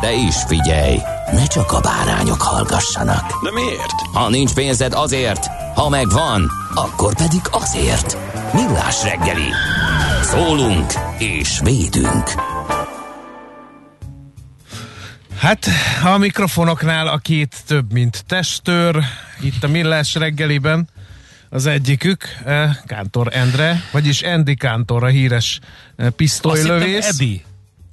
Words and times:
De 0.00 0.12
is 0.12 0.34
figyelj, 0.46 0.98
ne 1.32 1.46
csak 1.46 1.72
a 1.72 1.80
bárányok 1.80 2.42
hallgassanak. 2.42 3.42
De 3.42 3.52
miért? 3.52 3.92
Ha 4.12 4.28
nincs 4.28 4.54
pénzed 4.54 4.92
azért, 4.92 5.46
ha 5.74 5.88
megvan, 5.88 6.50
akkor 6.74 7.14
pedig 7.14 7.40
azért. 7.50 8.16
Millás 8.52 9.02
reggeli. 9.02 9.50
Szólunk 10.22 10.92
és 11.18 11.60
védünk. 11.62 12.30
Hát 15.38 15.66
a 16.04 16.16
mikrofonoknál 16.16 17.08
a 17.08 17.16
két 17.16 17.56
több, 17.66 17.92
mint 17.92 18.24
testőr, 18.26 19.02
itt 19.40 19.64
a 19.64 19.68
Millás 19.68 20.14
reggeliben. 20.14 20.88
Az 21.50 21.66
egyikük 21.66 22.24
eh, 22.44 22.76
Kántor 22.86 23.28
Endre, 23.32 23.82
vagyis 23.92 24.22
Andy 24.22 24.54
Kántor, 24.54 25.04
a 25.04 25.06
híres 25.06 25.58
eh, 25.96 26.10
pisztolylövész. 26.10 27.08
Edi. 27.08 27.44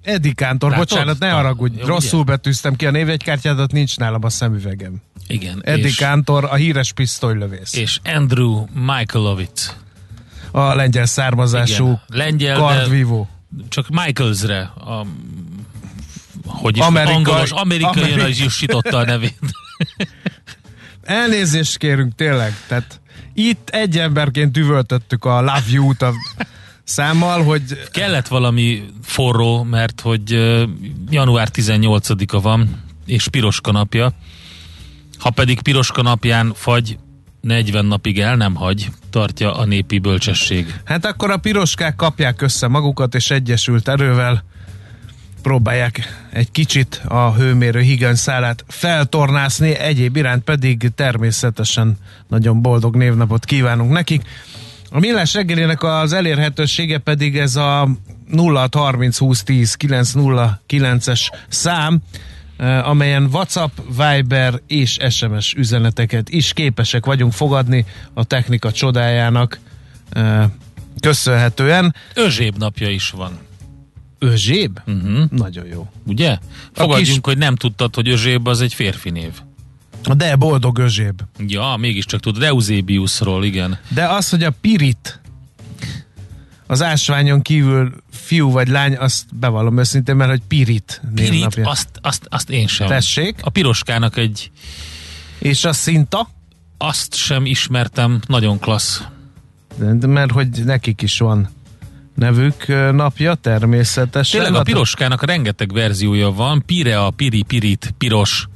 Edi 0.03 0.33
Kántor, 0.33 0.69
Látod? 0.71 0.87
bocsánat, 0.87 1.19
ne 1.19 1.29
haragudj, 1.29 1.79
jó, 1.79 1.85
rosszul 1.85 2.19
ugye? 2.19 2.31
betűztem 2.31 2.75
ki 2.75 2.85
a 2.85 2.91
névjegykártyádat, 2.91 3.71
nincs 3.71 3.97
nálam 3.97 4.23
a 4.23 4.29
szemüvegem. 4.29 4.95
Igen. 5.27 5.61
Edi 5.65 5.81
és, 5.81 5.95
Kántor, 5.95 6.43
a 6.45 6.55
híres 6.55 6.91
pisztolylövész. 6.93 7.73
és 7.73 7.99
Andrew 8.03 8.65
Michaelovic. 8.73 9.75
A 10.51 10.73
lengyel 10.75 11.05
származású 11.05 11.83
Igen. 11.85 12.01
Lengyel, 12.07 12.57
kardvívó. 12.57 13.29
csak 13.69 13.89
Michaelsre 13.89 14.61
a, 14.61 15.05
hogy 16.45 16.77
is 16.77 16.83
Amerikai- 16.83 17.15
angolos, 17.15 17.51
amerikai 17.51 18.01
Amerikai- 18.03 18.29
is 18.29 18.39
jusította 18.39 18.97
a 18.97 19.05
nevét. 19.05 19.39
Elnézést 21.03 21.77
kérünk 21.77 22.15
tényleg, 22.15 22.53
tehát 22.67 22.99
itt 23.33 23.69
egy 23.69 23.97
emberként 23.97 24.57
üvöltöttük 24.57 25.25
a 25.25 25.39
Love 25.41 25.63
You-t 25.69 26.01
a 26.01 26.13
számmal, 26.83 27.43
hogy 27.43 27.61
Kellett 27.91 28.27
valami 28.27 28.83
forró, 29.01 29.63
mert 29.63 30.01
hogy 30.01 30.31
január 31.09 31.49
18-a 31.53 32.41
van, 32.41 32.83
és 33.05 33.27
piroska 33.27 33.71
napja. 33.71 34.13
Ha 35.17 35.29
pedig 35.29 35.61
piroska 35.61 36.01
napján 36.01 36.53
fagy 36.55 36.97
40 37.41 37.85
napig 37.85 38.19
el 38.19 38.35
nem 38.35 38.55
hagy, 38.55 38.89
tartja 39.09 39.53
a 39.55 39.65
népi 39.65 39.99
bölcsesség. 39.99 40.73
Hát 40.83 41.05
akkor 41.05 41.31
a 41.31 41.37
piroskák 41.37 41.95
kapják 41.95 42.41
össze 42.41 42.67
magukat, 42.67 43.15
és 43.15 43.31
egyesült 43.31 43.87
erővel 43.87 44.43
próbálják 45.41 46.27
egy 46.31 46.51
kicsit 46.51 47.01
a 47.07 47.33
hőmérő 47.33 47.79
higany 47.79 48.15
szálát 48.15 48.63
feltornászni, 48.67 49.75
egyéb 49.75 50.15
iránt 50.15 50.43
pedig 50.43 50.91
természetesen 50.95 51.97
nagyon 52.27 52.61
boldog 52.61 52.95
névnapot 52.95 53.45
kívánunk 53.45 53.91
nekik. 53.91 54.21
A 54.95 54.99
Millás 54.99 55.33
reggelének 55.33 55.83
az 55.83 56.13
elérhetősége 56.13 56.97
pedig 56.97 57.37
ez 57.37 57.55
a 57.55 57.89
0630 58.35 59.17
20 59.17 59.43
10 59.43 59.75
909-es 59.79 61.21
szám, 61.47 62.01
eh, 62.57 62.89
amelyen 62.89 63.25
WhatsApp, 63.25 63.77
Viber 63.87 64.61
és 64.67 64.97
SMS 65.09 65.53
üzeneteket 65.53 66.29
is 66.29 66.53
képesek 66.53 67.05
vagyunk 67.05 67.31
fogadni 67.31 67.85
a 68.13 68.23
technika 68.23 68.71
csodájának 68.71 69.59
eh, 70.09 70.45
köszönhetően. 70.99 71.95
Özséb 72.13 72.57
napja 72.57 72.89
is 72.89 73.09
van, 73.09 73.37
Özséb? 74.19 74.79
uh-huh. 74.87 75.29
Nagyon 75.29 75.65
jó. 75.65 75.91
ugye? 76.05 76.37
Fogadjunk, 76.71 77.07
kis- 77.07 77.25
hogy 77.25 77.37
nem 77.37 77.55
tudtad, 77.55 77.95
hogy 77.95 78.09
Özséb 78.09 78.47
az 78.47 78.61
egy 78.61 78.73
férfi 78.73 79.09
név. 79.09 79.31
De 80.15 80.35
boldog 80.35 80.77
özséb. 80.79 81.21
Ja, 81.47 81.75
mégiscsak 81.79 82.19
tudod, 82.19 82.43
Eusebiusról, 82.43 83.45
igen. 83.45 83.77
De 83.87 84.05
az, 84.07 84.29
hogy 84.29 84.43
a 84.43 84.51
pirit 84.61 85.21
az 86.67 86.81
ásványon 86.81 87.41
kívül 87.41 87.93
fiú 88.11 88.51
vagy 88.51 88.67
lány, 88.67 88.95
azt 88.97 89.35
bevallom 89.35 89.77
őszintén, 89.77 90.15
mert 90.15 90.29
hogy 90.29 90.41
pirit 90.47 91.01
Pirit, 91.15 91.59
azt, 91.63 91.87
azt, 92.01 92.25
azt 92.29 92.49
én 92.49 92.67
sem. 92.67 92.87
Tessék. 92.87 93.35
A 93.41 93.49
piroskának 93.49 94.17
egy, 94.17 94.51
És 95.39 95.65
a 95.65 95.73
szinta, 95.73 96.29
azt 96.77 97.15
sem 97.15 97.45
ismertem, 97.45 98.21
nagyon 98.27 98.59
klassz. 98.59 99.01
de- 99.77 100.07
mert 100.07 100.31
hogy 100.31 100.47
nekik 100.65 101.01
is 101.01 101.17
van 101.19 101.49
nevük 102.15 102.65
napja, 102.91 103.35
természetesen. 103.35 104.31
Tényleg 104.39 104.53
a 104.53 104.57
Hát 104.57 104.65
piroskának 104.65 105.25
rengeteg 105.25 105.73
verziója 105.73 106.31
van, 106.31 106.63
Pirea, 106.65 107.09
Piri, 107.09 107.41
Pirit, 107.43 107.93
Piros, 107.97 108.47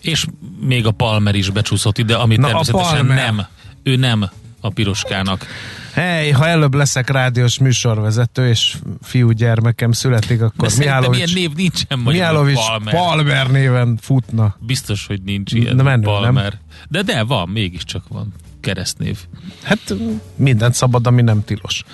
és 0.00 0.26
még 0.60 0.86
a 0.86 0.90
Palmer 0.90 1.34
is 1.34 1.50
becsúszott 1.50 1.98
ide, 1.98 2.14
ami 2.14 2.36
Na, 2.36 2.46
természetesen 2.46 3.06
nem. 3.06 3.46
Ő 3.82 3.96
nem 3.96 4.30
a 4.60 4.70
piroskának. 4.70 5.46
Hely, 5.92 6.30
ha 6.30 6.46
előbb 6.46 6.74
leszek 6.74 7.10
rádiós 7.10 7.58
műsorvezető, 7.58 8.48
és 8.48 8.76
fiú 9.02 9.30
gyermekem 9.30 9.92
születik, 9.92 10.38
De 10.38 10.44
akkor 10.44 10.68
ilyen 10.68 10.78
Mihálovics, 10.78 11.34
név 11.34 11.52
nincsen. 11.52 11.98
Mihálovics 11.98 12.66
Palmer. 12.66 12.94
Palmer 12.94 13.50
néven 13.50 13.98
futna. 14.00 14.56
Biztos, 14.58 15.06
hogy 15.06 15.22
nincs 15.22 15.52
ilyen 15.52 15.76
De 15.76 15.82
menő, 15.82 16.02
Palmer. 16.02 16.58
De 16.88 17.02
de, 17.02 17.22
van, 17.22 17.48
mégiscsak 17.48 18.08
van 18.08 18.34
keresztnév. 18.66 19.18
Hát 19.62 19.94
mindent 20.36 20.74
szabad, 20.74 21.06
ami 21.06 21.22
nem 21.22 21.44
tilos. 21.44 21.84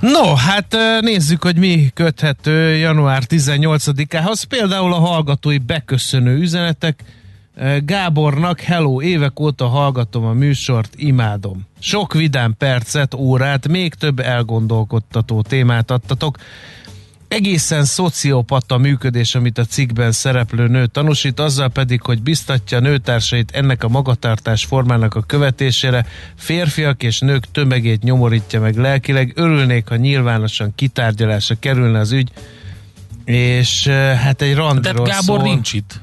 No, 0.00 0.34
hát 0.34 0.76
nézzük, 1.00 1.42
hogy 1.42 1.56
mi 1.56 1.90
köthető 1.94 2.76
január 2.76 3.22
18-ához. 3.28 4.42
Például 4.42 4.92
a 4.92 4.98
hallgatói 4.98 5.58
beköszönő 5.58 6.38
üzenetek. 6.38 7.04
Gábornak, 7.84 8.60
hello, 8.60 9.02
évek 9.02 9.40
óta 9.40 9.66
hallgatom 9.66 10.24
a 10.24 10.32
műsort, 10.32 10.92
imádom. 10.96 11.66
Sok 11.78 12.12
vidám 12.12 12.54
percet, 12.58 13.14
órát, 13.14 13.68
még 13.68 13.94
több 13.94 14.18
elgondolkodtató 14.18 15.42
témát 15.42 15.90
adtatok. 15.90 16.38
Egészen 17.30 17.84
szociopata 17.84 18.78
működés, 18.78 19.34
amit 19.34 19.58
a 19.58 19.64
cikkben 19.64 20.12
szereplő 20.12 20.66
nő 20.66 20.86
tanúsít, 20.86 21.40
azzal 21.40 21.68
pedig, 21.68 22.02
hogy 22.02 22.22
biztatja 22.22 22.78
a 22.78 22.80
nőtársait 22.80 23.50
ennek 23.50 23.84
a 23.84 23.88
magatartás 23.88 24.64
formának 24.64 25.14
a 25.14 25.20
követésére, 25.20 26.06
férfiak 26.36 27.02
és 27.02 27.20
nők 27.20 27.50
tömegét 27.52 28.02
nyomorítja 28.02 28.60
meg 28.60 28.76
lelkileg, 28.76 29.32
örülnék, 29.34 29.88
ha 29.88 29.96
nyilvánosan 29.96 30.72
kitárgyalásra 30.74 31.54
kerülne 31.58 31.98
az 31.98 32.12
ügy, 32.12 32.30
és 33.24 33.86
eh, 33.86 34.18
hát 34.18 34.42
egy 34.42 34.54
De 34.54 34.60
randiról 34.60 35.06
Gábor 35.06 35.22
szól. 35.22 35.42
nincs 35.42 35.72
itt. 35.72 36.00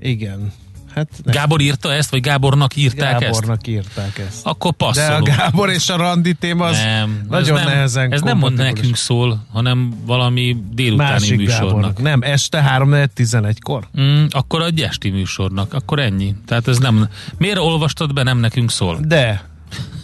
Igen. 0.00 0.52
Hát 0.94 1.08
ne, 1.24 1.32
Gábor 1.32 1.60
írta 1.60 1.92
ezt, 1.92 2.10
vagy 2.10 2.20
Gábornak 2.20 2.76
írták 2.76 3.12
ezt? 3.12 3.40
Gábornak 3.40 3.66
írták 3.66 4.18
ezt. 4.18 4.46
Akkor 4.46 4.74
De 4.78 4.84
a 4.84 4.86
passzolunk. 4.86 5.26
Gábor 5.26 5.70
és 5.70 5.88
a 5.88 5.96
randi 5.96 6.34
téma 6.34 6.64
az 6.64 6.78
nem, 6.78 7.26
nagyon 7.28 7.56
ez 7.56 7.64
nem, 7.64 7.72
nehezen 7.72 8.12
Ez 8.12 8.20
nem 8.20 8.38
mond 8.38 8.56
nekünk 8.56 8.96
szól, 8.96 9.46
hanem 9.52 9.92
valami 10.06 10.56
délutáni 10.72 11.10
Másik 11.10 11.36
műsornak. 11.36 11.68
Gábornak. 11.68 12.02
Nem, 12.02 12.22
este 12.22 12.74
3-11-kor. 12.78 13.88
Mm, 14.00 14.24
akkor 14.30 14.62
egy 14.62 14.80
esti 14.80 15.10
műsornak, 15.10 15.74
akkor 15.74 15.98
ennyi. 15.98 16.34
Tehát 16.46 16.68
ez 16.68 16.78
nem... 16.78 17.08
Miért 17.38 17.58
olvastad 17.58 18.12
be, 18.12 18.22
nem 18.22 18.38
nekünk 18.38 18.70
szól? 18.70 18.98
De 19.02 19.50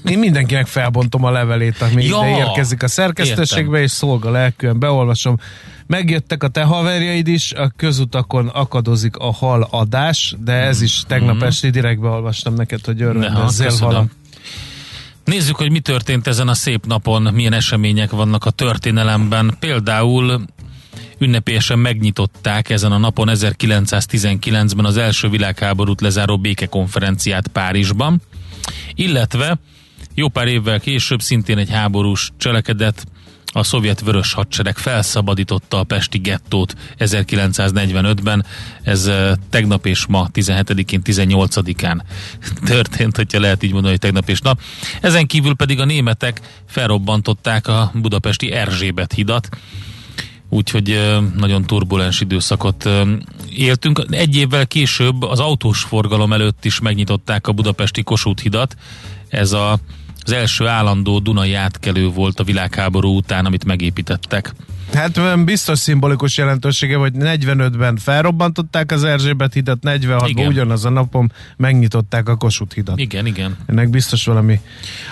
én 0.04 0.18
mindenkinek 0.18 0.66
felbontom 0.66 1.24
a 1.24 1.30
levelét, 1.30 1.80
ami 1.80 2.04
Ja, 2.04 2.28
ide 2.28 2.38
érkezik 2.38 2.82
a 2.82 2.88
szerkesztőségbe, 2.88 3.70
értem. 3.70 3.82
és 3.82 3.90
szolga 3.90 4.30
lelkűen 4.30 4.78
beolvasom. 4.78 5.38
Megjöttek 5.86 6.42
a 6.42 6.48
te 6.48 6.62
haverjaid 6.62 7.28
is, 7.28 7.52
a 7.52 7.72
közutakon 7.76 8.46
akadozik 8.46 9.16
a 9.16 9.32
hal 9.32 9.68
adás, 9.70 10.34
de 10.44 10.52
ez 10.52 10.82
is 10.82 11.02
tegnap 11.06 11.42
esti 11.42 11.70
direkt 11.70 12.00
beolvastam 12.00 12.54
neked, 12.54 12.84
hogy 12.84 13.02
örvendezzél 13.02 13.66
köszönöm. 13.66 13.92
vala. 13.92 14.06
Nézzük, 15.24 15.56
hogy 15.56 15.70
mi 15.70 15.80
történt 15.80 16.26
ezen 16.26 16.48
a 16.48 16.54
szép 16.54 16.86
napon, 16.86 17.22
milyen 17.22 17.52
események 17.52 18.10
vannak 18.10 18.44
a 18.44 18.50
történelemben. 18.50 19.56
Például 19.60 20.40
ünnepélyesen 21.18 21.78
megnyitották 21.78 22.70
ezen 22.70 22.92
a 22.92 22.98
napon 22.98 23.28
1919-ben 23.32 24.84
az 24.84 24.96
első 24.96 25.28
világháborút 25.28 26.00
lezáró 26.00 26.38
békekonferenciát 26.38 27.48
Párizsban, 27.48 28.22
illetve 28.94 29.58
jó 30.18 30.28
pár 30.28 30.46
évvel 30.46 30.80
később 30.80 31.20
szintén 31.20 31.58
egy 31.58 31.70
háborús 31.70 32.30
cselekedet 32.36 33.06
a 33.52 33.62
szovjet 33.62 34.00
vörös 34.00 34.32
hadsereg 34.32 34.78
felszabadította 34.78 35.78
a 35.78 35.84
pesti 35.84 36.18
gettót 36.18 36.74
1945-ben. 36.98 38.44
Ez 38.82 39.10
tegnap 39.50 39.86
és 39.86 40.06
ma 40.06 40.28
17-én, 40.34 41.00
18-án 41.04 42.00
történt, 42.70 43.16
hogyha 43.16 43.40
lehet 43.40 43.62
így 43.62 43.72
mondani, 43.72 43.92
hogy 43.92 44.00
tegnap 44.00 44.28
és 44.28 44.40
nap. 44.40 44.60
Ezen 45.00 45.26
kívül 45.26 45.54
pedig 45.54 45.80
a 45.80 45.84
németek 45.84 46.40
felrobbantották 46.66 47.66
a 47.66 47.90
budapesti 47.94 48.52
Erzsébet 48.52 49.12
hidat, 49.12 49.48
úgyhogy 50.48 51.16
nagyon 51.36 51.64
turbulens 51.64 52.20
időszakot 52.20 52.88
éltünk. 53.50 54.06
Egy 54.10 54.36
évvel 54.36 54.66
később 54.66 55.22
az 55.22 55.40
autós 55.40 55.80
forgalom 55.80 56.32
előtt 56.32 56.64
is 56.64 56.80
megnyitották 56.80 57.46
a 57.46 57.52
budapesti 57.52 58.02
Kossuth 58.02 58.42
hidat. 58.42 58.76
Ez 59.28 59.52
a 59.52 59.78
az 60.28 60.34
első 60.34 60.66
állandó 60.66 61.18
Dunai 61.18 61.54
átkelő 61.54 62.08
volt 62.08 62.40
a 62.40 62.44
világháború 62.44 63.16
után, 63.16 63.44
amit 63.46 63.64
megépítettek. 63.64 64.52
Hát 64.92 65.44
biztos 65.44 65.78
szimbolikus 65.78 66.36
jelentősége, 66.36 66.96
hogy 66.96 67.12
45-ben 67.14 67.96
felrobbantották 67.96 68.92
az 68.92 69.04
Erzsébet 69.04 69.52
hidat, 69.52 69.78
46-ban 69.82 70.46
ugyanaz 70.48 70.84
a 70.84 70.88
napon 70.88 71.32
megnyitották 71.56 72.28
a 72.28 72.36
Kossuth 72.36 72.74
hidat. 72.74 72.98
Igen, 72.98 73.26
igen. 73.26 73.56
Ennek 73.66 73.90
biztos 73.90 74.24
valami. 74.24 74.60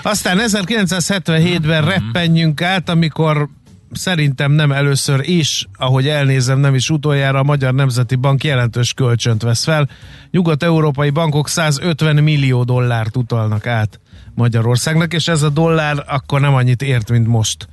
Aztán 0.03 0.39
1977-ben 0.41 1.83
mm-hmm. 1.83 1.91
reppenjünk 1.91 2.63
át, 2.63 2.89
amikor 2.89 3.49
szerintem 3.93 4.53
nem 4.53 4.73
először 4.73 5.29
is, 5.29 5.67
ahogy 5.77 6.09
elnézem, 6.09 6.59
nem 6.59 6.75
is 6.75 6.91
utoljára 6.91 7.39
a 7.39 7.43
Magyar 7.43 7.75
Nemzeti 7.75 8.15
Bank 8.15 8.45
jelentős 8.45 8.93
kölcsönt 8.93 9.43
vesz 9.43 9.65
fel. 9.65 9.89
Nyugat-európai 10.31 11.11
bankok 11.11 11.49
150 11.49 12.17
millió 12.17 12.65
dollárt 12.65 13.17
utalnak 13.17 13.67
át 13.67 14.01
Magyarországnak, 14.37 15.13
és 15.13 15.29
ez 15.29 15.43
a 15.43 15.49
dollár 15.49 16.05
akkor 16.07 16.41
nem 16.41 16.55
annyit 16.55 16.83
ért, 16.83 17.11
mint 17.11 17.27
most. 17.27 17.69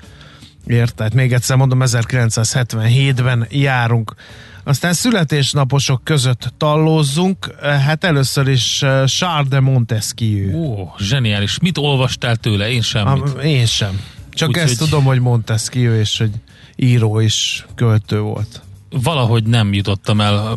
Ért, 0.68 0.95
tehát 0.95 1.13
még 1.13 1.33
egyszer 1.33 1.57
mondom, 1.57 1.80
1977-ben 1.83 3.48
járunk. 3.50 4.15
Aztán 4.63 4.94
születésnaposok 4.94 6.04
között 6.04 6.54
tallózzunk, 6.57 7.56
hát 7.62 8.04
először 8.04 8.48
is 8.48 8.83
eh, 8.83 9.06
Charles 9.06 9.48
de 9.48 9.60
Montesquieu. 9.60 10.56
Ó, 10.56 10.94
zseniális. 10.98 11.60
Mit 11.60 11.77
olvastál 11.77 12.36
tőle? 12.36 12.71
Én 12.71 12.81
semmit. 12.81 13.24
A, 13.36 13.39
én 13.42 13.65
sem. 13.65 14.01
Csak 14.30 14.50
Úgy, 14.50 14.57
ezt 14.57 14.80
hogy... 14.80 14.89
tudom, 14.89 15.04
hogy 15.04 15.19
Montesquieu, 15.19 15.94
és 15.94 16.18
hogy 16.18 16.31
író 16.75 17.19
is 17.19 17.65
költő 17.75 18.19
volt 18.19 18.62
valahogy 19.01 19.43
nem 19.43 19.73
jutottam 19.73 20.21
el 20.21 20.55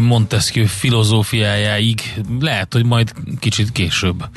Montesquieu 0.00 0.66
filozófiájáig. 0.66 2.00
Lehet, 2.40 2.72
hogy 2.72 2.84
majd 2.84 3.12
kicsit 3.38 3.72
később. 3.72 4.28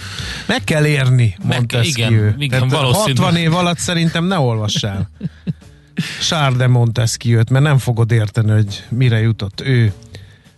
Meg 0.45 0.63
kell 0.63 0.85
érni 0.85 1.35
Montesquieu. 1.43 2.11
igen, 2.11 2.35
igen 2.41 2.67
valószínű. 2.67 3.15
60 3.15 3.35
év 3.35 3.53
alatt 3.53 3.77
szerintem 3.77 4.25
ne 4.25 4.39
olvassál. 4.39 5.09
Charles 6.27 6.57
de 6.57 6.67
Montesquieu-t, 6.67 7.49
mert 7.49 7.65
nem 7.65 7.77
fogod 7.77 8.11
érteni, 8.11 8.51
hogy 8.51 8.83
mire 8.89 9.19
jutott 9.19 9.61
ő. 9.61 9.93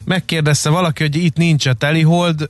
Megkérdezte 0.05 0.69
valaki, 0.69 1.03
hogy 1.03 1.15
itt 1.15 1.35
nincs 1.35 1.65
a 1.65 1.73
telihold. 1.73 2.47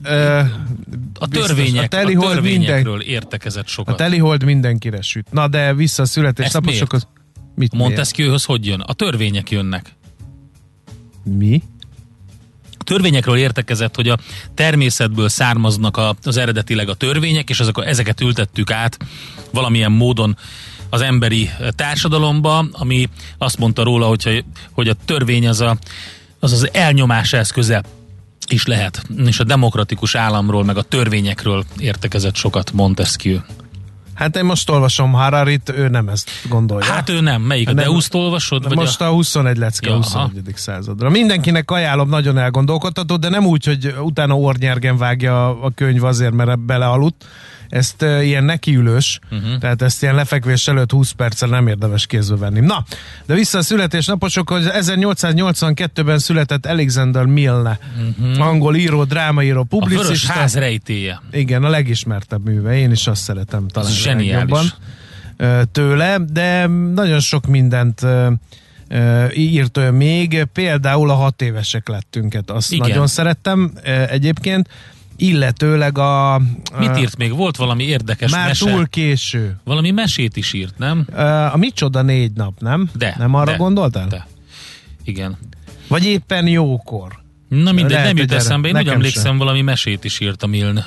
a, 1.14 1.28
törvények, 1.28 1.84
a, 1.84 1.88
telihold 1.88 2.32
a 2.32 2.34
törvényekről 2.34 2.96
minden, 2.96 3.14
értekezett 3.14 3.68
sokat. 3.68 3.94
A 3.94 3.98
telihold 3.98 4.44
mindenkire 4.44 5.02
süt. 5.02 5.28
Na 5.32 5.48
de 5.48 5.74
vissza 5.74 6.04
a 6.04 6.06
születésnaposokhoz. 6.06 7.08
Mit 7.56 7.74
Montesquieuhoz 7.74 8.44
hogy 8.44 8.66
jön? 8.66 8.80
A 8.80 8.94
törvények 8.94 9.52
jönnek. 9.52 9.98
Mi? 11.24 11.62
Törvényekről 12.84 13.38
értekezett, 13.38 13.96
hogy 13.96 14.10
a 14.10 14.18
természetből 14.54 15.30
származnak 15.30 15.98
a, 15.98 16.16
az 16.24 16.38
eredetileg 16.38 16.90
a 16.90 16.94
törvények, 16.94 17.50
és 17.50 17.60
ezek, 17.60 17.76
ezeket 17.78 18.22
ültettük 18.22 18.72
át 18.72 18.98
valamilyen 19.52 19.92
módon 19.92 20.38
az 20.90 21.02
emberi 21.02 21.50
társadalomba, 21.76 22.66
ami 22.72 23.10
azt 23.38 23.58
mondta 23.58 23.84
róla, 23.84 24.08
hogyha, 24.08 24.32
hogy 24.72 24.88
a 24.88 24.96
törvény 25.06 25.48
az, 25.48 25.62
a, 25.62 25.78
az 26.40 26.52
az 26.52 26.70
elnyomás 26.74 27.34
eszköze 27.34 27.84
is 28.50 28.66
lehet. 28.66 29.04
És 29.26 29.40
a 29.40 29.44
demokratikus 29.44 30.16
államról, 30.16 30.64
meg 30.64 30.78
a 30.78 30.82
törvényekről 30.82 31.66
értekezett 31.78 32.36
sokat 32.36 32.72
Montesquieu. 32.72 33.40
Hát 34.20 34.36
én 34.36 34.46
most 34.46 34.70
olvasom 34.70 35.12
Hararit, 35.12 35.74
ő 35.76 35.88
nem 35.88 36.10
ezt 36.10 36.30
gondolja. 36.50 36.92
Hát 36.92 37.10
ő 37.10 37.20
nem, 37.20 37.42
melyik? 37.42 37.70
A 37.70 37.74
Deuszt 37.74 38.14
olvasod? 38.14 38.68
Vagy 38.68 38.78
most 38.78 39.02
a... 39.02 39.08
a 39.08 39.12
21 39.12 39.58
lecke, 39.58 39.90
ja, 39.90 39.96
21. 39.96 40.42
Aha. 40.46 40.58
századra. 40.58 41.10
Mindenkinek 41.10 41.72
ajánlom, 41.72 42.10
nagyon 42.10 42.38
elgondolkodható, 42.38 43.18
de 43.18 43.30
nem 43.30 43.46
úgy, 43.46 43.66
hogy 43.66 43.96
utána 44.02 44.38
ornyergen 44.38 44.98
vágja 44.98 45.62
a 45.62 45.72
könyv 45.76 46.04
azért, 46.04 46.34
mert 46.34 46.60
belealudt, 46.60 47.26
ezt 47.70 48.02
uh, 48.02 48.26
ilyen 48.26 48.44
nekiülős, 48.44 49.20
uh-huh. 49.32 49.58
tehát 49.58 49.82
ezt 49.82 50.02
ilyen 50.02 50.16
lefekvés 50.16 50.68
előtt 50.68 50.92
20 50.92 51.12
perccel 51.12 51.50
nem 51.50 51.68
érdemes 51.68 52.06
kézbe 52.06 52.36
venni. 52.36 52.60
Na, 52.60 52.84
de 53.26 53.34
vissza 53.34 53.58
a 53.58 53.62
születésnaposokhoz, 53.62 54.64
1882-ben 54.72 56.20
született 56.20 56.66
Alexander 56.66 57.26
Milne, 57.26 57.80
uh-huh. 58.18 58.48
angol 58.48 58.76
író, 58.76 59.04
drámaíró, 59.04 59.64
publicista. 59.64 60.34
A 60.34 60.36
ház 60.36 60.56
rejtéje. 60.56 61.22
Igen, 61.32 61.64
a 61.64 61.70
legismertebb 61.70 62.46
műve, 62.46 62.78
én 62.78 62.92
is 62.92 63.08
azt 63.08 63.22
szeretem 63.22 63.68
talán 63.68 63.92
Zseniális. 63.92 64.76
tőle, 65.72 66.18
de 66.32 66.68
nagyon 66.94 67.20
sok 67.20 67.48
mindent 67.48 68.06
írt 69.34 69.78
ő 69.78 69.92
még, 69.92 70.44
például 70.54 71.10
a 71.10 71.14
hat 71.14 71.42
évesek 71.42 71.88
lettünket, 71.88 72.50
azt 72.50 72.72
Igen. 72.72 72.88
nagyon 72.88 73.08
szerettem 73.08 73.74
egyébként 74.10 74.70
illetőleg 75.22 75.98
a... 75.98 76.42
Mit 76.78 76.98
írt 76.98 77.18
még? 77.18 77.36
Volt 77.36 77.56
valami 77.56 77.84
érdekes 77.84 78.32
már 78.32 78.48
mese? 78.48 78.66
túl 78.66 78.88
késő. 78.88 79.60
Valami 79.64 79.92
mesét 79.92 80.38
is 80.38 80.54
írt, 80.54 80.78
nem? 80.78 81.08
A 81.54 81.58
Micsoda 81.58 82.02
négy 82.02 82.32
nap, 82.32 82.60
nem? 82.60 82.90
De. 82.94 83.16
Nem 83.18 83.34
arra 83.34 83.52
de, 83.52 83.58
gondoltál? 83.58 84.08
De. 84.08 84.28
Igen. 85.04 85.38
Vagy 85.88 86.06
éppen 86.06 86.48
jókor. 86.48 87.20
Na 87.50 87.72
mindegy, 87.72 87.92
Lehet, 87.92 88.08
nem 88.08 88.18
jut 88.18 88.32
eszembe. 88.32 88.68
Én 88.68 88.78
úgy 88.78 88.88
emlékszem, 88.88 89.24
sem. 89.24 89.38
valami 89.38 89.62
mesét 89.62 90.04
is 90.04 90.20
írt 90.20 90.44
a 90.44 90.48
Milne. 90.48 90.86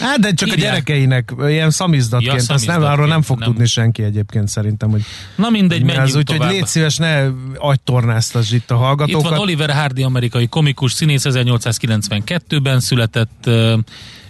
Hát, 0.00 0.18
de 0.18 0.32
csak 0.32 0.48
Írják. 0.48 0.66
a 0.66 0.70
gyerekeinek, 0.70 1.32
ilyen 1.48 1.70
szamizdatként, 1.70 2.44
ja, 2.46 2.54
azt 2.54 2.66
nem, 2.66 2.82
arról 2.82 3.06
nem 3.06 3.22
fog 3.22 3.38
nem. 3.38 3.48
tudni 3.48 3.66
senki 3.66 4.02
egyébként 4.02 4.48
szerintem, 4.48 4.90
hogy 4.90 5.02
Na 5.34 5.50
mindegy, 5.50 5.82
menjünk 5.82 6.06
az, 6.06 6.16
Úgyhogy 6.16 6.50
légy 6.50 6.66
szíves, 6.66 6.96
ne 6.96 7.26
agytornáztasd 7.56 8.54
itt 8.54 8.70
a 8.70 8.76
hallgatókat. 8.76 9.24
Itt 9.24 9.30
van 9.30 9.38
Oliver 9.38 9.70
Hardy, 9.70 10.02
amerikai 10.02 10.46
komikus 10.46 10.92
színész, 10.92 11.24
1892-ben 11.28 12.80
született. 12.80 13.46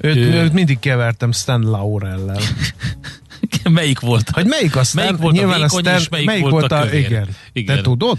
Őt, 0.00 0.17
ő... 0.17 0.33
őt 0.33 0.52
mindig 0.52 0.78
kevertem 0.78 1.33
Stan 1.33 1.61
Laurellel. 1.62 2.40
melyik 3.71 4.00
volt? 4.00 4.31
Hogy 4.31 4.47
melyik 4.47 4.76
a 4.76 4.85
Stan? 4.85 5.05
Melyik 5.05 5.21
volt 5.21 5.35
Nyilván 5.35 5.62
a, 5.62 5.69
Stan, 5.69 5.95
a 5.95 6.00
melyik, 6.11 6.26
melyik 6.26 6.43
volt, 6.43 6.52
volt 6.52 6.73
a, 6.73 6.81
a 6.81 6.95
igen. 6.95 7.28
igen. 7.52 7.76
Te 7.76 7.83
tudod? 7.83 8.19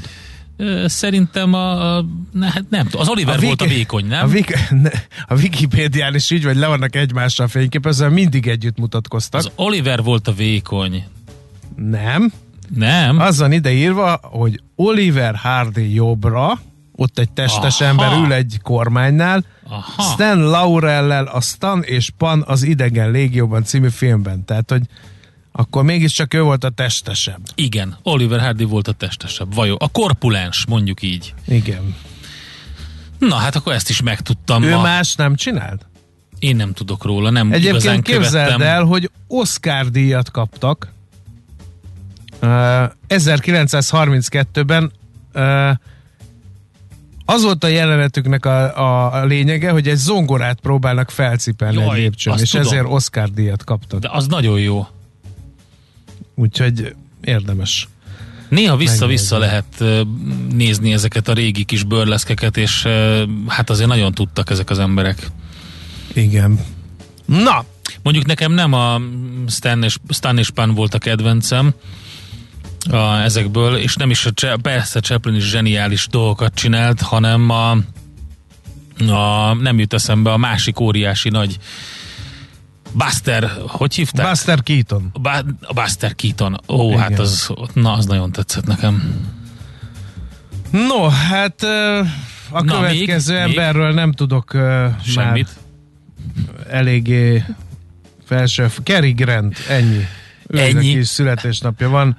Szerintem 0.86 1.54
a, 1.54 1.98
a 1.98 2.06
ne, 2.32 2.46
hát 2.52 2.64
nem 2.70 2.84
tudom, 2.84 3.02
az 3.02 3.10
Oliver 3.10 3.38
a 3.38 3.42
volt 3.42 3.62
a 3.62 3.66
vékony, 3.66 4.06
nem? 4.06 4.24
A, 4.24 4.28
Vik, 4.28 4.58
a 5.28 5.36
Wikipédián 5.36 6.16
is 6.16 6.32
így, 6.32 6.44
vagy 6.44 6.56
le 6.56 6.68
vannak 6.68 6.96
egymással 6.96 7.48
fényképezve, 7.48 8.10
mindig 8.10 8.48
együtt 8.48 8.78
mutatkoztak. 8.78 9.40
Az 9.40 9.52
Oliver 9.56 10.04
volt 10.04 10.28
a 10.28 10.32
vékony. 10.32 11.04
Nem. 11.76 12.32
Nem. 12.76 13.20
Az 13.20 13.40
van 13.40 13.52
ide 13.52 13.72
írva, 13.72 14.20
hogy 14.24 14.62
Oliver 14.76 15.36
Hardy 15.36 15.94
jobbra, 15.94 16.60
ott 16.92 17.20
egy 17.20 17.32
testes 17.32 17.82
Aha. 17.82 17.90
ember 17.90 18.14
ül 18.24 18.34
egy 18.34 18.60
kormánynál, 18.64 19.46
Aha. 19.64 20.02
Stan 20.02 20.40
Laurellel 20.40 21.26
a 21.26 21.42
Stan 21.42 21.84
és 21.84 22.10
Pan 22.18 22.44
az 22.48 22.64
Idegen 22.64 23.12
Légióban 23.12 23.64
című 23.64 23.90
filmben. 23.90 24.46
Tehát, 24.46 24.72
hogy 24.72 24.82
akkor 25.52 25.84
mégiscsak 25.84 26.34
ő 26.34 26.42
volt 26.42 26.64
a 26.64 26.70
testesebb. 26.70 27.42
Igen, 27.56 27.98
Oliver 28.04 28.40
Hardy 28.40 28.64
volt 28.64 28.88
a 28.88 28.92
testesebb. 28.92 29.54
Vajon 29.54 29.78
a 29.80 29.88
korpulens, 29.88 30.66
mondjuk 30.68 31.02
így. 31.02 31.34
Igen. 31.48 31.96
Na 33.20 33.36
hát 33.36 33.56
akkor 33.56 33.74
ezt 33.74 33.90
is 33.90 34.02
megtudtam. 34.02 34.64
Ő 34.64 34.76
ma. 34.76 34.82
más 34.82 35.16
nem 35.16 35.36
csinált? 35.36 35.86
Én 36.40 36.56
nem 36.56 36.74
tudok 36.74 37.04
róla, 37.04 37.30
nem 37.30 37.52
Egyébként 37.52 37.76
igazán 37.76 38.02
képzeld 38.02 38.52
követtem. 38.52 38.68
el, 38.68 38.84
hogy 38.84 39.12
Oscar 39.28 39.90
díjat 39.90 40.32
kaptak. 40.32 40.94
Uh, 42.42 42.50
1932-ben 43.08 44.92
uh, 45.34 45.72
az 47.26 47.44
volt 47.44 47.64
a 47.64 47.68
jelenetüknek 47.68 48.46
a, 48.46 48.78
a, 48.78 49.14
a 49.14 49.26
lényege, 49.26 49.72
hogy 49.72 49.88
egy 49.88 49.98
zongorát 49.98 50.60
próbálnak 50.60 51.10
felcipelni 51.10 51.82
Jaj, 51.82 51.96
egy 51.96 52.02
lépcsőn, 52.02 52.38
és 52.38 52.50
tudom. 52.50 52.66
ezért 52.66 52.86
Oscar 52.88 53.30
díjat 53.30 53.64
kaptak. 53.64 54.00
De 54.00 54.10
az 54.12 54.28
nagyon 54.28 54.60
jó. 54.60 54.88
Úgyhogy 56.40 56.96
érdemes. 57.22 57.88
Néha 58.50 58.76
vissza-vissza 58.76 59.38
lehet 59.38 59.84
nézni 60.50 60.94
ezeket 60.94 61.28
a 61.28 61.34
régi 61.34 61.64
kis 61.64 61.84
bőrleszkeket, 61.84 62.58
és 62.58 62.88
hát 63.48 63.70
azért 63.70 63.90
nagyon 63.90 64.14
tudtak 64.14 64.50
ezek 64.50 64.70
az 64.70 64.80
emberek. 64.80 65.28
Igen. 66.14 66.60
Na! 67.26 67.66
Mondjuk 68.04 68.26
nekem 68.26 68.52
nem 68.52 68.74
a 68.74 69.02
Stan 69.48 69.84
és, 69.84 69.98
Stan 70.10 70.38
és 70.38 70.50
Pan 70.50 70.74
volt 70.74 70.94
a 70.94 70.98
kedvencem, 70.98 71.74
a, 72.90 72.98
ezekből, 72.98 73.76
és 73.76 73.96
nem 73.96 74.10
is 74.10 74.26
a, 74.26 74.58
persze 74.62 75.00
Chaplin 75.00 75.36
is 75.36 75.50
zseniális 75.50 76.08
dolgokat 76.08 76.54
csinált, 76.54 77.02
hanem 77.02 77.50
a, 77.50 77.72
a 79.12 79.54
nem 79.54 79.80
jut 79.80 79.94
eszembe 79.94 80.32
a 80.32 80.38
másik 80.38 80.80
óriási 80.80 81.30
nagy 81.30 81.58
Buster, 82.94 83.52
hogy 83.68 83.96
hívták? 83.96 84.30
Buster 84.30 84.64
Keaton. 84.64 85.10
Ba- 85.22 85.74
Buster 85.74 86.16
Keaton. 86.16 86.62
Ó, 86.68 86.88
Igen. 86.88 87.00
hát 87.00 87.20
az, 87.20 87.50
na, 87.74 87.94
az 87.94 88.06
nagyon 88.06 88.32
tetszett 88.32 88.66
nekem. 88.66 89.14
No, 90.72 91.08
hát 91.08 91.64
a 92.50 92.64
Na, 92.64 92.80
következő 92.80 93.34
még? 93.38 93.46
Még? 93.48 93.58
emberről 93.58 93.94
nem 93.94 94.12
tudok 94.12 94.54
már 94.54 94.96
Semmit. 95.06 95.50
eléggé 96.70 97.44
felső. 98.26 98.70
Cary 98.84 99.12
Grant, 99.12 99.58
ennyi. 99.70 100.06
Őnek 100.48 100.74
Ennyi? 100.76 100.88
is 100.88 101.08
születésnapja 101.08 101.90
van. 101.90 102.18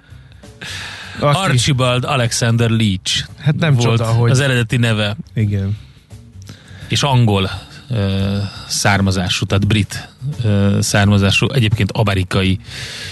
Aki, 1.21 1.37
Archibald 1.39 2.05
Alexander 2.05 2.71
Leach 2.71 3.25
Hát 3.39 3.55
nem 3.57 3.75
volt 3.75 3.87
csoda, 3.99 4.11
hogy- 4.11 4.31
az 4.31 4.41
eredeti 4.41 4.77
neve, 4.77 5.17
Igen. 5.35 5.79
és 6.89 7.03
angol 7.03 7.51
származású, 8.69 9.47
tehát 9.47 9.67
brit 9.67 10.09
származású, 10.81 11.47
egyébként 11.53 11.93
amerikai 11.93 12.59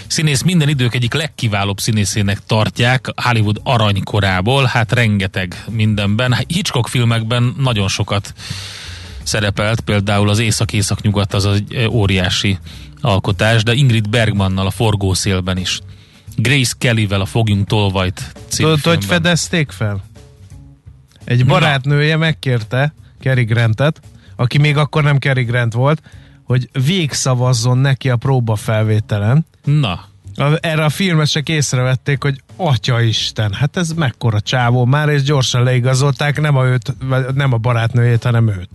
színész. 0.06 0.42
Minden 0.42 0.68
idők 0.68 0.94
egyik 0.94 1.14
legkiválóbb 1.14 1.80
színészének 1.80 2.38
tartják 2.46 3.06
Hollywood 3.22 3.60
aranykorából, 3.62 4.64
hát 4.64 4.92
rengeteg 4.92 5.64
mindenben. 5.70 6.36
Hitchcock 6.46 6.88
filmekben 6.88 7.54
nagyon 7.58 7.88
sokat 7.88 8.34
szerepelt, 9.22 9.80
például 9.80 10.28
az 10.28 10.38
Észak-Észak-Nyugat 10.38 11.34
az 11.34 11.46
egy 11.46 11.86
óriási 11.90 12.58
alkotás, 13.00 13.62
de 13.62 13.72
Ingrid 13.72 14.08
Bergmannal 14.08 14.66
a 14.66 14.70
forgószélben 14.70 15.56
is. 15.56 15.80
Grace 16.36 16.74
Kellyvel 16.78 17.20
a 17.20 17.26
Fogjunk 17.26 17.66
Tolvajt 17.66 18.32
című 18.48 18.68
Tudod, 18.68 18.94
hogy 18.94 19.04
fedezték 19.04 19.70
fel? 19.70 20.04
Egy 21.24 21.46
barátnője 21.46 22.16
megkérte 22.16 22.94
Cary 23.20 23.44
Grantet, 23.44 24.00
aki 24.40 24.58
még 24.58 24.76
akkor 24.76 25.02
nem 25.02 25.18
Cary 25.18 25.42
Grant 25.42 25.72
volt, 25.72 26.02
hogy 26.44 26.68
végszavazzon 26.86 27.78
neki 27.78 28.10
a 28.10 28.16
próbafelvételen. 28.16 29.46
Na, 29.64 30.04
A- 30.36 30.58
Erre 30.60 30.84
a 30.84 30.88
filmesek 30.88 31.48
észrevették, 31.48 32.22
hogy 32.22 32.42
Atya 32.56 33.00
Isten, 33.00 33.52
hát 33.52 33.76
ez 33.76 33.92
mekkora 33.92 34.40
csávó 34.40 34.84
már, 34.84 35.08
és 35.08 35.22
gyorsan 35.22 35.62
leigazolták, 35.62 36.40
nem 36.40 36.56
a, 36.56 36.64
őt, 36.66 36.94
nem 37.34 37.52
a 37.52 37.56
barátnőjét, 37.56 38.22
hanem 38.22 38.48
őt. 38.48 38.68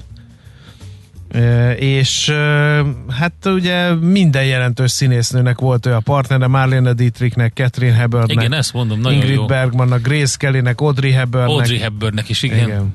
E, 1.32 1.72
és 1.72 2.27
e, 2.29 2.84
hát 3.10 3.34
ugye 3.46 3.93
minden 3.93 4.46
jelentős 4.46 4.91
színésznőnek 4.91 5.60
volt 5.60 5.86
ő 5.86 5.93
a 5.93 6.00
partnere, 6.00 6.48
Marlene 6.48 6.93
Dietrichnek, 6.93 7.53
Catherine 7.53 7.96
Hepburnnek, 7.96 8.32
igen, 8.32 8.53
ezt 8.53 8.74
mondom, 8.74 9.00
nagyon 9.00 9.20
Ingrid 9.20 9.36
jó. 9.36 9.46
Bergmannak, 9.46 10.01
Grace 10.01 10.38
Kellynek, 10.38 10.82
Audrey 10.82 11.12
Hepburnnek. 11.12 11.50
Audrey 11.50 11.77
Hepburnnek 11.77 12.29
is, 12.29 12.43
igen. 12.43 12.67
Igen. 12.67 12.93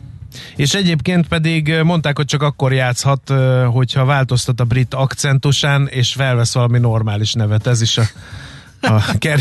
És 0.57 0.75
egyébként 0.75 1.28
pedig 1.28 1.75
mondták, 1.83 2.16
hogy 2.16 2.26
csak 2.26 2.42
akkor 2.42 2.73
játszhat, 2.73 3.33
hogyha 3.73 4.04
változtat 4.04 4.61
a 4.61 4.64
brit 4.64 4.95
akcentusán, 4.95 5.87
és 5.87 6.12
felvesz 6.12 6.54
valami 6.54 6.78
normális 6.78 7.33
nevet. 7.33 7.66
Ez 7.66 7.80
is 7.83 7.99
a, 7.99 8.04
a 8.80 9.16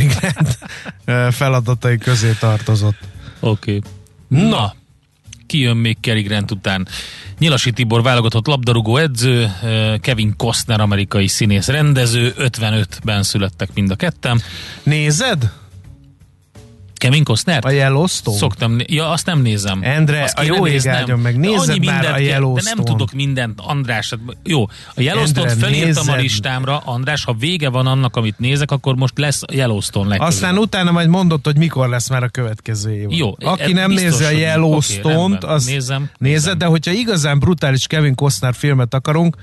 ö, 1.05 1.27
feladatai 1.31 1.97
közé 1.97 2.31
tartozott. 2.39 2.97
Oké. 3.39 3.75
Okay. 3.75 4.49
Na, 4.49 4.73
ki 5.45 5.59
jön 5.59 5.77
még 5.77 5.97
Cary 6.01 6.21
Grant 6.21 6.51
után? 6.51 6.87
Nyilasi 7.39 7.71
Tibor 7.71 8.01
válogatott 8.01 8.47
labdarúgó 8.47 8.97
edző, 8.97 9.51
Kevin 10.01 10.33
Costner 10.37 10.79
amerikai 10.79 11.27
színész 11.27 11.67
rendező, 11.67 12.33
55-ben 12.37 13.23
születtek 13.23 13.69
mind 13.73 13.91
a 13.91 13.95
ketten. 13.95 14.41
Nézed 14.83 15.51
Kevin 16.97 17.23
Costner? 17.23 17.65
a 17.65 17.69
Yellowstone? 17.69 18.37
Szoktam, 18.37 18.77
ja, 18.85 19.09
azt 19.09 19.25
nem 19.25 19.41
nézem. 19.41 19.79
Endre, 19.83 20.23
azt 20.23 20.37
a 20.37 20.43
jó 20.43 20.67
ég 20.67 20.87
áldjon 20.87 21.19
meg, 21.19 21.35
annyi 21.35 21.47
már 21.57 21.67
mindent 21.67 21.99
a 21.99 22.01
kell- 22.01 22.11
De 22.11 22.17
nem 22.17 22.23
Yellowstone. 22.23 22.83
tudok 22.83 23.11
mindent, 23.11 23.59
András. 23.63 24.09
hát 24.09 24.19
Jó, 24.43 24.63
a 24.95 25.01
Yellowstone-t 25.01 25.57
felírtam 25.59 26.09
a 26.09 26.15
listámra. 26.15 26.81
András, 26.85 27.23
ha 27.23 27.33
vége 27.33 27.69
van 27.69 27.87
annak, 27.87 28.15
amit 28.15 28.39
nézek, 28.39 28.71
akkor 28.71 28.95
most 28.95 29.17
lesz 29.17 29.41
Yellowstone 29.51 30.07
legközelebb. 30.07 30.33
Aztán 30.33 30.57
utána 30.57 30.91
majd 30.91 31.07
mondod, 31.09 31.39
hogy 31.43 31.57
mikor 31.57 31.89
lesz 31.89 32.09
már 32.09 32.23
a 32.23 32.27
következő 32.29 32.93
év. 32.95 33.07
Jó, 33.11 33.35
Aki 33.39 33.61
ez 33.63 33.71
nem 33.71 33.91
nézi 33.91 34.23
a 34.23 34.29
Yellowstone-t, 34.29 35.05
oké, 35.05 35.15
rendben. 35.29 35.49
az 35.49 35.65
Nézem, 35.65 36.09
nézed, 36.17 36.57
de 36.57 36.65
hogyha 36.65 36.91
igazán 36.91 37.39
brutális 37.39 37.87
Kevin 37.87 38.15
Costner 38.15 38.53
filmet 38.55 38.93
akarunk, 38.93 39.35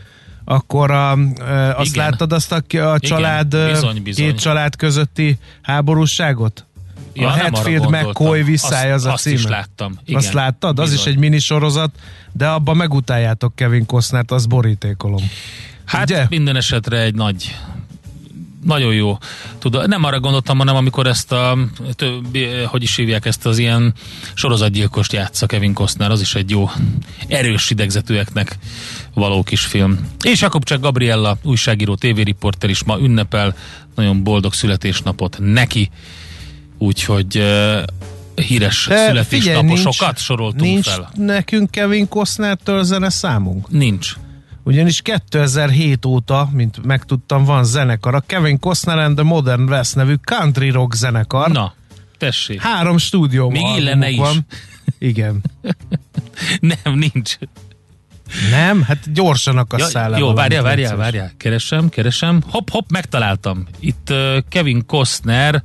akkor 0.45 0.91
a, 0.91 1.19
ö, 1.41 1.71
azt 1.77 1.91
Igen. 1.95 2.05
láttad 2.11 2.33
azt 2.33 2.53
a, 2.53 2.63
a 2.93 2.99
család, 2.99 3.55
ö, 3.55 3.69
bizony, 3.71 4.03
bizony. 4.03 4.25
két 4.27 4.39
család 4.41 4.77
közötti 4.77 5.39
háborúságot? 5.63 6.67
Ja, 7.15 7.29
a 7.29 7.51
gondoltam. 7.51 7.93
McCoy 7.93 8.43
visszája 8.43 8.95
az 8.95 9.05
a 9.05 9.13
azt, 9.13 9.23
címe. 9.23 9.35
Azt 9.35 9.45
is 9.45 9.51
láttam. 9.51 9.99
Igen, 10.05 10.21
azt 10.21 10.33
láttad? 10.33 10.79
Az 10.79 10.93
is 10.93 11.05
egy 11.05 11.17
minisorozat, 11.17 11.91
de 12.33 12.49
abban 12.49 12.77
megutáljátok 12.77 13.57
Kevin 13.57 13.87
Costnert, 13.87 14.31
az 14.31 14.47
borítékolom. 14.47 15.31
Hát 15.85 16.11
Ugye? 16.11 16.27
minden 16.29 16.57
esetre 16.57 17.01
egy 17.01 17.15
nagy 17.15 17.55
nagyon 18.65 18.95
jó. 18.95 19.19
Tudod, 19.59 19.89
nem 19.89 20.05
arra 20.05 20.21
gondoltam, 20.21 20.59
hanem 20.59 20.77
amikor 20.77 21.07
ezt 21.07 21.33
a, 21.33 21.59
többi, 21.93 22.47
hogy 22.67 22.83
is 22.83 22.97
hívják 22.97 23.27
ezt 23.27 23.47
az 23.47 23.59
ilyen 23.59 23.95
sorozatgyilkost 24.35 25.13
játsza 25.13 25.47
Kevin 25.47 25.73
Costner, 25.73 26.11
az 26.11 26.21
is 26.21 26.35
egy 26.35 26.51
jó 26.51 26.71
erős 27.29 27.71
idegzetőeknek 27.71 28.59
való 29.15 29.43
kis 29.43 29.61
film. 29.61 30.11
És 30.23 30.41
Jakobcsák 30.41 30.81
Gabriella, 30.81 31.37
újságíró, 31.43 31.95
tévériporter 31.95 32.71
is 32.71 32.85
ma 32.85 32.99
ünnepel, 32.99 33.57
nagyon 33.95 34.23
boldog 34.23 34.55
születésnapot 34.55 35.37
neki, 35.41 35.91
úgyhogy 36.79 37.43
híres 38.35 38.87
De 38.89 39.07
születésnaposokat 39.07 40.07
nincs, 40.07 40.19
soroltunk 40.19 40.61
nincs 40.61 40.89
fel. 40.89 41.11
nekünk 41.17 41.71
Kevin 41.71 42.09
Costnertől 42.09 42.83
zene 42.83 43.09
számunk. 43.11 43.71
Nincs. 43.71 44.13
Ugyanis 44.63 45.03
2007 45.03 46.05
óta, 46.05 46.49
mint 46.53 46.85
megtudtam, 46.85 47.45
van 47.45 47.65
zenekar, 47.65 48.15
a 48.15 48.21
Kevin 48.21 48.59
Costner 48.59 48.99
and 48.99 49.15
the 49.15 49.25
Modern 49.25 49.63
West 49.69 49.95
nevű 49.95 50.15
country 50.15 50.71
rock 50.71 50.95
zenekar. 50.95 51.51
Na, 51.51 51.75
tessék. 52.19 52.61
Három 52.61 52.99
stúdió 52.99 53.49
Még 53.51 53.77
illene 53.77 54.09
is. 54.11 54.19
van. 54.19 54.47
Igen. 54.99 55.43
Nem, 56.61 56.95
nincs. 56.99 57.37
Nem? 58.51 58.83
Hát 58.83 59.13
gyorsan 59.13 59.59
akasszál 59.59 60.11
le 60.11 60.19
jó, 60.19 60.33
várjál, 60.33 60.63
várjál, 60.63 60.97
várjál. 60.97 61.33
Keresem, 61.37 61.89
keresem. 61.89 62.43
Hopp, 62.51 62.69
hopp, 62.71 62.91
megtaláltam. 62.91 63.67
Itt 63.81 64.11
uh, 64.11 64.37
Kevin 64.49 64.87
Costner 64.87 65.63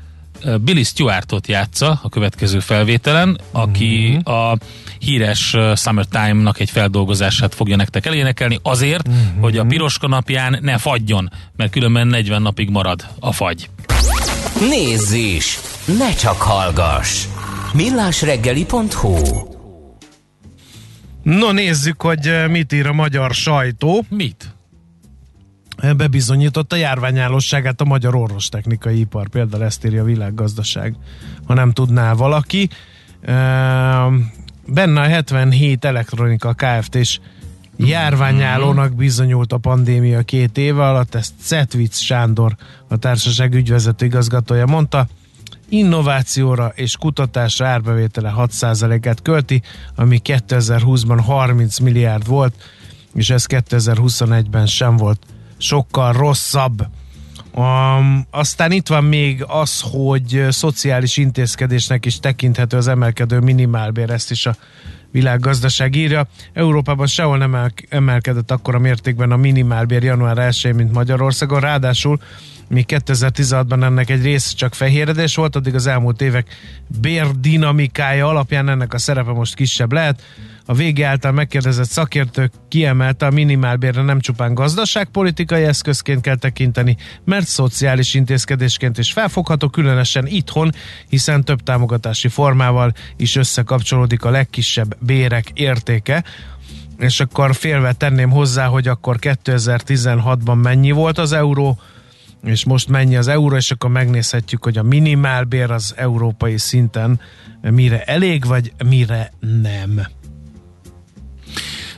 Billy 0.61 0.83
Stewartot 0.83 1.47
játsza 1.47 1.99
a 2.03 2.09
következő 2.09 2.59
felvételen, 2.59 3.39
aki 3.51 4.07
Mhm. 4.23 4.31
a 4.33 4.57
híres 4.99 5.55
Summertime-nak 5.75 6.59
egy 6.59 6.69
feldolgozását 6.69 7.55
fogja 7.55 7.75
nektek 7.75 8.05
elénekelni 8.05 8.59
azért, 8.63 9.07
Mhm. 9.07 9.39
hogy 9.39 9.57
a 9.57 9.63
piroska 9.65 10.07
napján 10.07 10.57
ne 10.61 10.77
fagyjon, 10.77 11.31
mert 11.55 11.71
különben 11.71 12.07
40 12.07 12.41
napig 12.41 12.69
marad 12.69 13.05
a 13.19 13.31
fagy. 13.31 13.69
Nézz 14.69 15.11
is! 15.11 15.59
Ne 15.97 16.13
csak 16.13 16.41
hallgass! 16.41 17.25
millásreggeli.hu 17.73 19.15
No, 21.23 21.51
nézzük, 21.51 22.01
hogy 22.01 22.31
mit 22.49 22.73
ír 22.73 22.87
a 22.87 22.93
magyar 22.93 23.33
sajtó. 23.33 24.05
Mit? 24.09 24.53
Bebizonyította 25.97 26.75
járványállóságát 26.75 27.81
a 27.81 27.85
magyar 27.85 28.15
orvostechnikai 28.15 28.99
ipar. 28.99 29.27
Például 29.27 29.63
ezt 29.63 29.85
írja 29.85 30.01
a 30.01 30.05
világgazdaság, 30.05 30.95
ha 31.45 31.53
nem 31.53 31.71
tudná 31.71 32.13
valaki. 32.13 32.69
Ehm, 33.21 34.15
Benne 34.73 35.01
a 35.01 35.07
77 35.07 35.85
elektronika 35.85 36.53
Kft. 36.53 36.95
és 36.95 37.19
járványállónak 37.77 38.95
bizonyult 38.95 39.53
a 39.53 39.57
pandémia 39.57 40.21
két 40.21 40.57
éve 40.57 40.87
alatt, 40.87 41.15
ezt 41.15 41.33
Cetvic 41.41 41.97
Sándor, 41.97 42.55
a 42.87 42.97
társaság 42.97 43.53
ügyvezető 43.53 44.05
igazgatója 44.05 44.65
mondta. 44.65 45.07
Innovációra 45.69 46.71
és 46.75 46.97
kutatásra 46.97 47.67
árbevétele 47.67 48.33
6%-át 48.37 49.21
költi, 49.21 49.61
ami 49.95 50.21
2020-ban 50.23 51.21
30 51.25 51.79
milliárd 51.79 52.27
volt, 52.27 52.53
és 53.13 53.29
ez 53.29 53.45
2021-ben 53.49 54.65
sem 54.65 54.97
volt 54.97 55.19
sokkal 55.59 56.13
rosszabb. 56.13 56.87
Um, 57.53 58.25
aztán 58.31 58.71
itt 58.71 58.87
van 58.87 59.03
még 59.03 59.43
az, 59.47 59.83
hogy 59.91 60.35
ö, 60.35 60.51
szociális 60.51 61.17
intézkedésnek 61.17 62.05
is 62.05 62.19
tekinthető 62.19 62.77
az 62.77 62.87
emelkedő 62.87 63.39
minimálbér, 63.39 64.09
ezt 64.09 64.31
is 64.31 64.45
a 64.45 64.55
világgazdaság 65.11 65.95
írja. 65.95 66.27
Európában 66.53 67.07
sehol 67.07 67.37
nem 67.37 67.55
emel- 67.55 67.85
emelkedett 67.89 68.51
akkor 68.51 68.75
a 68.75 68.79
mértékben 68.79 69.31
a 69.31 69.37
minimálbér 69.37 70.03
január 70.03 70.37
1 70.37 70.73
mint 70.75 70.91
Magyarországon, 70.91 71.59
ráadásul 71.59 72.19
míg 72.67 72.85
2016-ban 72.87 73.83
ennek 73.83 74.09
egy 74.09 74.23
rész 74.23 74.53
csak 74.53 74.73
fehéredés 74.73 75.35
volt, 75.35 75.55
addig 75.55 75.75
az 75.75 75.87
elmúlt 75.87 76.21
évek 76.21 76.55
bérdinamikája 77.01 78.27
alapján 78.27 78.69
ennek 78.69 78.93
a 78.93 78.97
szerepe 78.97 79.31
most 79.31 79.55
kisebb 79.55 79.91
lehet. 79.91 80.21
A 80.69 80.73
vége 80.73 81.07
által 81.07 81.31
megkérdezett 81.31 81.89
szakértők 81.89 82.51
kiemelte 82.67 83.25
a 83.25 83.31
minimálbérre 83.31 84.01
nem 84.01 84.19
csupán 84.19 84.53
gazdaságpolitikai 84.53 85.63
eszközként 85.63 86.21
kell 86.21 86.35
tekinteni, 86.35 86.97
mert 87.25 87.47
szociális 87.47 88.13
intézkedésként 88.13 88.97
is 88.97 89.11
felfogható, 89.11 89.69
különösen 89.69 90.27
itthon, 90.27 90.71
hiszen 91.07 91.43
több 91.43 91.63
támogatási 91.63 92.27
formával 92.27 92.93
is 93.17 93.35
összekapcsolódik 93.35 94.23
a 94.23 94.29
legkisebb 94.29 94.97
bérek 94.99 95.49
értéke 95.53 96.23
és 96.97 97.19
akkor 97.19 97.55
félve 97.55 97.93
tenném 97.93 98.29
hozzá, 98.29 98.65
hogy 98.65 98.87
akkor 98.87 99.17
2016-ban 99.21 100.61
mennyi 100.61 100.91
volt 100.91 101.17
az 101.17 101.31
euró, 101.31 101.79
és 102.43 102.65
most 102.65 102.89
mennyi 102.89 103.15
az 103.15 103.27
euró, 103.27 103.55
és 103.55 103.71
akkor 103.71 103.89
megnézhetjük, 103.89 104.63
hogy 104.63 104.77
a 104.77 104.83
minimálbér 104.83 105.71
az 105.71 105.93
európai 105.97 106.57
szinten 106.57 107.19
mire 107.61 108.03
elég, 108.03 108.45
vagy 108.45 108.73
mire 108.85 109.31
nem. 109.61 110.07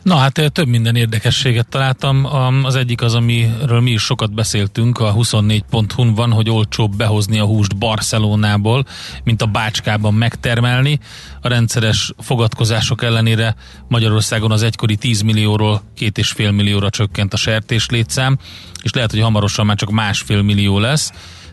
Na 0.03 0.15
hát 0.15 0.51
több 0.51 0.67
minden 0.67 0.95
érdekességet 0.95 1.67
találtam. 1.67 2.25
Az 2.63 2.75
egyik 2.75 3.01
az, 3.01 3.15
amiről 3.15 3.81
mi 3.81 3.91
is 3.91 4.01
sokat 4.01 4.33
beszéltünk, 4.33 4.99
a 4.99 5.13
24.hu 5.13 6.15
van, 6.15 6.31
hogy 6.31 6.49
olcsóbb 6.49 6.95
behozni 6.95 7.39
a 7.39 7.45
húst 7.45 7.77
Barcelonából, 7.77 8.85
mint 9.23 9.41
a 9.41 9.45
Bácskában 9.45 10.13
megtermelni. 10.13 10.99
A 11.41 11.47
rendszeres 11.47 12.13
fogadkozások 12.17 13.03
ellenére 13.03 13.55
Magyarországon 13.87 14.51
az 14.51 14.63
egykori 14.63 14.95
10 14.95 15.21
millióról 15.21 15.81
2,5 15.99 16.55
millióra 16.55 16.89
csökkent 16.89 17.33
a 17.33 17.37
sertés 17.37 17.89
létszám, 17.89 18.37
és 18.83 18.93
lehet, 18.93 19.11
hogy 19.11 19.21
hamarosan 19.21 19.65
már 19.65 19.75
csak 19.75 19.91
másfél 19.91 20.41
millió 20.41 20.79
lesz 20.79 21.11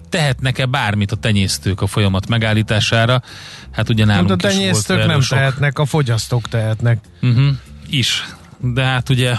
tehetnek-e 0.08 0.66
bármit 0.66 1.12
a 1.12 1.16
tenyésztők 1.16 1.80
a 1.80 1.86
folyamat 1.86 2.28
megállítására? 2.28 3.22
Hát 3.72 3.88
ugye 3.88 4.04
nálunk 4.04 4.28
hát 4.28 4.44
a 4.44 4.48
tenyésztők 4.48 5.06
nem 5.06 5.20
sok... 5.20 5.38
tehetnek, 5.38 5.78
a 5.78 5.84
fogyasztók 5.84 6.48
tehetnek. 6.48 6.98
Uh-huh, 7.22 7.48
is 7.90 8.24
de 8.60 8.82
hát 8.82 9.08
ugye 9.08 9.36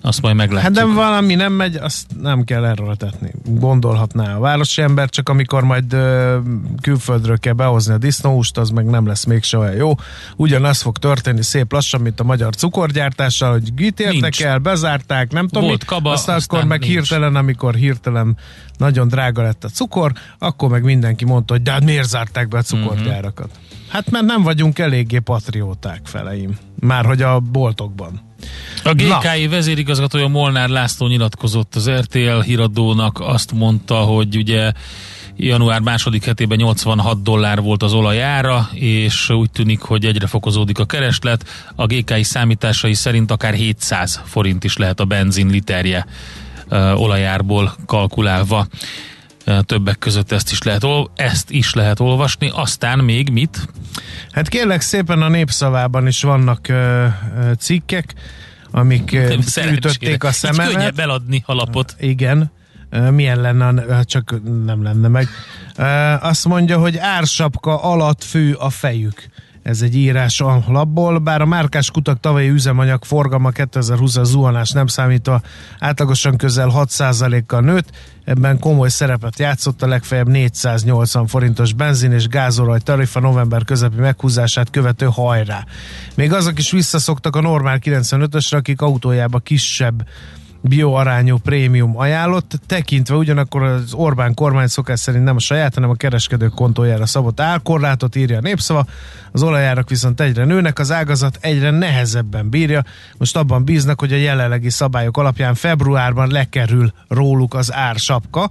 azt 0.00 0.22
majd 0.22 0.36
meglátjuk. 0.36 0.76
Hát 0.76 0.86
de 0.86 0.94
valami 0.94 1.34
nem 1.34 1.52
megy, 1.52 1.76
azt 1.76 2.06
nem 2.20 2.44
kell 2.44 2.64
erőltetni. 2.64 3.32
Gondolhatná 3.44 4.36
a 4.36 4.40
városi 4.40 4.82
ember, 4.82 5.08
csak 5.08 5.28
amikor 5.28 5.64
majd 5.64 5.92
ö, 5.92 6.38
külföldről 6.80 7.38
kell 7.38 7.52
behozni 7.52 7.92
a 7.92 7.98
disznóhúst, 7.98 8.58
az 8.58 8.70
meg 8.70 8.84
nem 8.84 9.06
lesz 9.06 9.24
mégse 9.24 9.58
olyan 9.58 9.74
jó. 9.74 9.94
Ugyanaz 10.36 10.82
fog 10.82 10.98
történni 10.98 11.42
szép 11.42 11.72
lassan, 11.72 12.00
mint 12.00 12.20
a 12.20 12.24
magyar 12.24 12.54
cukorgyártással, 12.54 13.50
hogy 13.50 13.72
mit 13.76 14.00
értek 14.00 14.40
el, 14.40 14.58
bezárták, 14.58 15.32
nem 15.32 15.48
tudom 15.48 15.68
Volt 15.68 15.84
kaba, 15.84 16.10
aztán, 16.10 16.36
aztán 16.36 16.58
akkor 16.58 16.70
meg 16.70 16.80
nincs. 16.80 16.92
hirtelen, 16.92 17.36
amikor 17.36 17.74
hirtelen 17.74 18.36
nagyon 18.78 19.08
drága 19.08 19.42
lett 19.42 19.64
a 19.64 19.68
cukor, 19.68 20.12
akkor 20.38 20.68
meg 20.68 20.82
mindenki 20.82 21.24
mondta, 21.24 21.52
hogy 21.52 21.62
de 21.62 21.70
hát 21.70 21.84
miért 21.84 22.08
zárták 22.08 22.48
be 22.48 22.58
a 22.58 22.62
cukorgyárakat? 22.62 23.46
Uh-huh. 23.46 23.64
Hát 23.88 24.10
mert 24.10 24.24
nem 24.24 24.42
vagyunk 24.42 24.78
eléggé 24.78 25.18
patrióták 25.18 26.00
feleim. 26.04 26.58
Már 26.80 27.04
hogy 27.04 27.22
a 27.22 27.40
boltokban. 27.40 28.25
A 28.84 28.94
GKI 28.94 29.46
vezérigazgatója 29.46 30.28
Molnár 30.28 30.68
László 30.68 31.06
nyilatkozott 31.06 31.74
az 31.74 31.90
RTL 31.90 32.40
híradónak, 32.40 33.20
azt 33.20 33.52
mondta, 33.52 33.94
hogy 33.94 34.36
ugye 34.36 34.72
január 35.36 35.80
második 35.80 36.24
hetében 36.24 36.58
86 36.58 37.22
dollár 37.22 37.60
volt 37.60 37.82
az 37.82 37.92
olajára, 37.92 38.68
és 38.74 39.30
úgy 39.30 39.50
tűnik, 39.50 39.80
hogy 39.80 40.04
egyre 40.04 40.26
fokozódik 40.26 40.78
a 40.78 40.84
kereslet. 40.84 41.44
A 41.74 41.86
GKI 41.86 42.22
számításai 42.22 42.94
szerint 42.94 43.30
akár 43.30 43.54
700 43.54 44.20
forint 44.24 44.64
is 44.64 44.76
lehet 44.76 45.00
a 45.00 45.04
benzin 45.04 45.46
literje 45.46 46.06
olajárból 46.94 47.76
kalkulálva. 47.86 48.66
Többek 49.66 49.98
között 49.98 50.32
ezt 50.32 50.52
is 50.52 50.62
lehet, 50.62 50.84
ezt 51.14 51.50
is 51.50 51.74
lehet 51.74 52.00
olvasni. 52.00 52.50
Aztán 52.54 52.98
még 52.98 53.30
mit? 53.30 53.68
Hát 54.30 54.48
kérlek 54.48 54.80
szépen 54.80 55.22
a 55.22 55.28
népszavában 55.28 56.06
is 56.06 56.22
vannak 56.22 56.66
uh, 56.68 57.06
cikkek, 57.58 58.14
amik 58.70 59.12
ütötték 59.72 60.24
a 60.24 60.32
szememet. 60.32 60.68
Így 60.68 60.74
könnyebb 60.74 60.98
eladni 60.98 61.42
a 61.46 61.54
lapot. 61.54 61.96
Igen. 61.98 62.50
Milyen 63.10 63.40
lenne, 63.40 64.02
csak 64.02 64.34
nem 64.64 64.82
lenne 64.82 65.08
meg. 65.08 65.28
Azt 66.20 66.44
mondja, 66.44 66.78
hogy 66.78 66.96
ársapka 66.96 67.82
alatt 67.82 68.24
fő 68.24 68.54
a 68.54 68.70
fejük. 68.70 69.28
Ez 69.66 69.82
egy 69.82 69.96
írás 69.96 70.40
a 70.40 70.62
labból, 70.68 71.18
bár 71.18 71.40
a 71.40 71.46
márkás 71.46 71.90
kutak 71.90 72.20
tavalyi 72.20 72.48
üzemanyag 72.48 73.04
forgalma 73.04 73.50
2020 73.50 74.16
as 74.16 74.26
zuhanás 74.26 74.70
nem 74.70 74.86
számítva 74.86 75.42
átlagosan 75.78 76.36
közel 76.36 76.72
6%-kal 76.74 77.60
nőtt, 77.60 77.90
ebben 78.24 78.58
komoly 78.58 78.88
szerepet 78.88 79.38
játszott 79.38 79.82
a 79.82 79.86
legfeljebb 79.86 80.28
480 80.28 81.26
forintos 81.26 81.72
benzin 81.72 82.12
és 82.12 82.28
gázolaj 82.28 82.80
tarifa 82.80 83.20
november 83.20 83.64
közepi 83.64 83.96
meghúzását 83.96 84.70
követő 84.70 85.06
hajrá. 85.06 85.64
Még 86.14 86.32
azok 86.32 86.58
is 86.58 86.70
visszaszoktak 86.70 87.36
a 87.36 87.40
normál 87.40 87.78
95-ösre, 87.82 88.56
akik 88.56 88.80
autójába 88.80 89.38
kisebb 89.38 90.06
bioarányú 90.60 91.36
prémium 91.36 91.98
ajánlott, 91.98 92.60
tekintve 92.66 93.14
ugyanakkor 93.14 93.62
az 93.62 93.92
Orbán 93.92 94.34
kormány 94.34 94.66
szokás 94.66 95.00
szerint 95.00 95.24
nem 95.24 95.36
a 95.36 95.38
saját, 95.38 95.74
hanem 95.74 95.90
a 95.90 95.94
kereskedők 95.94 96.54
kontójára 96.54 97.06
szabott 97.06 97.40
álkorlátot 97.40 98.16
írja 98.16 98.36
a 98.36 98.40
népszava, 98.40 98.86
az 99.32 99.42
olajárak 99.42 99.88
viszont 99.88 100.20
egyre 100.20 100.44
nőnek, 100.44 100.78
az 100.78 100.92
ágazat 100.92 101.38
egyre 101.40 101.70
nehezebben 101.70 102.48
bírja, 102.48 102.84
most 103.18 103.36
abban 103.36 103.64
bíznak, 103.64 104.00
hogy 104.00 104.12
a 104.12 104.16
jelenlegi 104.16 104.70
szabályok 104.70 105.16
alapján 105.16 105.54
februárban 105.54 106.30
lekerül 106.30 106.92
róluk 107.08 107.54
az 107.54 107.72
ársapka, 107.72 108.48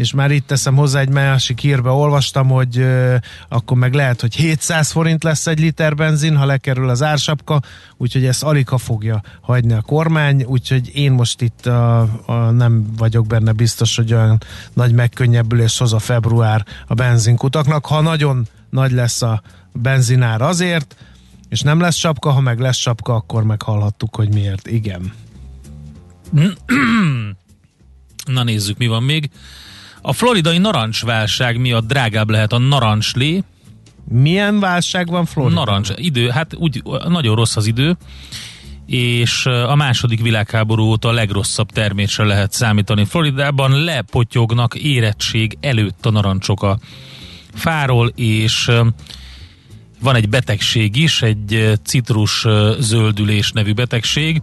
és 0.00 0.12
már 0.12 0.30
itt 0.30 0.46
teszem 0.46 0.76
hozzá 0.76 1.00
egy 1.00 1.08
másik 1.08 1.58
hírbe 1.58 1.90
olvastam, 1.90 2.48
hogy 2.48 2.78
uh, 2.78 3.14
akkor 3.48 3.76
meg 3.76 3.94
lehet, 3.94 4.20
hogy 4.20 4.34
700 4.34 4.90
forint 4.90 5.22
lesz 5.22 5.46
egy 5.46 5.60
liter 5.60 5.94
benzin, 5.94 6.36
ha 6.36 6.44
lekerül 6.44 6.88
az 6.88 7.02
ársapka, 7.02 7.60
úgyhogy 7.96 8.24
ezt 8.24 8.42
alig 8.42 8.68
fogja 8.68 9.22
hagyni 9.40 9.72
a 9.72 9.80
kormány, 9.80 10.42
úgyhogy 10.42 10.90
én 10.94 11.12
most 11.12 11.40
itt 11.40 11.66
uh, 11.66 12.02
uh, 12.26 12.50
nem 12.50 12.94
vagyok 12.96 13.26
benne 13.26 13.52
biztos, 13.52 13.96
hogy 13.96 14.12
olyan 14.12 14.38
nagy 14.72 14.92
megkönnyebbülés 14.92 15.78
hoz 15.78 15.92
a 15.92 15.98
február 15.98 16.66
a 16.86 16.94
benzinkutaknak. 16.94 17.86
Ha 17.86 18.00
nagyon 18.00 18.46
nagy 18.70 18.92
lesz 18.92 19.22
a 19.22 19.42
benzinár 19.72 20.42
azért, 20.42 20.96
és 21.48 21.60
nem 21.60 21.80
lesz 21.80 21.96
sapka, 21.96 22.30
ha 22.30 22.40
meg 22.40 22.58
lesz 22.58 22.78
sapka, 22.78 23.14
akkor 23.14 23.44
meghallhattuk, 23.44 24.16
hogy 24.16 24.34
miért. 24.34 24.66
Igen. 24.66 25.12
Na 28.26 28.42
nézzük, 28.42 28.78
mi 28.78 28.86
van 28.86 29.02
még. 29.02 29.30
A 30.02 30.12
floridai 30.12 30.58
narancsválság 30.58 31.58
miatt 31.58 31.86
drágább 31.86 32.30
lehet 32.30 32.52
a 32.52 32.58
narancslé. 32.58 33.42
Milyen 34.08 34.60
válság 34.60 35.08
van 35.08 35.24
Floridában? 35.24 35.64
Narancs, 35.64 35.90
idő, 35.96 36.28
hát 36.28 36.54
úgy 36.54 36.82
nagyon 37.08 37.34
rossz 37.34 37.56
az 37.56 37.66
idő, 37.66 37.96
és 38.86 39.46
a 39.46 39.74
második 39.74 40.22
világháború 40.22 40.84
óta 40.84 41.08
a 41.08 41.12
legrosszabb 41.12 41.70
termésre 41.70 42.24
lehet 42.24 42.52
számítani. 42.52 43.04
Floridában 43.04 43.84
lepotyognak 43.84 44.74
érettség 44.74 45.58
előtt 45.60 46.06
a 46.06 46.10
narancsok 46.10 46.62
a 46.62 46.78
fáról, 47.54 48.12
és 48.14 48.70
van 50.00 50.14
egy 50.14 50.28
betegség 50.28 50.96
is, 50.96 51.22
egy 51.22 51.78
citrus 51.84 52.46
zöldülés 52.78 53.52
nevű 53.52 53.72
betegség, 53.72 54.42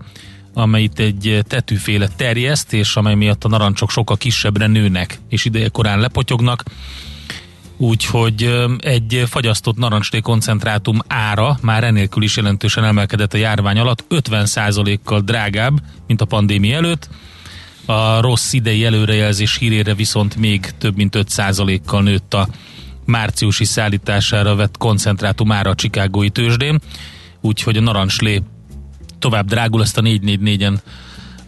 amely 0.58 0.84
itt 0.84 1.00
egy 1.00 1.40
tetűféle 1.48 2.08
terjeszt, 2.16 2.74
és 2.74 2.96
amely 2.96 3.16
miatt 3.16 3.44
a 3.44 3.48
narancsok 3.48 3.90
sokkal 3.90 4.18
kisebbre 4.18 4.68
nőnek, 4.68 5.20
és 5.30 5.46
ideje 5.46 5.68
korán 5.68 6.00
lepotyognak. 6.00 6.64
Úgyhogy 7.78 8.54
egy 8.80 9.24
fagyasztott 9.28 9.78
narancsté 9.78 10.20
koncentrátum 10.20 11.00
ára 11.08 11.58
már 11.62 11.84
enélkül 11.84 12.24
is 12.24 12.36
jelentősen 12.36 12.84
emelkedett 12.84 13.34
a 13.34 13.38
járvány 13.38 13.80
alatt, 13.80 14.04
50%-kal 14.10 15.20
drágább, 15.20 15.82
mint 16.08 16.22
a 16.22 16.26
pandémia 16.26 16.76
előtt. 16.76 17.10
A 17.86 18.22
rossz 18.22 18.54
idei 18.54 18.86
előrejelzés 18.86 19.58
hírére 19.58 19.94
viszont 19.94 20.36
még 20.36 20.70
több 20.78 20.96
mint 20.96 21.18
5%-kal 21.18 22.02
nőtt 22.02 22.34
a 22.34 22.48
márciusi 23.06 23.66
szállítására 23.66 24.56
vett 24.56 24.78
koncentrátum 24.78 25.52
ára 25.52 25.70
a 25.70 25.76
Csikágói 25.76 26.30
tőzsdén, 26.30 26.80
úgyhogy 27.42 27.78
a 27.78 27.82
narancslé 27.82 28.42
tovább 29.20 29.48
drágul, 29.48 29.82
ezt 29.82 29.98
a 29.98 30.02
444-en 30.02 30.78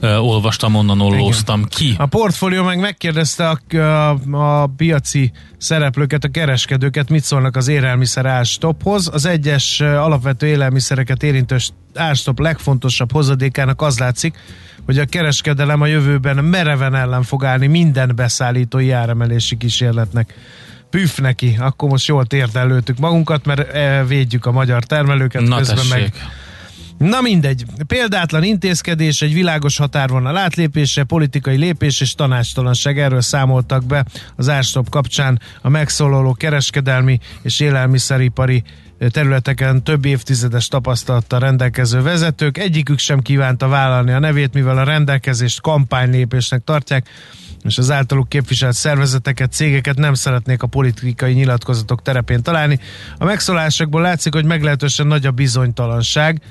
uh, 0.02 0.28
olvastam, 0.28 0.76
onnan 0.76 1.02
ollóztam 1.02 1.66
ki. 1.66 1.96
A 1.98 2.06
portfólió 2.06 2.64
meg 2.64 2.80
megkérdezte 2.80 3.50
a, 3.50 3.78
a, 3.78 4.62
a 4.62 4.68
piaci 4.78 5.32
szereplőket, 5.58 6.24
a 6.24 6.30
kereskedőket, 6.30 7.10
mit 7.10 7.24
szólnak 7.24 7.56
az 7.56 7.68
élelmiszer 7.68 8.26
árstophoz. 8.26 9.10
Az 9.14 9.26
egyes 9.26 9.80
alapvető 9.80 10.48
élelmiszereket 10.48 11.24
érintő 11.24 11.58
árstop 11.94 12.40
legfontosabb 12.40 13.12
hozadékának 13.12 13.82
az 13.82 14.00
látszik, 14.00 14.38
hogy 14.86 14.98
a 14.98 15.06
kereskedelem 15.06 15.82
a 15.82 15.86
jövőben 15.86 16.44
mereven 16.44 16.96
ellen 16.96 17.24
fog 17.24 17.46
állni 17.46 17.68
minden 17.68 18.12
beszállítói 18.16 18.92
áremelési 18.92 19.58
kísérletnek. 19.58 20.34
Püff 20.90 21.18
neki, 21.18 21.56
akkor 21.60 21.90
most 21.90 22.08
jól 22.08 22.26
térdelőtük 22.26 22.98
magunkat, 22.98 23.46
mert 23.46 23.72
védjük 24.08 24.46
a 24.46 24.52
magyar 24.52 24.84
termelőket, 24.84 25.42
Na 25.42 25.58
közben 25.58 25.76
tessék. 25.76 25.92
meg 25.92 26.14
Na 27.00 27.22
mindegy. 27.22 27.66
Példátlan 27.88 28.44
intézkedés, 28.44 29.22
egy 29.22 29.34
világos 29.34 29.78
határvonal 29.78 30.38
átlépése, 30.38 31.04
politikai 31.04 31.58
lépés 31.58 32.02
és 32.02 32.14
tanácstalanság. 32.14 33.00
Erről 33.00 33.22
számoltak 33.22 33.86
be 33.86 34.06
az 34.36 34.50
árstop 34.50 34.90
kapcsán 34.90 35.40
a 35.62 35.70
megszólaló 35.70 36.34
kereskedelmi 36.34 37.20
és 37.42 37.60
élelmiszeripari 37.60 38.64
területeken 39.08 39.84
több 39.84 40.06
évtizedes 40.06 40.68
tapasztalattal 40.68 41.40
rendelkező 41.40 42.02
vezetők. 42.02 42.58
Egyikük 42.58 43.00
sem 43.00 43.20
kívánta 43.20 43.68
vállalni 43.68 44.12
a 44.12 44.20
nevét, 44.20 44.54
mivel 44.54 44.78
a 44.78 44.84
rendelkezést 44.84 45.62
kampánylépésnek 45.62 46.64
tartják, 46.64 47.10
és 47.64 47.78
az 47.78 47.92
általuk 47.92 48.30
képviselt 48.30 48.74
szervezeteket, 48.74 49.52
cégeket 49.52 49.98
nem 49.98 50.14
szeretnék 50.14 50.64
a 50.64 50.68
politikai 50.68 51.34
nyilatkozatok 51.34 52.02
terepén 52.02 52.44
találni. 52.44 52.80
A 53.18 53.26
megszólásokból 53.26 54.02
látszik, 54.02 54.34
hogy 54.34 54.46
meglehetősen 54.46 55.08
nagy 55.08 55.26
a 55.26 55.32
bizonytalanság. 55.32 56.42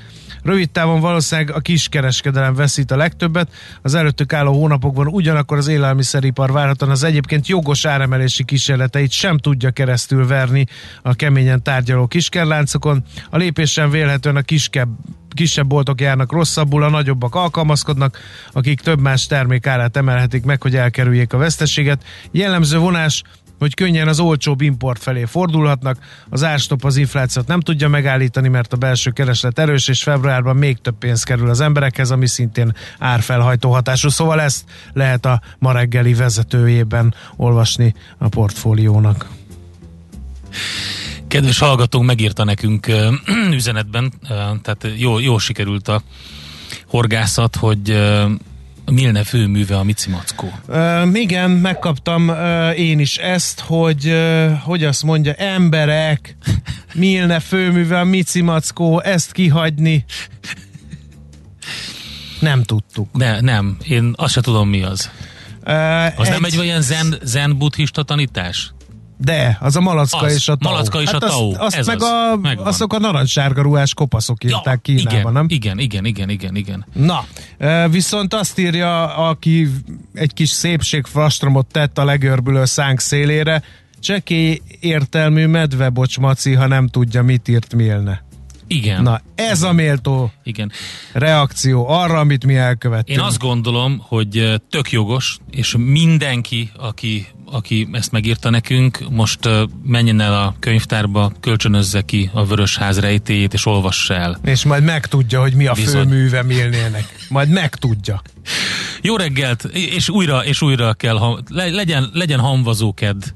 Rövid 0.42 0.70
távon 0.70 1.01
valószínűleg 1.01 1.55
a 1.55 1.61
kiskereskedelem 1.61 2.55
veszít 2.55 2.90
a 2.90 2.96
legtöbbet, 2.96 3.53
az 3.83 3.94
előttük 3.94 4.33
álló 4.33 4.53
hónapokban 4.53 5.07
ugyanakkor 5.07 5.59
az 5.59 5.68
élelmiszeripar 5.68 6.53
várhatóan 6.53 6.90
az 6.90 7.03
egyébként 7.03 7.46
jogos 7.48 7.85
áremelési 7.85 8.44
kísérleteit 8.44 9.11
sem 9.11 9.38
tudja 9.38 9.70
keresztül 9.70 10.27
verni 10.27 10.66
a 11.03 11.14
keményen 11.14 11.62
tárgyaló 11.62 12.07
kiskerláncokon. 12.07 13.05
A 13.31 13.37
lépésen 13.37 13.90
vélhetően 13.90 14.37
a 14.37 14.42
kiskebb 14.42 14.88
kisebb 15.29 15.66
boltok 15.66 16.01
járnak 16.01 16.33
rosszabbul, 16.33 16.83
a 16.83 16.88
nagyobbak 16.88 17.35
alkalmazkodnak, 17.35 18.18
akik 18.53 18.81
több 18.81 19.01
más 19.01 19.27
termék 19.27 19.66
árát 19.66 19.96
emelhetik 19.96 20.44
meg, 20.44 20.62
hogy 20.62 20.77
elkerüljék 20.77 21.33
a 21.33 21.38
veszteséget. 21.38 22.05
Jellemző 22.31 22.79
vonás 22.79 23.22
hogy 23.59 23.75
könnyen 23.75 24.09
az 24.09 24.21
olcsóbb 24.21 24.61
import 24.61 25.03
felé 25.03 25.25
fordulhatnak. 25.25 25.99
Az 26.29 26.44
árstop 26.44 26.85
az 26.85 26.97
inflációt 26.97 27.47
nem 27.47 27.61
tudja 27.61 27.88
megállítani, 27.88 28.49
mert 28.49 28.73
a 28.73 28.77
belső 28.77 29.11
kereslet 29.11 29.59
erős, 29.59 29.88
és 29.88 30.03
februárban 30.03 30.57
még 30.57 30.79
több 30.81 30.99
pénz 30.99 31.23
kerül 31.23 31.49
az 31.51 31.61
emberekhez, 31.61 32.11
ami 32.11 32.27
szintén 32.27 32.75
árfelhajtó 32.99 33.73
hatású. 33.73 34.09
Szóval 34.09 34.40
ezt 34.40 34.64
lehet 34.92 35.27
a 35.27 35.40
ma 35.59 35.73
reggeli 35.73 36.14
vezetőjében 36.14 37.14
olvasni 37.37 37.94
a 38.18 38.29
portfóliónak. 38.29 39.29
Kedves 41.29 41.59
hallgatónk 41.59 42.07
megírta 42.07 42.44
nekünk 42.44 42.87
üzenetben, 43.53 44.12
tehát 44.62 44.87
jó, 44.97 45.18
jó 45.18 45.38
sikerült 45.38 45.88
a 45.88 46.03
horgászat, 46.87 47.57
hogy 47.57 48.01
Milne 48.90 49.24
főműve 49.24 49.77
a 49.77 49.83
Mici 49.83 50.11
Mackó. 50.11 50.53
Uh, 50.68 51.20
igen, 51.20 51.51
megkaptam 51.51 52.29
uh, 52.29 52.79
én 52.79 52.98
is 52.98 53.16
ezt, 53.16 53.61
hogy 53.61 54.07
uh, 54.07 54.59
hogy 54.59 54.85
azt 54.85 55.03
mondja, 55.03 55.33
emberek, 55.33 56.37
Milne 56.94 57.40
főműve 57.40 57.98
a 57.98 58.05
Mici 58.05 58.40
Mackó, 58.40 59.01
ezt 59.01 59.33
kihagyni. 59.33 60.05
Nem 62.40 62.62
tudtuk. 62.62 63.09
Ne, 63.12 63.40
nem, 63.40 63.77
én 63.85 64.12
azt 64.16 64.33
se 64.33 64.40
tudom 64.40 64.68
mi 64.68 64.83
az. 64.83 65.11
Uh, 65.66 66.20
az 66.20 66.27
egy... 66.27 66.33
nem 66.33 66.44
egy 66.44 66.59
olyan 66.59 66.83
zen, 66.83 67.18
zen 67.22 67.59
buddhista 67.59 68.03
tanítás? 68.03 68.72
De, 69.20 69.59
az 69.61 69.76
a 69.76 69.81
malacka 69.81 70.18
az, 70.18 70.35
és 70.35 70.48
a 70.48 70.57
tau. 70.57 70.72
Malacka 70.72 71.02
és 71.02 71.11
hát 71.11 71.22
a 71.22 71.26
tau. 71.26 71.50
Azt, 71.50 71.61
azt 71.61 71.76
Ez 71.76 71.87
meg 71.87 71.96
az. 71.96 72.02
a, 72.02 72.37
Megvan. 72.37 72.66
azok 72.66 72.92
a 72.92 72.98
narancssárga 72.98 73.62
ruhás 73.62 73.94
kopaszok 73.94 74.44
írták 74.44 74.88
ja, 74.88 74.94
Kínában, 74.94 75.20
igen, 75.20 75.33
nem? 75.33 75.46
Igen, 75.48 75.78
igen, 75.78 76.04
igen, 76.04 76.28
igen, 76.28 76.57
igen. 76.57 76.87
Na, 76.92 77.24
viszont 77.90 78.35
azt 78.35 78.59
írja, 78.59 79.16
aki 79.16 79.68
egy 80.14 80.35
kis 80.35 80.48
szépségfrastromot 80.48 81.66
tett 81.66 81.98
a 81.98 82.04
legörbülő 82.04 82.64
szánk 82.64 83.00
szélére, 83.00 83.62
csekély 84.00 84.61
értelmű 84.81 85.46
medvebocs 85.46 86.18
maci, 86.18 86.52
ha 86.54 86.66
nem 86.66 86.88
tudja, 86.88 87.22
mit 87.22 87.48
írt 87.48 87.74
Milne. 87.74 88.26
Igen. 88.66 89.02
Na, 89.02 89.20
ez 89.35 89.62
a 89.62 89.72
méltó 89.72 90.33
Igen. 90.42 90.72
reakció 91.12 91.88
arra, 91.88 92.18
amit 92.18 92.46
mi 92.46 92.57
elkövettünk. 92.57 93.18
Én 93.18 93.24
azt 93.24 93.38
gondolom, 93.38 93.98
hogy 94.02 94.61
tök 94.70 94.90
jogos, 94.90 95.38
és 95.50 95.74
mindenki, 95.78 96.70
aki, 96.76 97.26
aki 97.51 97.89
ezt 97.93 98.13
megírta 98.13 98.51
nekünk, 98.51 98.99
most 99.11 99.39
menjen 99.85 100.21
el 100.21 100.35
a 100.35 100.57
könyvtárba, 100.59 101.33
kölcsönözze 101.41 102.01
ki 102.01 102.31
a 102.33 102.47
Vörösház 102.47 103.01
rejtéjét, 103.01 103.53
és 103.53 103.67
olvassa 103.67 104.15
el. 104.15 104.39
És 104.45 104.65
majd 104.65 104.85
megtudja, 104.85 105.41
hogy 105.41 105.55
mi 105.55 105.67
a 105.67 105.73
Bizony. 105.73 106.09
főműve 106.09 106.43
Milnének. 106.43 107.27
Majd 107.29 107.49
megtudja. 107.49 108.23
Jó 109.03 109.17
reggelt, 109.17 109.65
és 109.73 110.09
újra, 110.09 110.45
és 110.45 110.63
újra 110.63 110.93
kell, 110.95 111.43
legyen, 111.49 112.11
legyen 112.13 112.41
hamvazóked 112.41 113.35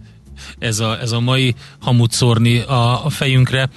ez 0.59 0.81
a, 0.81 1.01
ez 1.01 1.13
a 1.13 1.21
mai 1.21 1.55
hamut 1.81 2.13
szórni 2.13 2.59
a, 2.59 3.05
a 3.05 3.11
fejünkre. 3.11 3.69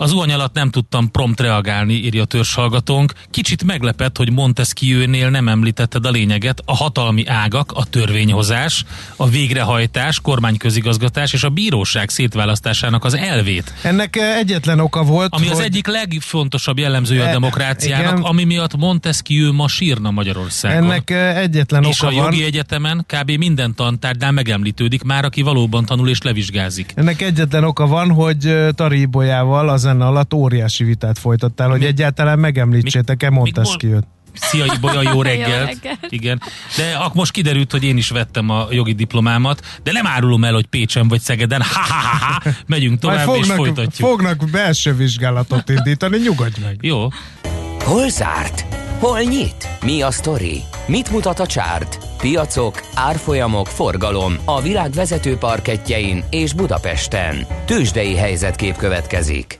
Az 0.00 0.12
uhany 0.12 0.32
alatt 0.32 0.54
nem 0.54 0.70
tudtam 0.70 1.10
prompt 1.10 1.40
reagálni, 1.40 1.92
írja 1.94 2.22
a 2.22 2.24
törzshallgatónk. 2.24 3.12
Kicsit 3.30 3.64
meglepett, 3.64 4.16
hogy 4.16 4.32
Montesquieu-nél 4.32 5.30
nem 5.30 5.48
említetted 5.48 6.06
a 6.06 6.10
lényeget, 6.10 6.62
a 6.64 6.76
hatalmi 6.76 7.26
ágak, 7.26 7.72
a 7.74 7.84
törvényhozás, 7.84 8.84
a 9.16 9.28
végrehajtás, 9.28 10.20
kormányközigazgatás 10.20 11.32
és 11.32 11.42
a 11.42 11.48
bíróság 11.48 12.08
szétválasztásának 12.08 13.04
az 13.04 13.14
elvét. 13.14 13.74
Ennek 13.82 14.16
eh, 14.16 14.36
egyetlen 14.36 14.80
oka 14.80 15.02
volt, 15.02 15.34
Ami 15.34 15.46
hogy... 15.46 15.56
az 15.56 15.62
egyik 15.62 15.86
legfontosabb 15.86 16.78
jellemzője 16.78 17.22
a 17.22 17.26
E- 17.26 17.32
demokráciának, 17.32 18.12
igen. 18.12 18.22
ami 18.22 18.44
miatt 18.44 18.76
Montesquieu 18.76 19.52
ma 19.52 19.68
sírna 19.68 20.10
Magyarországon. 20.10 20.90
Ennek 20.90 21.10
eh, 21.10 21.36
egyetlen 21.36 21.84
és 21.84 22.02
oka 22.02 22.12
a 22.12 22.14
van. 22.14 22.24
jogi 22.24 22.44
egyetemen 22.44 23.06
kb. 23.06 23.30
minden 23.30 23.74
tantárgynál 23.74 24.32
megemlítődik 24.32 25.02
már, 25.02 25.24
aki 25.24 25.42
valóban 25.42 25.84
tanul 25.84 26.08
és 26.08 26.22
levizsgázik. 26.22 26.92
Ennek 26.94 27.22
egyetlen 27.22 27.64
oka 27.64 27.86
van, 27.86 28.10
hogy 28.10 28.46
eh, 28.46 28.68
Tari 28.70 29.00
Ibolyával 29.00 29.68
a 29.68 29.76
zene 29.88 30.06
alatt 30.06 30.34
óriási 30.34 30.84
vitát 30.84 31.18
folytattál, 31.18 31.68
hogy 31.68 31.78
Mi- 31.80 31.86
egyáltalán 31.86 32.38
megemlítsétek-e 32.38 33.30
Montesquieu-t. 33.30 34.06
Szia 34.32 34.64
Ibolya, 34.74 35.02
jó 35.12 35.22
reggelt. 35.22 35.48
Jó 35.48 35.64
reggelt. 35.64 35.98
Igen. 36.08 36.42
De 36.76 36.96
ak 36.96 37.14
most 37.14 37.32
kiderült, 37.32 37.70
hogy 37.70 37.84
én 37.84 37.96
is 37.96 38.08
vettem 38.08 38.48
a 38.48 38.66
jogi 38.70 38.92
diplomámat, 38.92 39.80
de 39.82 39.92
nem 39.92 40.06
árulom 40.06 40.44
el, 40.44 40.52
hogy 40.52 40.66
Pécsen 40.66 41.08
vagy 41.08 41.20
Szegeden. 41.20 41.62
Ha, 41.62 41.80
ha, 41.80 42.16
ha, 42.16 42.40
ha. 42.44 42.50
Megyünk 42.66 42.98
tovább 42.98 43.18
és 43.18 43.24
fognak, 43.24 43.56
folytatjuk. 43.56 44.08
fognak 44.08 44.50
belső 44.50 44.94
vizsgálatot 44.94 45.68
indítani, 45.68 46.18
nyugodj 46.18 46.60
meg. 46.64 46.78
Jó. 46.80 47.08
Hol 47.84 48.08
zárt? 48.08 48.64
Hol 48.98 49.20
nyit? 49.20 49.68
Mi 49.84 50.02
a 50.02 50.10
sztori? 50.10 50.62
Mit 50.86 51.10
mutat 51.10 51.40
a 51.40 51.46
csárt? 51.46 51.98
Piacok, 52.18 52.80
árfolyamok, 52.94 53.66
forgalom 53.66 54.34
a 54.44 54.62
világ 54.62 54.90
vezető 54.90 55.36
parketjein 55.36 56.24
és 56.30 56.52
Budapesten. 56.52 57.46
Tősdei 57.66 58.16
helyzetkép 58.16 58.76
következik. 58.76 59.58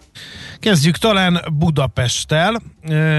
Kezdjük 0.61 0.97
talán 0.97 1.41
Budapesttel, 1.53 2.63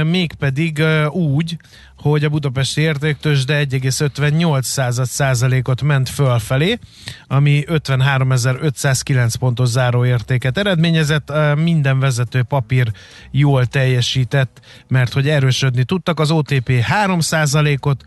mégpedig 0.04 0.84
úgy, 1.10 1.58
hogy 1.98 2.24
a 2.24 2.30
budapesti 2.30 2.82
értéktősde 2.82 3.66
1,58 3.66 4.62
század 4.62 5.06
százalékot 5.06 5.82
ment 5.82 6.10
fölfelé, 6.10 6.80
ami 7.28 7.64
53.509 7.68 9.34
pontos 9.40 9.68
záróértéket 9.68 10.58
eredményezett. 10.58 11.32
Minden 11.56 12.00
vezető 12.00 12.44
papír 12.44 12.92
jól 13.32 13.66
teljesített, 13.66 14.62
mert 14.88 15.14
hogy 15.14 15.30
erősödni 15.30 15.84
tudtak. 15.84 16.20
Az 16.20 16.32
OTP 16.32 16.72
3 16.72 17.20
százalékot, 17.20 18.04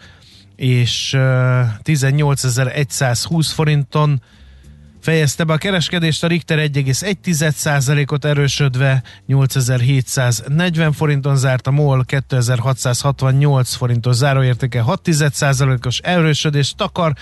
és 0.57 1.14
eh, 1.14 1.21
18.120 1.85 3.51
forinton 3.55 4.23
fejezte 5.03 5.45
be 5.45 5.53
a 5.53 5.57
kereskedést, 5.57 6.25
a 6.25 6.27
Richter 6.27 6.59
1,1%-ot 6.59 8.25
erősödve 8.25 9.03
8740 9.27 10.93
forinton 10.93 11.37
zárt, 11.37 11.67
a 11.67 11.71
MOL 11.71 12.05
2668 12.05 13.75
forintos 13.75 14.17
záróértéke 14.17 14.83
6%-os 14.87 15.99
erősödést 15.99 16.77
takar, 16.77 17.12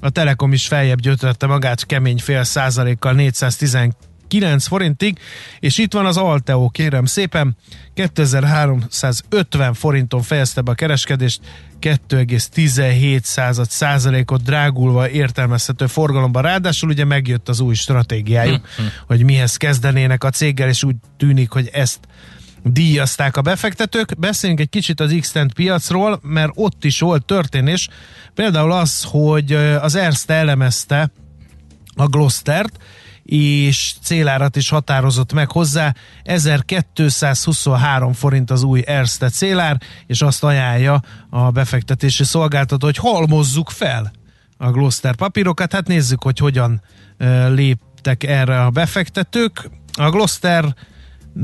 a 0.00 0.10
Telekom 0.10 0.52
is 0.52 0.66
feljebb 0.66 1.00
gyötrette 1.00 1.46
magát 1.46 1.86
kemény 1.86 2.18
fél 2.18 2.44
százalékkal 2.44 3.12
419 3.12 4.66
forintig, 4.66 5.18
és 5.60 5.78
itt 5.78 5.92
van 5.92 6.06
az 6.06 6.16
Alteo, 6.16 6.68
kérem 6.68 7.04
szépen, 7.04 7.56
2350 7.94 9.74
forinton 9.74 10.22
fejezte 10.22 10.60
be 10.60 10.70
a 10.70 10.74
kereskedést, 10.74 11.40
2,17 11.80 13.22
század 13.22 13.70
százalékot 13.70 14.42
drágulva 14.42 15.10
értelmezhető 15.10 15.86
forgalomban. 15.86 16.42
Ráadásul 16.42 16.88
ugye 16.88 17.04
megjött 17.04 17.48
az 17.48 17.60
új 17.60 17.74
stratégiájuk, 17.74 18.68
hogy 19.06 19.24
mihez 19.24 19.56
kezdenének 19.56 20.24
a 20.24 20.30
céggel, 20.30 20.68
és 20.68 20.84
úgy 20.84 20.96
tűnik, 21.16 21.50
hogy 21.50 21.68
ezt 21.72 21.98
díjazták 22.62 23.36
a 23.36 23.42
befektetők. 23.42 24.18
Beszéljünk 24.18 24.60
egy 24.60 24.68
kicsit 24.68 25.00
az 25.00 25.16
x 25.20 25.32
piacról, 25.54 26.20
mert 26.22 26.52
ott 26.54 26.84
is 26.84 27.00
volt 27.00 27.24
történés. 27.24 27.88
Például 28.34 28.72
az, 28.72 29.06
hogy 29.08 29.52
az 29.80 29.94
Erste 29.94 30.34
elemezte 30.34 31.10
a 31.94 32.06
Glostert, 32.06 32.78
és 33.26 33.94
célárat 34.02 34.56
is 34.56 34.68
határozott 34.68 35.32
meg 35.32 35.50
hozzá. 35.50 35.94
1223 36.22 38.12
forint 38.12 38.50
az 38.50 38.62
új 38.62 38.82
Erste 38.86 39.28
célár, 39.28 39.80
és 40.06 40.22
azt 40.22 40.44
ajánlja 40.44 41.02
a 41.30 41.50
befektetési 41.50 42.24
szolgáltató, 42.24 42.86
hogy 42.86 42.96
halmozzuk 42.96 43.70
fel 43.70 44.12
a 44.56 44.70
Gloster 44.70 45.14
papírokat. 45.14 45.72
Hát 45.72 45.86
nézzük, 45.86 46.22
hogy 46.22 46.38
hogyan 46.38 46.82
léptek 47.48 48.22
erre 48.22 48.64
a 48.64 48.70
befektetők. 48.70 49.70
A 49.92 50.10
Gloster 50.10 50.74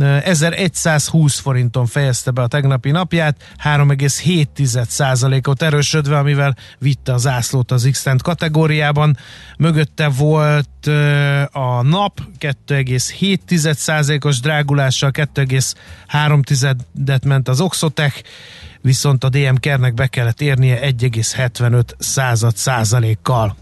1120 0.00 1.38
forinton 1.38 1.86
fejezte 1.86 2.30
be 2.30 2.42
a 2.42 2.46
tegnapi 2.46 2.90
napját, 2.90 3.54
3,7%-ot 3.64 5.62
erősödve, 5.62 6.18
amivel 6.18 6.56
vitte 6.78 7.12
az 7.12 7.26
ászlót 7.26 7.70
az 7.70 7.88
x 7.90 8.06
kategóriában. 8.22 9.16
Mögötte 9.58 10.08
volt 10.08 10.86
a 11.52 11.82
nap 11.82 12.20
2,7%-os 12.38 14.40
drágulással, 14.40 15.10
2,3-et 15.12 17.26
ment 17.26 17.48
az 17.48 17.60
Oxotech, 17.60 18.22
viszont 18.80 19.24
a 19.24 19.28
DM 19.28 19.54
Kernek 19.54 19.94
be 19.94 20.06
kellett 20.06 20.40
érnie 20.40 20.78
1,75 20.80 21.84
század 21.98 22.56
százalékkal 22.56 23.56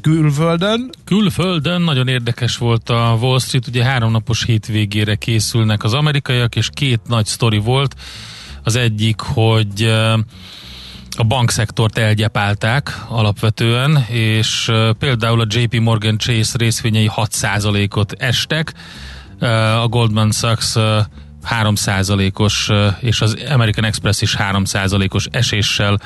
külföldön. 0.00 0.90
Külföldön 1.04 1.82
nagyon 1.82 2.08
érdekes 2.08 2.56
volt 2.56 2.88
a 2.88 3.18
Wall 3.20 3.38
Street, 3.38 3.66
ugye 3.66 3.84
háromnapos 3.84 4.44
hétvégére 4.44 5.14
készülnek 5.14 5.84
az 5.84 5.94
amerikaiak, 5.94 6.56
és 6.56 6.68
két 6.72 7.00
nagy 7.06 7.26
sztori 7.26 7.58
volt. 7.58 7.94
Az 8.62 8.76
egyik, 8.76 9.20
hogy 9.20 9.84
a 11.16 11.24
bankszektort 11.24 11.98
elgyepálták 11.98 13.04
alapvetően, 13.08 14.04
és 14.08 14.70
például 14.98 15.40
a 15.40 15.46
JP 15.48 15.80
Morgan 15.80 16.18
Chase 16.18 16.58
részvényei 16.58 17.10
6%-ot 17.16 18.12
estek, 18.12 18.74
a 19.82 19.88
Goldman 19.88 20.32
Sachs 20.32 20.76
3%-os, 21.48 22.70
és 23.00 23.20
az 23.20 23.36
American 23.48 23.84
Express 23.84 24.20
is 24.20 24.36
3%-os 24.38 25.26
eséssel 25.30 26.00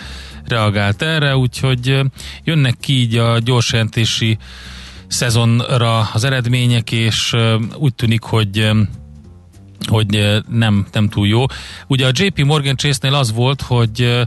reagált 0.46 1.02
erre, 1.02 1.36
úgyhogy 1.36 2.00
jönnek 2.44 2.76
ki 2.80 2.92
így 2.92 3.16
a 3.16 3.38
gyorsjelentési 3.38 4.38
szezonra 5.06 5.98
az 6.12 6.24
eredmények, 6.24 6.92
és 6.92 7.36
úgy 7.76 7.94
tűnik, 7.94 8.22
hogy 8.22 8.70
hogy 9.86 10.40
nem, 10.48 10.86
nem 10.92 11.08
túl 11.08 11.26
jó. 11.26 11.44
Ugye 11.86 12.06
a 12.06 12.10
JP 12.12 12.44
Morgan 12.44 12.76
Chase-nél 12.76 13.14
az 13.14 13.32
volt, 13.32 13.62
hogy 13.62 14.26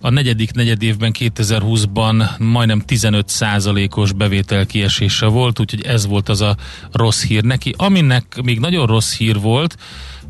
a 0.00 0.10
negyedik 0.10 0.52
negyed 0.52 0.82
évben 0.82 1.14
2020-ban 1.18 2.38
majdnem 2.38 2.82
15%-os 2.86 4.12
bevétel 4.12 4.66
kiesése 4.66 5.26
volt, 5.26 5.60
úgyhogy 5.60 5.82
ez 5.82 6.06
volt 6.06 6.28
az 6.28 6.40
a 6.40 6.56
rossz 6.92 7.24
hír 7.24 7.42
neki. 7.42 7.74
Aminek 7.76 8.40
még 8.42 8.60
nagyon 8.60 8.86
rossz 8.86 9.16
hír 9.16 9.40
volt, 9.40 9.76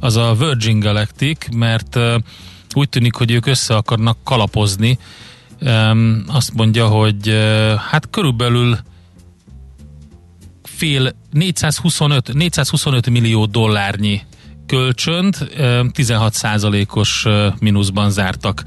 az 0.00 0.16
a 0.16 0.34
Virgin 0.34 0.80
Galactic, 0.80 1.38
mert 1.54 1.98
úgy 2.74 2.88
tűnik, 2.88 3.14
hogy 3.14 3.30
ők 3.30 3.46
össze 3.46 3.74
akarnak 3.74 4.18
kalapozni. 4.24 4.98
Azt 6.26 6.54
mondja, 6.54 6.86
hogy 6.86 7.28
hát 7.90 8.10
körülbelül 8.10 8.78
fél 10.62 11.12
425, 11.30 12.32
425 12.32 13.10
millió 13.10 13.46
dollárnyi 13.46 14.22
kölcsönt 14.66 15.48
16%-os 15.58 17.26
mínuszban 17.60 18.10
zártak 18.10 18.62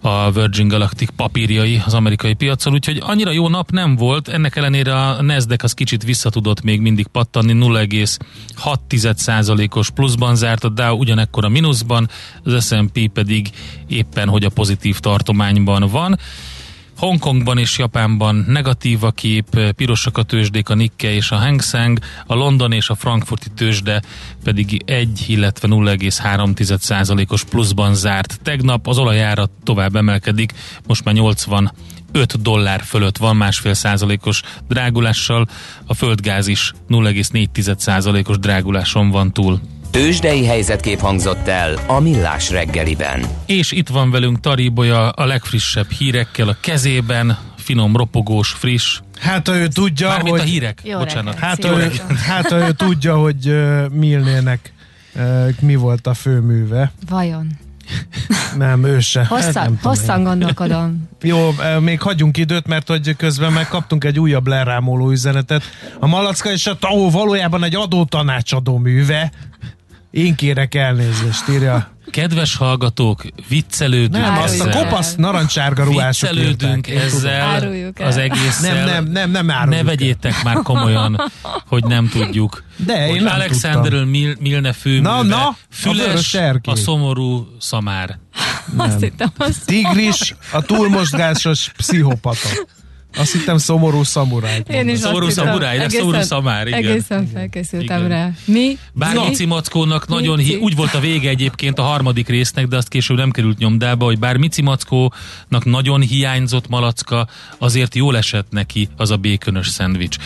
a 0.00 0.30
Virgin 0.30 0.68
Galactic 0.68 1.10
papírjai 1.16 1.82
az 1.86 1.94
amerikai 1.94 2.34
piacon, 2.34 2.72
úgyhogy 2.72 2.98
annyira 3.00 3.30
jó 3.30 3.48
nap 3.48 3.70
nem 3.70 3.96
volt, 3.96 4.28
ennek 4.28 4.56
ellenére 4.56 4.94
a 4.94 5.22
Nasdaq 5.22 5.64
az 5.64 5.72
kicsit 5.72 6.04
visszatudott 6.04 6.62
még 6.62 6.80
mindig 6.80 7.06
pattanni, 7.06 7.52
0,6%-os 7.52 9.90
pluszban 9.90 10.36
zárt, 10.36 10.64
a 10.64 10.68
Dow 10.68 10.98
ugyanekkor 10.98 11.44
a 11.44 11.48
mínuszban, 11.48 12.08
az 12.44 12.66
S&P 12.66 13.08
pedig 13.12 13.50
éppen, 13.86 14.28
hogy 14.28 14.44
a 14.44 14.50
pozitív 14.50 14.98
tartományban 14.98 15.88
van. 15.88 16.18
Hongkongban 16.98 17.58
és 17.58 17.78
Japánban 17.78 18.44
negatív 18.48 19.04
a 19.04 19.10
kép, 19.10 19.72
pirosak 19.76 20.18
a 20.18 20.22
tőzsdék, 20.22 20.68
a 20.68 20.74
Nikkei 20.74 21.14
és 21.14 21.30
a 21.30 21.36
Hang 21.36 21.62
Seng, 21.62 21.98
a 22.26 22.34
London 22.34 22.72
és 22.72 22.88
a 22.88 22.94
frankfurti 22.94 23.48
tőzsde 23.56 24.02
pedig 24.44 24.82
1, 24.84 25.24
illetve 25.26 25.68
0,3%-os 25.70 27.44
pluszban 27.44 27.94
zárt. 27.94 28.40
Tegnap 28.42 28.86
az 28.86 28.98
olajára 28.98 29.48
tovább 29.62 29.96
emelkedik, 29.96 30.52
most 30.86 31.04
már 31.04 31.14
80 31.14 31.72
5 32.12 32.42
dollár 32.42 32.82
fölött 32.84 33.16
van 33.16 33.36
másfél 33.36 33.74
százalékos 33.74 34.42
drágulással, 34.68 35.48
a 35.86 35.94
földgáz 35.94 36.46
is 36.46 36.72
0,4 36.88 37.78
százalékos 37.78 38.38
dráguláson 38.38 39.10
van 39.10 39.32
túl. 39.32 39.60
Tőzsdei 39.90 40.46
helyzetkép 40.46 40.98
hangzott 41.00 41.48
el 41.48 41.78
a 41.86 42.00
Millás 42.00 42.50
reggeliben. 42.50 43.24
És 43.46 43.72
itt 43.72 43.88
van 43.88 44.10
velünk 44.10 44.40
Taribolya 44.40 45.08
a 45.10 45.26
legfrissebb 45.26 45.90
hírekkel 45.90 46.48
a 46.48 46.56
kezében, 46.60 47.38
finom, 47.56 47.96
ropogós, 47.96 48.48
friss. 48.50 49.00
Hát 49.20 49.48
ő 49.48 49.68
tudja, 49.68 50.08
Mármint 50.08 50.30
hogy... 50.30 50.40
a 50.40 50.42
hírek, 50.42 50.80
Jó 50.84 50.98
bocsánat. 50.98 51.34
reggelt. 51.34 51.50
Hát 51.50 51.64
Jó 51.64 51.76
ő, 51.76 51.92
hát 52.28 52.52
ő 52.52 52.72
tudja, 52.72 53.16
hogy 53.16 53.48
uh, 53.48 53.88
Milnének 53.88 54.72
uh, 55.14 55.48
mi 55.60 55.74
volt 55.74 56.06
a 56.06 56.14
főműve. 56.14 56.92
Vajon? 57.08 57.58
Nem, 58.56 58.84
ő 58.84 59.00
se. 59.00 59.20
Hát 59.20 59.28
Hosszan, 59.28 59.52
nem 59.52 59.64
tudom 59.64 59.80
hosszan 59.82 60.22
gondolkodom. 60.24 61.08
Jó, 61.22 61.54
még 61.80 62.00
hagyjunk 62.00 62.36
időt, 62.36 62.66
mert 62.66 62.88
hogy 62.88 63.16
közben 63.16 63.52
megkaptunk 63.52 64.04
egy 64.04 64.18
újabb 64.20 64.46
lerámoló 64.46 65.10
üzenetet. 65.10 65.62
A 65.98 66.06
Malacka 66.06 66.50
és 66.50 66.66
a 66.66 66.78
TAO 66.78 67.10
valójában 67.10 67.64
egy 67.64 67.74
adótanácsadó 67.74 68.78
műve. 68.78 69.30
Én 70.10 70.34
kérek 70.34 70.74
elnézést, 70.74 71.48
írja. 71.50 71.96
Kedves 72.10 72.56
hallgatók, 72.56 73.22
viccelődünk 73.48 74.24
Nem, 74.24 74.38
azt 74.38 74.60
a 74.60 74.64
ezzel. 74.66 74.72
el. 74.82 74.84
kopasz 74.88 75.14
narancsárga 75.14 75.84
ruhások 75.84 76.30
Viccelődünk 76.30 76.86
írták. 76.88 77.02
Én 77.02 77.08
ezzel 77.08 77.40
Áruljuk 77.40 78.00
el. 78.00 78.06
az 78.06 78.16
egésszel. 78.16 78.74
Nem, 78.74 78.86
nem, 78.86 79.04
nem, 79.12 79.30
nem 79.30 79.50
áruljuk 79.50 79.70
Ne 79.70 79.76
el. 79.78 79.84
vegyétek 79.84 80.42
már 80.42 80.56
komolyan, 80.62 81.32
hogy 81.66 81.84
nem 81.84 82.08
tudjuk. 82.08 82.64
De 82.76 83.04
én 83.04 83.10
hogy 83.10 83.22
nem 83.22 83.34
Alexanderről 83.34 84.04
Mil- 84.04 84.40
Milne 84.40 84.72
főműve, 84.72 85.08
Na, 85.10 85.22
na, 85.22 85.46
a 85.48 85.56
füles, 85.70 86.34
erkély. 86.34 86.74
a 86.74 86.76
szomorú 86.76 87.48
szamár. 87.60 88.18
Azt 88.76 89.00
hittem, 89.00 89.30
azt 89.38 89.64
Tigris, 89.66 90.34
a 90.52 90.60
túlmosgásos 90.62 91.72
pszichopata. 91.76 92.48
Azt 93.16 93.32
hittem 93.32 93.58
szomorú 93.58 94.02
szamuráj. 94.02 94.62
én 94.70 94.88
is 94.88 94.98
Szomorú 94.98 95.28
szamuráj, 95.28 95.78
de 95.78 95.88
szomorú 95.88 96.20
szamár, 96.20 96.66
igen. 96.66 96.78
Egészen 96.84 97.26
felkészültem 97.34 97.96
Igen. 97.96 98.08
rá. 98.08 98.30
Mi? 98.44 98.78
Bár 98.92 99.14
Mi? 99.16 99.26
Mici 99.28 99.44
Mackónak 99.44 100.08
nagyon 100.08 100.36
Mici. 100.36 100.48
hi- 100.48 100.58
úgy 100.60 100.76
volt 100.76 100.94
a 100.94 101.00
vége 101.00 101.28
egyébként 101.28 101.78
a 101.78 101.82
harmadik 101.82 102.28
résznek, 102.28 102.66
de 102.66 102.76
azt 102.76 102.88
később 102.88 103.16
nem 103.16 103.30
került 103.30 103.58
nyomdába, 103.58 104.04
hogy 104.04 104.18
bár 104.18 104.36
Mici 104.36 104.62
Mackónak 104.62 105.64
nagyon 105.64 106.00
hiányzott 106.00 106.68
malacka, 106.68 107.28
azért 107.58 107.94
jól 107.94 108.16
esett 108.16 108.46
neki 108.50 108.88
az 108.96 109.10
a 109.10 109.16
békönös 109.16 109.68
szendvics. 109.68 110.16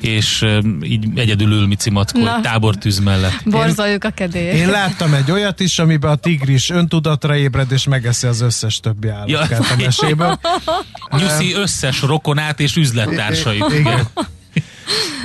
És 0.00 0.42
uh, 0.42 0.58
így 0.82 1.06
egyedül 1.14 1.52
ül 1.52 1.66
Mici 1.66 1.90
Mackó 1.90 2.22
Na. 2.22 2.36
egy 2.36 2.42
tábortűz 2.42 2.98
mellett. 2.98 3.42
Borzoljuk 3.44 4.04
a 4.04 4.10
kedélyt. 4.10 4.52
Én 4.52 4.70
láttam 4.70 5.14
egy 5.14 5.30
olyat 5.30 5.60
is, 5.60 5.78
amiben 5.78 6.10
a 6.10 6.14
tigris 6.16 6.70
öntudatra 6.70 7.36
ébred, 7.36 7.72
és 7.72 7.84
megeszi 7.86 8.26
az 8.26 8.40
összes 8.40 8.80
többi 8.80 9.08
állatkát 9.08 9.60
a 9.60 9.74
Ja. 9.78 9.84
meséből. 9.84 10.38
Nyuszi 11.18 11.54
összes 11.54 12.02
rokonát 12.30 12.60
és 12.60 12.76
üzlettársait. 12.76 13.64
Igen. 13.78 14.06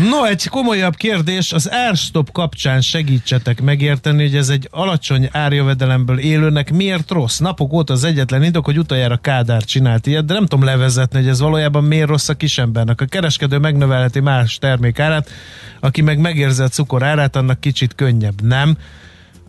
No, 0.09 0.23
egy 0.23 0.47
komolyabb 0.47 0.95
kérdés, 0.95 1.53
az 1.53 1.65
Airstop 1.65 2.31
kapcsán 2.31 2.81
segítsetek 2.81 3.61
megérteni, 3.61 4.23
hogy 4.23 4.35
ez 4.35 4.49
egy 4.49 4.67
alacsony 4.71 5.29
árjövedelemből 5.31 6.19
élőnek 6.19 6.71
miért 6.71 7.11
rossz. 7.11 7.37
Napok 7.37 7.73
óta 7.73 7.93
az 7.93 8.03
egyetlen 8.03 8.43
indok, 8.43 8.65
hogy 8.65 8.77
utoljára 8.77 9.17
Kádár 9.17 9.63
csinált 9.63 10.07
ilyet, 10.07 10.25
de 10.25 10.33
nem 10.33 10.45
tudom 10.45 10.65
levezetni, 10.65 11.19
hogy 11.19 11.27
ez 11.27 11.39
valójában 11.39 11.83
miért 11.83 12.07
rossz 12.07 12.29
a 12.29 12.33
kisembernek. 12.33 13.01
A 13.01 13.05
kereskedő 13.05 13.57
megnövelheti 13.57 14.19
más 14.19 14.57
termék 14.57 14.99
árát, 14.99 15.29
aki 15.79 16.01
meg 16.01 16.19
megérzi 16.19 16.61
a 16.61 16.67
cukor 16.67 17.03
árát, 17.03 17.35
annak 17.35 17.59
kicsit 17.59 17.95
könnyebb. 17.95 18.41
Nem 18.41 18.77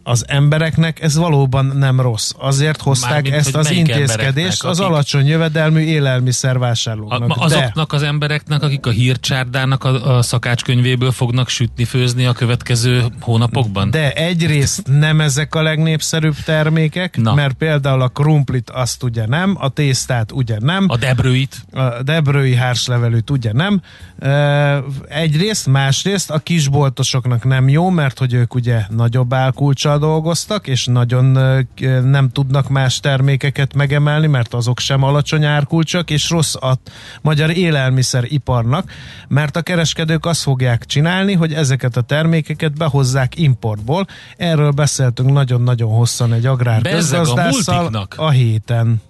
az 0.08 0.24
embereknek 0.28 1.02
ez 1.02 1.16
valóban 1.16 1.66
nem 1.66 2.00
rossz. 2.00 2.30
Azért 2.38 2.80
hozták 2.80 3.10
Mármint, 3.10 3.34
ezt 3.34 3.56
az 3.56 3.70
intézkedést 3.70 4.64
az 4.64 4.80
akik- 4.80 4.92
alacsony 4.92 5.26
jövedelmű 5.26 5.80
élelmiszer 5.80 6.56
A, 6.56 7.18
ma- 7.18 7.26
De 7.26 7.34
azoknak 7.38 7.92
az 7.92 8.02
embereknek, 8.02 8.62
akik 8.62 8.86
a 8.86 8.90
hírcsárdának 8.90 9.84
a, 9.84 10.16
a 10.16 10.22
szakácskönyvéből 10.22 11.12
fognak 11.12 11.48
sütni, 11.48 11.84
főzni 11.84 12.26
a 12.26 12.32
következő 12.32 13.04
hónapokban? 13.20 13.90
De 13.90 14.12
egyrészt 14.12 14.82
nem 14.86 15.20
ezek 15.20 15.54
a 15.54 15.62
legnépszerűbb 15.62 16.36
termékek, 16.44 17.16
Na. 17.16 17.34
mert 17.34 17.54
például 17.54 18.00
a 18.00 18.08
krumplit 18.08 18.70
azt 18.70 19.02
ugye 19.02 19.26
nem, 19.26 19.56
a 19.60 19.68
tésztát 19.68 20.32
ugye 20.32 20.56
nem, 20.60 20.84
A 20.88 20.96
debrőit? 20.96 21.64
a 21.72 22.02
debrői 22.02 22.54
hárslevelűt 22.54 23.30
ugye 23.30 23.52
nem. 23.52 23.80
Egyrészt, 25.08 25.66
másrészt 25.66 26.30
a 26.30 26.38
kisboltosoknak 26.38 27.44
nem 27.44 27.68
jó, 27.68 27.90
mert 27.90 28.18
hogy 28.18 28.32
ők 28.32 28.54
ugye 28.54 28.80
nagyobb 28.88 29.34
álkulcsal 29.34 29.95
dolgoztak, 29.98 30.66
és 30.66 30.86
nagyon 30.86 31.24
nem 32.04 32.30
tudnak 32.30 32.68
más 32.68 33.00
termékeket 33.00 33.74
megemelni, 33.74 34.26
mert 34.26 34.54
azok 34.54 34.78
sem 34.78 35.02
alacsony 35.02 35.44
árkulcsak, 35.44 36.10
és 36.10 36.30
rossz 36.30 36.54
a 36.54 36.78
magyar 37.22 37.50
élelmiszeriparnak, 37.50 38.90
mert 39.28 39.56
a 39.56 39.62
kereskedők 39.62 40.26
azt 40.26 40.42
fogják 40.42 40.84
csinálni, 40.84 41.32
hogy 41.32 41.52
ezeket 41.52 41.96
a 41.96 42.00
termékeket 42.00 42.76
behozzák 42.76 43.38
importból. 43.38 44.06
Erről 44.36 44.70
beszéltünk 44.70 45.32
nagyon-nagyon 45.32 45.90
hosszan 45.90 46.32
egy 46.32 46.46
agrár 46.46 46.82
Bezzeg 46.82 47.26
a 47.26 48.08
a 48.16 48.30
héten. 48.30 49.02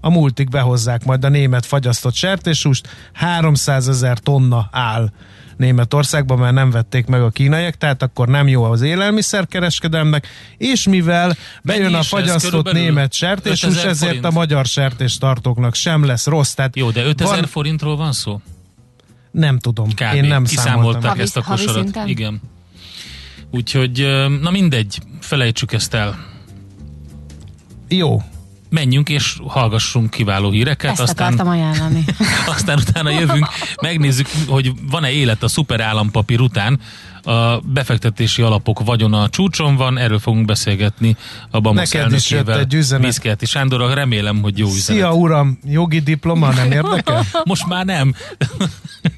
a 0.00 0.10
multik 0.10 0.48
behozzák 0.48 1.04
majd 1.04 1.24
a 1.24 1.28
német 1.28 1.66
fagyasztott 1.66 2.14
sertéshúst, 2.14 2.88
300 3.12 3.88
ezer 3.88 4.18
tonna 4.18 4.68
áll 4.72 5.10
Németországban, 5.56 6.38
mert 6.38 6.54
nem 6.54 6.70
vették 6.70 7.06
meg 7.06 7.22
a 7.22 7.30
kínaiak, 7.30 7.74
tehát 7.74 8.02
akkor 8.02 8.28
nem 8.28 8.48
jó 8.48 8.62
az 8.62 8.82
élelmiszerkereskedelmnek, 8.82 10.26
és 10.56 10.88
mivel 10.88 11.36
bejön 11.62 11.82
Mennyi 11.82 11.94
a 11.94 12.02
fagyasztott 12.02 12.72
német 12.72 13.12
sertéshús, 13.12 13.62
5000 13.62 13.86
ezért 13.90 14.06
forint? 14.06 14.24
a 14.24 14.30
magyar 14.30 14.66
sertéstartóknak 14.66 15.74
sem 15.74 16.04
lesz 16.04 16.26
rossz. 16.26 16.52
Tehát 16.52 16.76
Jó, 16.76 16.90
de 16.90 17.04
5000 17.04 17.38
van- 17.38 17.46
forintról 17.46 17.96
van 17.96 18.12
szó? 18.12 18.40
Nem 19.30 19.58
tudom, 19.58 19.88
Kb. 19.88 20.14
én 20.14 20.24
nem 20.24 20.44
számoltam. 20.44 20.44
Kiszámolták 20.44 21.18
ezt 21.18 21.36
a 21.36 21.42
kosarat. 21.42 21.90
Igen. 22.06 22.40
Úgyhogy, 23.50 24.06
na 24.40 24.50
mindegy, 24.50 24.98
felejtsük 25.20 25.72
ezt 25.72 25.94
el. 25.94 26.18
Jó, 27.88 28.22
Menjünk 28.68 29.08
és 29.08 29.36
hallgassunk 29.46 30.10
kiváló 30.10 30.50
híreket, 30.50 30.90
Ezt 30.90 31.00
aztán, 31.00 31.26
akartam 31.32 31.48
ajánlani. 31.48 32.04
aztán 32.54 32.78
utána 32.88 33.10
jövünk, 33.10 33.46
megnézzük, 33.82 34.26
hogy 34.46 34.72
van-e 34.90 35.10
élet 35.10 35.42
a 35.42 35.48
szuperállampapír 35.48 36.40
után. 36.40 36.80
A 37.22 37.58
befektetési 37.58 38.42
alapok 38.42 38.84
vagyona 38.84 39.22
a 39.22 39.28
csúcson 39.28 39.76
van, 39.76 39.98
erről 39.98 40.18
fogunk 40.18 40.44
beszélgetni 40.44 41.16
a 41.50 41.60
BAMOSZ 41.60 41.92
Neked 41.92 42.12
is 42.12 42.30
jött 42.30 42.48
egy 42.48 42.74
üzenet. 42.74 43.46
Sándorral, 43.46 43.94
remélem, 43.94 44.42
hogy 44.42 44.58
jó 44.58 44.66
üzenet. 44.66 45.02
Szia 45.02 45.14
uram, 45.14 45.58
jogi 45.64 46.00
diploma 46.00 46.52
nem 46.52 46.72
érdekel? 46.72 47.24
Most 47.44 47.66
már 47.66 47.84
nem. 47.84 48.14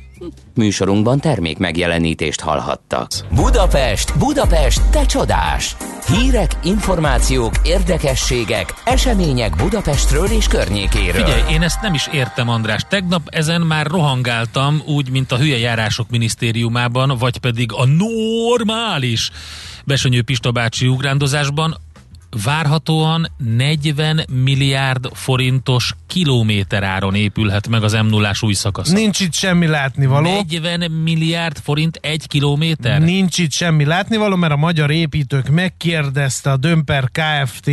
Műsorunkban 0.54 1.20
termék 1.20 1.59
megjelenítést 1.59 2.40
hallhattak. 2.40 3.11
Budapest, 3.35 4.18
Budapest, 4.18 4.90
te 4.90 5.07
csodás! 5.07 5.76
Hírek, 6.07 6.50
információk, 6.64 7.54
érdekességek, 7.64 8.74
események 8.85 9.57
Budapestről 9.57 10.26
és 10.26 10.46
környékéről. 10.46 11.24
Figyelj, 11.24 11.52
én 11.52 11.62
ezt 11.62 11.81
nem 11.81 11.94
is 11.94 12.09
értem, 12.12 12.48
András. 12.48 12.83
Tegnap 12.88 13.22
ezen 13.26 13.61
már 13.61 13.87
rohangáltam, 13.87 14.83
úgy, 14.87 15.11
mint 15.11 15.33
a 15.33 15.37
hülye 15.37 15.59
járások 15.59 16.11
minisztériumában, 16.11 17.16
vagy 17.18 17.38
pedig 17.38 17.72
a 17.72 17.85
normális 17.87 19.31
Besönyő 19.85 20.22
Pista 20.22 20.50
bácsi 20.50 20.87
ugrándozásban. 20.87 21.76
Várhatóan 22.44 23.30
40 23.36 24.20
milliárd 24.44 25.08
forintos 25.12 25.94
kilométeráron 26.06 27.14
épülhet 27.14 27.68
meg 27.68 27.82
az 27.82 27.92
m 27.92 28.06
0 28.06 28.32
új 28.40 28.52
szakasza. 28.52 28.92
Nincs 28.94 29.20
itt 29.20 29.32
semmi 29.32 29.66
látnivaló. 29.66 30.30
40 30.30 30.90
milliárd 30.90 31.58
forint 31.58 31.98
egy 32.02 32.26
kilométer? 32.26 33.00
Nincs 33.00 33.38
itt 33.38 33.50
semmi 33.50 33.84
látnivaló, 33.84 34.36
mert 34.36 34.52
a 34.52 34.56
magyar 34.56 34.90
építők 34.90 35.48
megkérdezte 35.48 36.50
a 36.50 36.56
Dömper 36.56 37.10
Kft. 37.10 37.70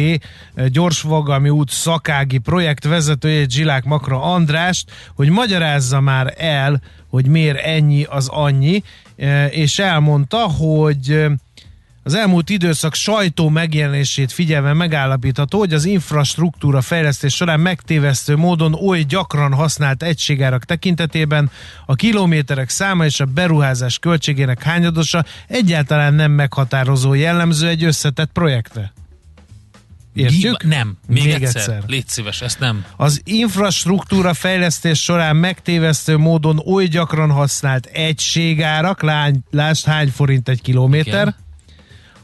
gyorsfogalmi 0.67 1.49
út 1.49 1.69
szakági 1.69 2.37
projektvezetőjét 2.37 3.51
Zsilák 3.51 3.83
Makra 3.83 4.21
Andrást, 4.21 4.91
hogy 5.15 5.29
magyarázza 5.29 5.99
már 5.99 6.33
el, 6.37 6.81
hogy 7.09 7.27
miért 7.27 7.65
ennyi 7.65 8.03
az 8.03 8.27
annyi, 8.27 8.83
e, 9.17 9.47
és 9.47 9.79
elmondta, 9.79 10.37
hogy 10.37 11.09
e, 11.09 11.31
az 12.05 12.13
elmúlt 12.13 12.49
időszak 12.49 12.93
sajtó 12.93 13.49
megjelenését 13.49 14.31
figyelve 14.31 14.73
megállapítható, 14.73 15.57
hogy 15.57 15.73
az 15.73 15.85
infrastruktúra 15.85 16.81
fejlesztés 16.81 17.35
során 17.35 17.59
megtévesztő 17.59 18.35
módon 18.35 18.73
oly 18.73 19.01
gyakran 19.01 19.53
használt 19.53 20.03
egységárak 20.03 20.63
tekintetében 20.63 21.51
a 21.85 21.95
kilométerek 21.95 22.69
száma 22.69 23.05
és 23.05 23.19
a 23.19 23.25
beruházás 23.25 23.99
költségének 23.99 24.63
hányadosa 24.63 25.25
egyáltalán 25.47 26.13
nem 26.13 26.31
meghatározó 26.31 27.13
jellemző 27.13 27.67
egy 27.67 27.83
összetett 27.83 28.31
projektre. 28.31 28.93
Értjük? 30.13 30.63
Nem. 30.63 30.97
Még, 31.07 31.23
Még 31.23 31.33
egyszer. 31.33 31.61
egyszer. 31.61 31.83
Légy 31.87 32.07
szíves, 32.07 32.41
ezt 32.41 32.59
nem. 32.59 32.85
Az 32.97 33.21
infrastruktúra 33.23 34.33
fejlesztés 34.33 35.03
során 35.03 35.35
megtévesztő 35.35 36.17
módon 36.17 36.59
oly 36.65 36.85
gyakran 36.85 37.31
használt 37.31 37.85
egységárak, 37.85 39.01
lány, 39.01 39.39
lásd 39.51 39.85
hány 39.85 40.09
forint 40.09 40.49
egy 40.49 40.61
kilométer, 40.61 41.21
Igen. 41.21 41.43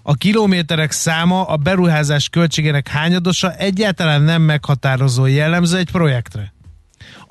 A 0.04 0.14
kilométerek 0.14 0.92
száma 0.92 1.44
a 1.44 1.58
beruházás 1.58 2.30
költségének 2.30 2.88
hányadosa 2.88 3.54
egyáltalán 3.54 4.22
nem 4.22 4.42
meghatározó 4.42 5.26
jellemző 5.26 5.78
egy 5.78 5.92
projektre. 5.92 6.54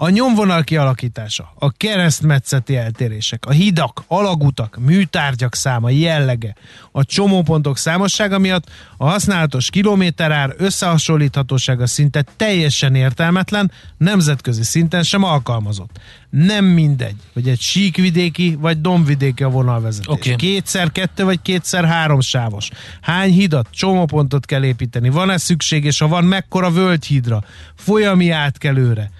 A 0.02 0.08
nyomvonal 0.08 0.62
kialakítása, 0.62 1.52
a 1.58 1.70
keresztmetszeti 1.70 2.76
eltérések, 2.76 3.46
a 3.46 3.50
hidak, 3.50 4.04
alagutak, 4.06 4.78
műtárgyak 4.78 5.54
száma, 5.54 5.90
jellege, 5.90 6.54
a 6.92 7.04
csomópontok 7.04 7.78
számossága 7.78 8.38
miatt 8.38 8.70
a 8.96 9.08
használatos 9.08 9.70
kilométerár 9.70 10.54
összehasonlíthatósága 10.56 11.86
szinte 11.86 12.24
teljesen 12.36 12.94
értelmetlen, 12.94 13.72
nemzetközi 13.96 14.62
szinten 14.62 15.02
sem 15.02 15.22
alkalmazott. 15.22 16.00
Nem 16.30 16.64
mindegy, 16.64 17.16
hogy 17.32 17.48
egy 17.48 17.60
síkvidéki 17.60 18.56
vagy 18.60 18.80
dombvidéki 18.80 19.42
a 19.42 19.48
vonalvezetés. 19.48 20.08
Oké. 20.08 20.36
Kétszer 20.36 20.92
kettő 20.92 21.24
vagy 21.24 21.42
kétszer 21.42 21.84
három 21.84 22.20
sávos. 22.20 22.68
Hány 23.00 23.32
hidat, 23.32 23.66
csomópontot 23.70 24.46
kell 24.46 24.64
építeni? 24.64 25.08
Van-e 25.08 25.36
szükség, 25.36 25.84
és 25.84 25.98
ha 25.98 26.08
van, 26.08 26.24
mekkora 26.24 26.70
völgyhídra? 26.70 27.44
Folyami 27.74 28.30
átkelőre? 28.30 29.10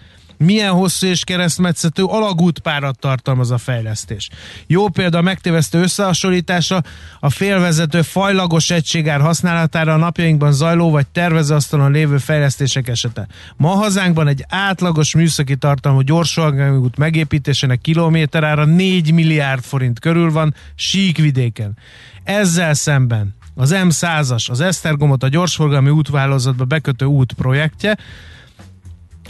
Milyen 0.45 0.73
hosszú 0.73 1.07
és 1.07 1.25
keresztmetszető 1.25 2.05
alagútpárat 2.05 2.99
tartalmaz 2.99 3.51
a 3.51 3.59
fejlesztés. 3.59 4.29
Jó 4.67 4.89
példa 4.89 5.19
a 5.19 5.23
megtévesztő 5.23 5.81
összehasonlítása 5.81 6.83
a 7.21 7.31
félvezető 7.31 8.03
fajlagos 8.03 8.71
egységár 8.71 9.21
használatára 9.21 9.95
a 9.95 9.97
napjainkban 9.97 10.53
zajló 10.53 10.91
vagy 10.91 11.07
tervezőasztalon 11.07 11.91
lévő 11.91 12.19
fejlesztések 12.19 12.89
esete. 12.89 13.27
Ma 13.57 13.69
hazánkban 13.69 14.29
egy 14.29 14.45
átlagos 14.49 15.15
műszaki 15.15 15.57
tartalmú 15.57 16.01
gyorsalgányút 16.01 16.97
megépítésének 16.97 17.81
kilométerára 17.81 18.65
4 18.65 19.13
milliárd 19.13 19.63
forint 19.63 19.99
körül 19.99 20.33
van 20.33 20.55
síkvidéken. 20.75 21.77
Ezzel 22.25 22.75
szemben 22.75 23.35
az 23.55 23.75
M100-as, 23.75 24.51
az 24.51 24.61
Esztergomot 24.61 25.23
a 25.23 25.29
gyorsforgalmi 25.29 25.91
útvállalkozatba 25.91 26.65
bekötő 26.65 27.05
út 27.05 27.33
projektje, 27.33 27.99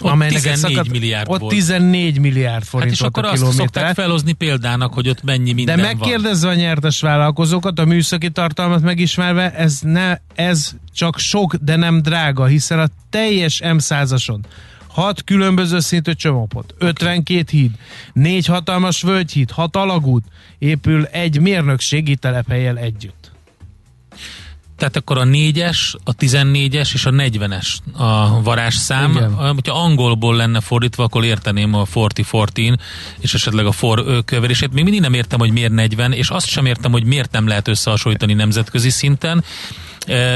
Ott 0.00 0.10
amelynek 0.10 0.36
egy 0.36 0.42
14 0.42 0.74
szakadt- 0.74 0.90
milliárd 0.90 1.28
Ott 1.30 1.40
volt. 1.40 1.52
14 1.54 2.18
milliárd 2.18 2.64
forint 2.64 2.90
Hát 2.90 3.00
és 3.00 3.06
akkor 3.06 3.24
a 3.24 3.30
azt 3.30 3.52
szokták 3.52 3.94
felhozni 3.94 4.32
példának, 4.32 4.94
hogy 4.94 5.08
ott 5.08 5.22
mennyi 5.22 5.48
De 5.48 5.54
minden 5.54 5.76
van. 5.80 5.86
megkérdezve 5.86 6.48
a 6.48 6.54
nyertes 6.54 7.00
vállalkozókat, 7.00 7.78
a 7.78 7.84
műszaki 7.84 8.30
tartalmat 8.30 8.82
megismerve, 8.82 9.54
ez, 9.54 9.78
ne, 9.82 10.16
ez 10.34 10.72
csak 10.94 11.18
sok, 11.18 11.54
de 11.54 11.76
nem 11.76 12.02
drága, 12.02 12.44
hiszen 12.46 12.78
a 12.78 12.86
teljes 13.10 13.60
M100-ason 13.64 14.38
6 14.86 15.24
különböző 15.24 15.80
szintű 15.80 16.12
csomópont, 16.12 16.74
52 16.78 17.44
híd, 17.50 17.70
4 18.12 18.46
hatalmas 18.46 19.02
völgyhíd, 19.02 19.50
6 19.50 19.76
alagút 19.76 20.24
épül 20.58 21.04
egy 21.04 21.40
mérnökségi 21.40 22.16
telephelyel 22.16 22.76
együtt. 22.78 23.19
Tehát 24.80 24.96
akkor 24.96 25.18
a 25.18 25.24
4-es, 25.24 25.78
a 26.04 26.14
14-es 26.14 26.90
és 26.92 27.06
a 27.06 27.10
40-es 27.10 27.66
a 27.96 28.42
varázsszám. 28.42 29.10
Igen. 29.10 29.34
Hogyha 29.34 29.82
angolból 29.82 30.36
lenne 30.36 30.60
fordítva, 30.60 31.04
akkor 31.04 31.24
érteném 31.24 31.74
a 31.74 31.86
40-14 31.94 32.78
és 33.18 33.34
esetleg 33.34 33.66
a 33.66 33.72
for 33.72 34.24
köverését. 34.24 34.72
Még 34.72 34.82
mindig 34.82 35.00
nem 35.00 35.14
értem, 35.14 35.38
hogy 35.38 35.52
miért 35.52 35.72
40, 35.72 36.12
és 36.12 36.28
azt 36.28 36.46
sem 36.46 36.66
értem, 36.66 36.92
hogy 36.92 37.04
miért 37.04 37.32
nem 37.32 37.46
lehet 37.46 37.68
összehasonlítani 37.68 38.32
nemzetközi 38.32 38.90
szinten. 38.90 39.44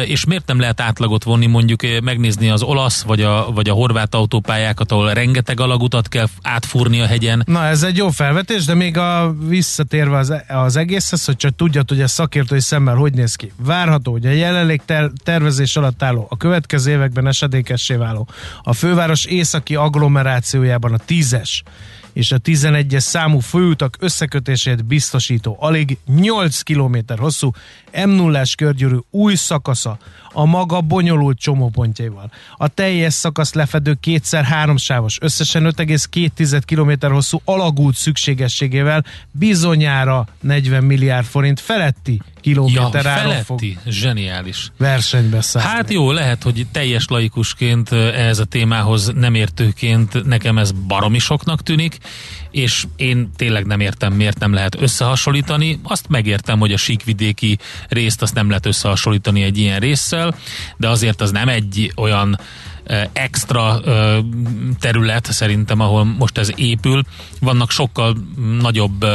És 0.07 0.25
miért 0.25 0.47
nem 0.47 0.61
lehet 0.61 0.81
átlagot 0.81 1.25
vonni, 1.25 1.47
mondjuk 1.47 1.81
megnézni 2.03 2.51
az 2.51 2.63
olasz 2.63 3.03
vagy 3.03 3.21
a, 3.21 3.51
vagy 3.55 3.69
a 3.69 3.73
horvát 3.73 4.15
autópályákat, 4.15 4.93
ahol 4.93 5.13
rengeteg 5.13 5.61
alagutat 5.61 6.09
kell 6.09 6.27
átfúrni 6.43 7.01
a 7.01 7.07
hegyen. 7.07 7.43
Na, 7.47 7.65
ez 7.65 7.83
egy 7.83 7.97
jó 7.97 8.11
felvetés, 8.11 8.65
de 8.65 8.75
még 8.75 8.97
a 8.97 9.35
visszatérve 9.49 10.17
az, 10.19 10.33
az 10.49 10.77
egészhez, 10.77 11.25
hogy 11.25 11.37
csak 11.37 11.57
tudjad, 11.57 11.89
hogy 11.89 12.01
a 12.01 12.09
szakértői 12.09 12.61
szemmel 12.61 12.95
hogy 12.95 13.13
néz 13.13 13.35
ki. 13.35 13.53
Várható, 13.57 14.13
hogy 14.13 14.27
a 14.27 14.31
jelenleg 14.31 14.83
ter- 14.85 15.13
tervezés 15.25 15.77
alatt 15.77 16.03
álló, 16.03 16.27
a 16.31 16.37
következő 16.37 16.91
években 16.91 17.27
esedékessé 17.27 17.95
váló, 17.95 18.29
a 18.63 18.73
főváros 18.73 19.25
északi 19.25 19.75
agglomerációjában 19.75 20.93
a 20.93 20.99
10-es 21.09 21.61
és 22.15 22.33
a 22.33 22.39
11-es 22.39 22.99
számú 22.99 23.39
főutak 23.39 23.97
összekötését 24.01 24.85
biztosító, 24.85 25.57
alig 25.61 25.99
8 26.07 26.61
km 26.61 26.97
hosszú 27.17 27.51
m 28.07 28.09
0 28.09 28.43
körgyűrű 28.57 28.97
új 29.11 29.35
szakasza 29.35 29.99
a 30.33 30.45
maga 30.45 30.81
bonyolult 30.81 31.39
csomópontjaival. 31.39 32.31
A 32.57 32.69
teljes 32.69 33.15
szakasz 33.15 33.53
lefedő 33.53 33.97
kétszer 34.01 34.45
háromsávos, 34.45 35.19
összesen 35.21 35.73
5,2 35.77 36.63
km 36.67 37.13
hosszú 37.13 37.41
alagút 37.45 37.95
szükségességével 37.95 39.05
bizonyára 39.31 40.27
40 40.41 40.85
milliárd 40.85 41.27
forint 41.27 41.61
feletti 41.61 42.21
Ja, 42.45 42.53
kilométer 42.53 43.07
áron 43.07 43.43
fog 43.45 43.61
zseniális. 43.87 44.73
versenybe 44.79 45.41
szállni. 45.41 45.69
Hát 45.69 45.91
jó, 45.91 46.13
lehet, 46.13 46.43
hogy 46.43 46.67
teljes 46.73 47.07
laikusként 47.09 47.93
eh, 47.93 48.19
ehhez 48.19 48.39
a 48.39 48.45
témához 48.45 49.13
nem 49.15 49.35
értőként 49.35 50.25
nekem 50.25 50.59
ez 50.59 50.73
baromi 50.73 51.19
soknak 51.19 51.63
tűnik, 51.63 51.99
és 52.51 52.87
én 52.97 53.31
tényleg 53.37 53.67
nem 53.67 53.81
értem, 53.81 54.13
miért 54.13 54.39
nem 54.39 54.53
lehet 54.53 54.81
összehasonlítani. 54.81 55.81
Azt 55.83 56.09
megértem, 56.09 56.59
hogy 56.59 56.73
a 56.73 56.77
síkvidéki 56.77 57.59
részt 57.89 58.23
azt 58.23 58.35
nem 58.35 58.49
lehet 58.49 58.67
összehasonlítani 58.67 59.43
egy 59.43 59.59
ilyen 59.59 59.81
résszel, 59.81 60.35
de 60.77 60.89
azért 60.89 61.21
az 61.21 61.31
nem 61.31 61.49
egy 61.49 61.93
olyan 61.97 62.39
extra 63.13 63.81
terület 64.81 65.33
szerintem, 65.33 65.81
ahol 65.81 66.05
most 66.05 66.39
ez 66.39 66.51
épül. 66.57 67.03
Vannak 67.41 67.71
sokkal 67.71 68.17
nagyobb 68.61 69.07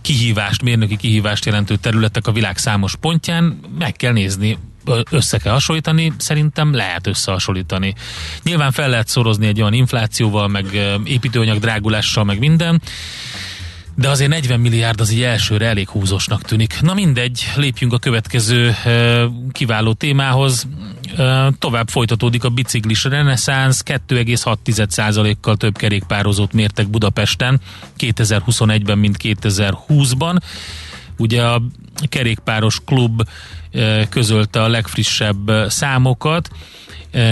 kihívást, 0.00 0.62
mérnöki 0.62 0.96
kihívást 0.96 1.44
jelentő 1.44 1.76
területek 1.76 2.26
a 2.26 2.32
világ 2.32 2.56
számos 2.56 2.96
pontján. 2.96 3.60
Meg 3.78 3.92
kell 3.92 4.12
nézni, 4.12 4.58
össze 5.10 5.38
kell 5.38 5.52
hasonlítani, 5.52 6.12
szerintem 6.16 6.74
lehet 6.74 7.06
összehasonlítani. 7.06 7.94
Nyilván 8.42 8.72
fel 8.72 8.88
lehet 8.90 9.08
szorozni 9.08 9.46
egy 9.46 9.60
olyan 9.60 9.72
inflációval, 9.72 10.48
meg 10.48 10.66
építőanyag 11.04 11.58
drágulással, 11.58 12.24
meg 12.24 12.38
minden, 12.38 12.82
de 14.00 14.08
azért 14.08 14.30
40 14.30 14.60
milliárd 14.60 15.00
az 15.00 15.10
így 15.10 15.22
elsőre 15.22 15.66
elég 15.66 15.88
húzósnak 15.88 16.42
tűnik. 16.42 16.80
Na 16.80 16.94
mindegy, 16.94 17.52
lépjünk 17.56 17.92
a 17.92 17.98
következő 17.98 18.74
kiváló 19.52 19.92
témához. 19.92 20.66
Tovább 21.58 21.88
folytatódik 21.88 22.44
a 22.44 22.48
biciklis 22.48 23.04
reneszánsz, 23.04 23.82
2,6%-kal 23.86 25.56
több 25.56 25.76
kerékpározót 25.76 26.52
mértek 26.52 26.88
Budapesten 26.88 27.60
2021-ben, 27.98 28.98
mint 28.98 29.16
2020-ban. 29.22 30.36
Ugye 31.18 31.42
a 31.42 31.62
kerékpáros 32.08 32.80
klub 32.84 33.22
közölte 34.08 34.62
a 34.62 34.68
legfrissebb 34.68 35.50
számokat, 35.68 36.50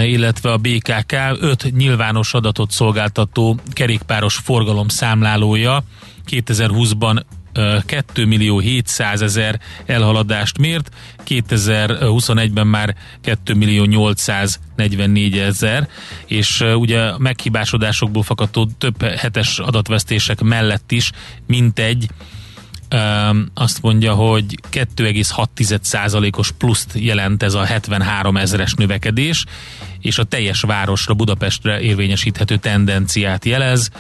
illetve 0.03 0.53
a 0.53 0.57
BKK 0.57 1.15
5 1.41 1.77
nyilvános 1.77 2.35
adatot 2.35 2.71
szolgáltató 2.71 3.59
kerékpáros 3.73 4.37
forgalom 4.37 4.89
számlálója 4.89 5.83
2020-ban 6.31 7.23
ö, 7.53 7.79
2 7.87 8.27
millió 8.27 8.59
700 8.59 9.23
ezer 9.23 9.61
elhaladást 9.87 10.59
mért, 10.59 10.91
2021-ben 11.27 12.67
már 12.67 12.95
2 13.21 13.55
millió 13.55 13.85
844 13.85 15.39
ezer, 15.39 15.89
és 16.27 16.65
ugye 16.75 17.19
meghibásodásokból 17.19 18.23
fakadó 18.23 18.69
több 18.79 19.03
hetes 19.03 19.59
adatvesztések 19.59 20.41
mellett 20.41 20.93
is 20.93 21.11
mintegy 21.47 22.07
Öm, 22.89 23.51
azt 23.55 23.83
mondja, 23.83 24.15
hogy 24.15 24.45
2,6%-os 24.71 26.51
pluszt 26.51 26.91
jelent 26.95 27.43
ez 27.43 27.55
a 27.55 27.65
73 27.65 28.37
ezeres 28.37 28.75
növekedés, 28.75 29.45
és 30.01 30.19
a 30.19 30.25
teljes 30.25 30.61
városra, 30.61 31.15
Budapestre 31.15 31.81
érvényesíthető 31.81 32.57
tendenciát 32.57 33.45
jelez. 33.45 33.91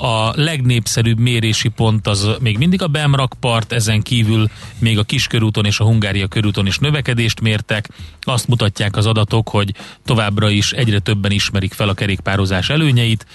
A 0.00 0.40
legnépszerűbb 0.40 1.18
mérési 1.18 1.68
pont 1.68 2.06
az 2.06 2.28
még 2.40 2.58
mindig 2.58 2.82
a 2.82 2.86
Bemrakpart, 2.86 3.72
ezen 3.72 4.02
kívül 4.02 4.50
még 4.78 4.98
a 4.98 5.02
Kiskörúton 5.02 5.64
és 5.64 5.80
a 5.80 5.84
Hungária 5.84 6.26
körúton 6.26 6.66
is 6.66 6.78
növekedést 6.78 7.40
mértek. 7.40 7.88
Azt 8.20 8.48
mutatják 8.48 8.96
az 8.96 9.06
adatok, 9.06 9.48
hogy 9.48 9.74
továbbra 10.04 10.50
is 10.50 10.72
egyre 10.72 10.98
többen 10.98 11.30
ismerik 11.30 11.72
fel 11.72 11.88
a 11.88 11.94
kerékpározás 11.94 12.70
előnyeit, 12.70 13.26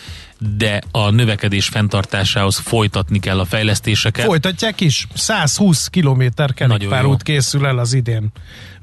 de 0.58 0.82
a 0.92 1.10
növekedés 1.10 1.68
fenntartásához 1.68 2.58
folytatni 2.58 3.20
kell 3.20 3.40
a 3.40 3.46
fejlesztéseket. 3.46 4.26
Folytatják 4.26 4.82
is. 4.82 5.08
120 5.14 5.88
kilométer 5.88 6.50
Nagyon 6.58 6.70
jó. 6.70 6.76
kerékpárút 6.76 7.24
készül 7.24 7.66
el 7.66 7.78
az 7.78 7.94
idén. 7.94 8.32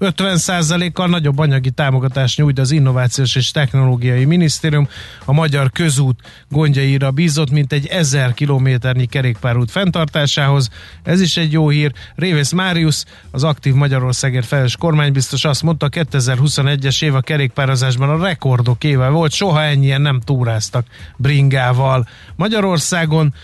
50%-kal 0.01 1.09
nagyobb 1.09 1.39
anyagi 1.39 1.71
támogatást 1.71 2.39
nyújt 2.39 2.59
az 2.59 2.71
Innovációs 2.71 3.35
és 3.35 3.51
Technológiai 3.51 4.25
Minisztérium. 4.25 4.89
A 5.25 5.33
Magyar 5.33 5.71
Közút 5.71 6.21
gondjaira 6.49 7.11
bízott, 7.11 7.51
mint 7.51 7.73
egy 7.73 7.87
1000 7.87 8.35
kilométernyi 8.35 9.07
kerékpárút 9.07 9.71
fenntartásához. 9.71 10.71
Ez 11.03 11.21
is 11.21 11.37
egy 11.37 11.53
jó 11.53 11.69
hír. 11.69 11.93
Révész 12.15 12.53
Máriusz, 12.53 13.05
az 13.31 13.45
aktív 13.45 13.75
Magyarországért 13.75 14.47
felelős 14.47 14.77
kormánybiztos 14.77 15.45
azt 15.45 15.63
mondta, 15.63 15.89
2021-es 15.91 17.05
év 17.05 17.15
a 17.15 17.21
kerékpározásban 17.21 18.09
a 18.09 18.25
rekordok 18.25 18.85
éve 18.85 19.09
volt, 19.09 19.33
soha 19.33 19.63
ennyien 19.63 20.01
nem 20.01 20.21
túráztak 20.21 20.87
bringával. 21.17 22.07
Magyarországon 22.37 23.35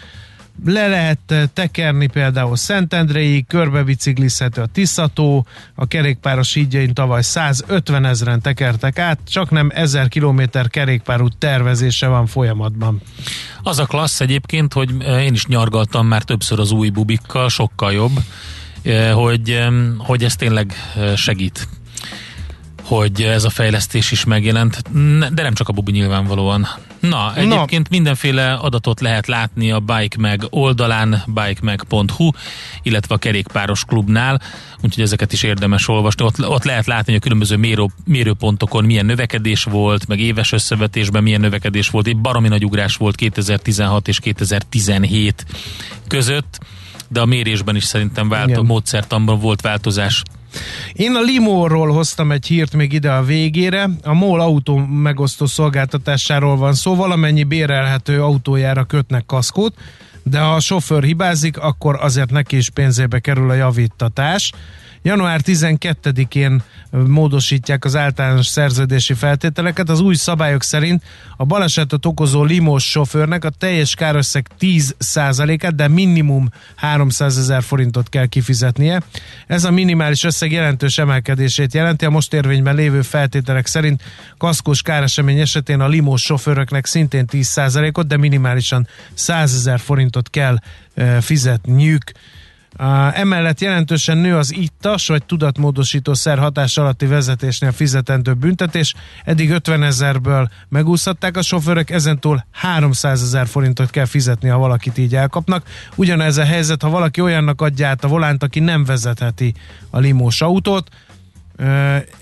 le 0.64 0.86
lehet 0.86 1.18
eh, 1.26 1.42
tekerni 1.52 2.06
például 2.06 2.56
Szentendréig, 2.56 3.46
körbebiciklizhető 3.46 4.62
a 4.62 4.66
Tiszató, 4.66 5.46
a 5.74 5.86
kerékpáros 5.86 6.54
hídjain 6.54 6.94
tavaly 6.94 7.22
150 7.22 8.04
ezeren 8.04 8.40
tekertek 8.40 8.98
át, 8.98 9.18
csak 9.28 9.50
nem 9.50 9.70
1000 9.74 10.08
kilométer 10.08 10.68
kerékpárút 10.68 11.36
tervezése 11.36 12.06
van 12.06 12.26
folyamatban. 12.26 13.00
Az 13.62 13.78
a 13.78 13.86
klassz 13.86 14.20
egyébként, 14.20 14.72
hogy 14.72 14.90
eh, 14.98 15.24
én 15.24 15.32
is 15.32 15.46
nyargaltam 15.46 16.06
már 16.06 16.22
többször 16.22 16.60
az 16.60 16.70
új 16.70 16.88
bubikkal, 16.88 17.48
sokkal 17.48 17.92
jobb, 17.92 18.22
eh, 18.82 19.12
hogy, 19.12 19.64
hogy 19.98 20.24
ez 20.24 20.36
tényleg 20.36 20.72
segít 21.16 21.68
hogy 22.82 23.22
ez 23.22 23.44
a 23.44 23.50
fejlesztés 23.50 24.10
is 24.10 24.24
megjelent, 24.24 24.82
de 25.32 25.42
nem 25.42 25.54
csak 25.54 25.68
a 25.68 25.72
bubi 25.72 25.92
nyilvánvalóan. 25.92 26.66
Na, 27.00 27.34
egyébként 27.34 27.88
mindenféle 27.88 28.52
adatot 28.52 29.00
lehet 29.00 29.26
látni 29.26 29.70
a 29.70 29.80
Bike 29.80 30.16
Mag 30.18 30.46
oldalán, 30.50 31.22
bikemag.hu, 31.26 32.30
illetve 32.82 33.14
a 33.14 33.18
kerékpáros 33.18 33.84
klubnál, 33.84 34.40
úgyhogy 34.82 35.02
ezeket 35.02 35.32
is 35.32 35.42
érdemes 35.42 35.88
olvasni. 35.88 36.24
Ott, 36.24 36.48
ott 36.48 36.64
lehet 36.64 36.86
látni, 36.86 37.12
hogy 37.12 37.20
a 37.20 37.24
különböző 37.24 37.56
mérő, 37.56 37.84
mérőpontokon 38.04 38.84
milyen 38.84 39.06
növekedés 39.06 39.64
volt, 39.64 40.06
meg 40.06 40.20
éves 40.20 40.52
összevetésben 40.52 41.22
milyen 41.22 41.40
növekedés 41.40 41.88
volt. 41.88 42.06
Egy 42.06 42.16
baromi 42.16 42.48
nagy 42.48 42.64
ugrás 42.64 42.96
volt 42.96 43.14
2016 43.14 44.08
és 44.08 44.18
2017 44.18 45.46
között, 46.08 46.58
de 47.08 47.20
a 47.20 47.26
mérésben 47.26 47.76
is 47.76 47.84
szerintem 47.84 48.28
vált, 48.28 48.56
a 48.56 48.62
módszertanban 48.62 49.38
volt 49.38 49.60
változás. 49.60 50.22
Én 50.92 51.14
a 51.14 51.20
Limóról 51.20 51.92
hoztam 51.92 52.32
egy 52.32 52.46
hírt 52.46 52.74
még 52.74 52.92
ide 52.92 53.12
a 53.12 53.22
végére. 53.22 53.88
A 54.02 54.14
MOL 54.14 54.40
autó 54.40 54.76
megosztó 54.76 55.46
szolgáltatásáról 55.46 56.56
van 56.56 56.74
szó. 56.74 56.94
Valamennyi 56.94 57.44
bérelhető 57.44 58.22
autójára 58.22 58.84
kötnek 58.84 59.26
kaszkót, 59.26 59.74
de 60.22 60.38
ha 60.38 60.54
a 60.54 60.60
sofőr 60.60 61.02
hibázik, 61.02 61.58
akkor 61.58 61.98
azért 62.00 62.30
neki 62.30 62.56
is 62.56 62.70
pénzébe 62.70 63.18
kerül 63.18 63.50
a 63.50 63.54
javítatás. 63.54 64.52
Január 65.06 65.40
12-én 65.44 66.62
módosítják 66.90 67.84
az 67.84 67.96
általános 67.96 68.46
szerződési 68.46 69.14
feltételeket. 69.14 69.88
Az 69.88 70.00
új 70.00 70.14
szabályok 70.14 70.62
szerint 70.62 71.02
a 71.36 71.44
balesetet 71.44 72.06
okozó 72.06 72.44
limós 72.44 72.90
sofőrnek 72.90 73.44
a 73.44 73.50
teljes 73.50 73.94
kárösszeg 73.94 74.46
10%-át, 74.60 75.74
de 75.74 75.88
minimum 75.88 76.48
300 76.74 77.38
ezer 77.38 77.62
forintot 77.62 78.08
kell 78.08 78.26
kifizetnie. 78.26 79.02
Ez 79.46 79.64
a 79.64 79.70
minimális 79.70 80.24
összeg 80.24 80.52
jelentős 80.52 80.98
emelkedését 80.98 81.74
jelenti. 81.74 82.04
A 82.04 82.10
most 82.10 82.32
érvényben 82.32 82.74
lévő 82.74 83.02
feltételek 83.02 83.66
szerint 83.66 84.02
kaszkós 84.38 84.82
káresemény 84.82 85.40
esetén 85.40 85.80
a 85.80 85.88
limós 85.88 86.22
sofőröknek 86.22 86.86
szintén 86.86 87.24
10%-ot, 87.32 88.06
de 88.06 88.16
minimálisan 88.16 88.88
100 89.14 89.54
ezer 89.54 89.78
forintot 89.78 90.30
kell 90.30 90.56
fizetniük. 91.20 92.12
Emellett 93.12 93.60
jelentősen 93.60 94.18
nő 94.18 94.36
az 94.36 94.54
ittas 94.54 95.06
vagy 95.06 95.24
tudatmódosító 95.24 96.14
szer 96.14 96.38
hatás 96.38 96.78
alatti 96.78 97.06
vezetésnél 97.06 97.72
fizetendő 97.72 98.34
büntetés. 98.34 98.94
Eddig 99.24 99.50
50 99.50 99.82
ezerből 99.82 100.48
megúszhatták 100.68 101.36
a 101.36 101.42
sofőrök, 101.42 101.90
ezentúl 101.90 102.44
300 102.52 103.22
ezer 103.22 103.46
forintot 103.46 103.90
kell 103.90 104.04
fizetni, 104.04 104.48
ha 104.48 104.58
valakit 104.58 104.98
így 104.98 105.14
elkapnak. 105.14 105.66
Ugyanez 105.94 106.36
a 106.36 106.44
helyzet, 106.44 106.82
ha 106.82 106.88
valaki 106.88 107.20
olyannak 107.20 107.60
adja 107.60 107.88
át 107.88 108.04
a 108.04 108.08
volánt, 108.08 108.42
aki 108.42 108.60
nem 108.60 108.84
vezetheti 108.84 109.54
a 109.90 109.98
limós 109.98 110.40
autót. 110.40 110.88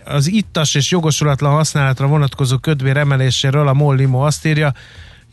Az 0.05 0.31
ittas 0.31 0.75
és 0.75 0.91
jogosulatlan 0.91 1.53
használatra 1.53 2.07
vonatkozó 2.07 2.59
ködbér 2.59 2.97
emeléséről 2.97 3.69
a 3.69 3.73
MOL 3.73 3.97
Limo 3.97 4.19
azt 4.19 4.47
írja, 4.47 4.73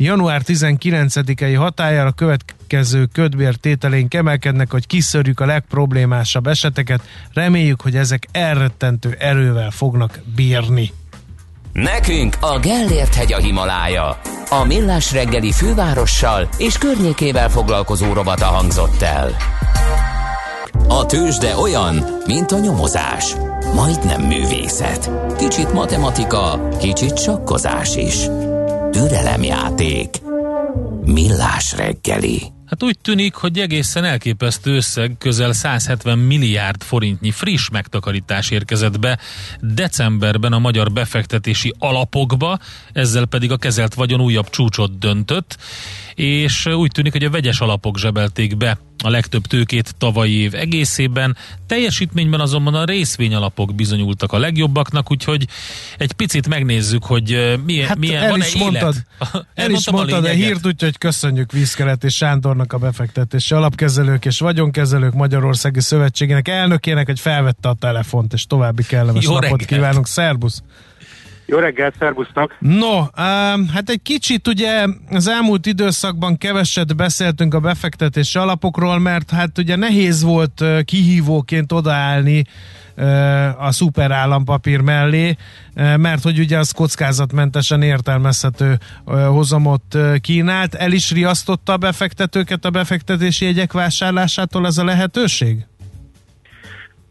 január 0.03 0.41
19-i 0.45 1.55
hatájára 1.57 2.11
következő 2.11 3.05
ködbér 3.13 3.55
tételénk 3.55 4.13
emelkednek, 4.13 4.71
hogy 4.71 4.87
kiszörjük 4.87 5.39
a 5.39 5.45
legproblémásabb 5.45 6.47
eseteket. 6.47 7.01
Reméljük, 7.33 7.81
hogy 7.81 7.95
ezek 7.95 8.27
elrettentő 8.31 9.15
erővel 9.19 9.71
fognak 9.71 10.19
bírni. 10.35 10.91
Nekünk 11.73 12.37
a 12.39 12.59
Gellért 12.59 13.15
hegy 13.15 13.33
a 13.33 13.37
Himalája. 13.37 14.19
A 14.49 14.63
Millás 14.63 15.11
reggeli 15.11 15.51
fővárossal 15.51 16.49
és 16.57 16.77
környékével 16.77 17.49
foglalkozó 17.49 18.13
rovata 18.13 18.45
hangzott 18.45 19.01
el. 19.01 19.35
A 20.87 21.05
tőzsde 21.05 21.55
olyan, 21.57 22.05
mint 22.25 22.51
a 22.51 22.59
nyomozás. 22.59 23.35
Majdnem 23.73 24.21
művészet. 24.21 25.09
Kicsit 25.37 25.73
matematika, 25.73 26.69
kicsit 26.79 27.17
sakkozás 27.17 27.95
is. 27.95 28.27
Türelemjáték. 28.91 30.15
Millás 31.05 31.73
reggeli. 31.77 32.41
Hát 32.65 32.83
úgy 32.83 32.97
tűnik, 33.01 33.33
hogy 33.33 33.59
egészen 33.59 34.03
elképesztő 34.03 34.75
összeg, 34.75 35.15
közel 35.19 35.53
170 35.53 36.17
milliárd 36.17 36.83
forintnyi 36.83 37.31
friss 37.31 37.69
megtakarítás 37.69 38.49
érkezett 38.49 38.99
be 38.99 39.19
decemberben 39.59 40.53
a 40.53 40.59
magyar 40.59 40.91
befektetési 40.91 41.73
alapokba, 41.79 42.59
ezzel 42.93 43.25
pedig 43.25 43.51
a 43.51 43.57
kezelt 43.57 43.93
vagyon 43.93 44.21
újabb 44.21 44.49
csúcsot 44.49 44.97
döntött, 44.99 45.57
és 46.15 46.65
úgy 46.65 46.91
tűnik, 46.91 47.11
hogy 47.11 47.23
a 47.23 47.29
vegyes 47.29 47.59
alapok 47.59 47.97
zsebelték 47.97 48.57
be 48.57 48.77
a 49.03 49.09
legtöbb 49.09 49.45
tőkét 49.47 49.95
tavalyi 49.97 50.33
év 50.33 50.55
egészében. 50.55 51.37
Teljesítményben 51.67 52.39
azonban 52.39 52.73
a 52.75 52.83
részvényalapok 52.85 53.75
bizonyultak 53.75 54.31
a 54.31 54.37
legjobbaknak, 54.37 55.11
úgyhogy 55.11 55.47
egy 55.97 56.11
picit 56.11 56.47
megnézzük, 56.47 57.03
hogy 57.03 57.57
milyen, 57.65 57.87
Hát 57.87 57.97
milyen 57.97 58.23
el 58.23 58.29
van-e 58.29 58.45
is 58.47 58.55
mondtad, 58.55 58.95
élet. 59.33 59.45
el 59.53 59.71
is 59.71 59.87
a 59.87 59.91
mondtad 59.91 60.17
a 60.23 60.27
lényeget. 60.27 60.47
hírt, 60.47 60.65
úgyhogy 60.65 60.97
köszönjük 60.97 61.51
Vízkeret 61.51 62.03
és 62.03 62.15
Sándornak 62.15 62.73
a 62.73 62.77
befektetési 62.77 63.53
alapkezelők 63.53 64.25
és 64.25 64.39
vagyonkezelők 64.39 65.13
Magyarországi 65.13 65.79
Szövetségének 65.81 66.47
elnökének, 66.47 67.05
hogy 67.05 67.19
felvette 67.19 67.69
a 67.69 67.73
telefont, 67.73 68.33
és 68.33 68.45
további 68.45 68.83
kellemes 68.83 69.23
Jó 69.23 69.33
napot 69.33 69.49
reggelt. 69.49 69.65
kívánunk. 69.69 70.07
Szerbusz! 70.07 70.61
Jó 71.51 71.57
reggelt, 71.57 71.95
szervusznak! 71.99 72.57
No, 72.59 73.01
hát 73.73 73.89
egy 73.89 74.01
kicsit 74.01 74.47
ugye 74.47 74.85
az 75.09 75.27
elmúlt 75.27 75.65
időszakban 75.65 76.37
keveset 76.37 76.95
beszéltünk 76.95 77.53
a 77.53 77.59
befektetési 77.59 78.37
alapokról, 78.37 78.99
mert 78.99 79.31
hát 79.31 79.57
ugye 79.57 79.75
nehéz 79.75 80.23
volt 80.23 80.63
kihívóként 80.85 81.71
odaállni 81.71 82.43
a 83.57 83.71
szuper 83.71 84.11
állampapír 84.11 84.79
mellé, 84.79 85.35
mert 85.75 86.23
hogy 86.23 86.39
ugye 86.39 86.57
az 86.57 86.71
kockázatmentesen 86.71 87.81
értelmezhető 87.81 88.77
hozamot 89.27 89.97
kínált. 90.21 90.75
El 90.75 90.91
is 90.91 91.11
riasztotta 91.11 91.73
a 91.73 91.77
befektetőket 91.77 92.65
a 92.65 92.69
befektetési 92.69 93.45
jegyek 93.45 93.73
vásárlásától 93.73 94.65
ez 94.65 94.77
a 94.77 94.83
lehetőség? 94.83 95.65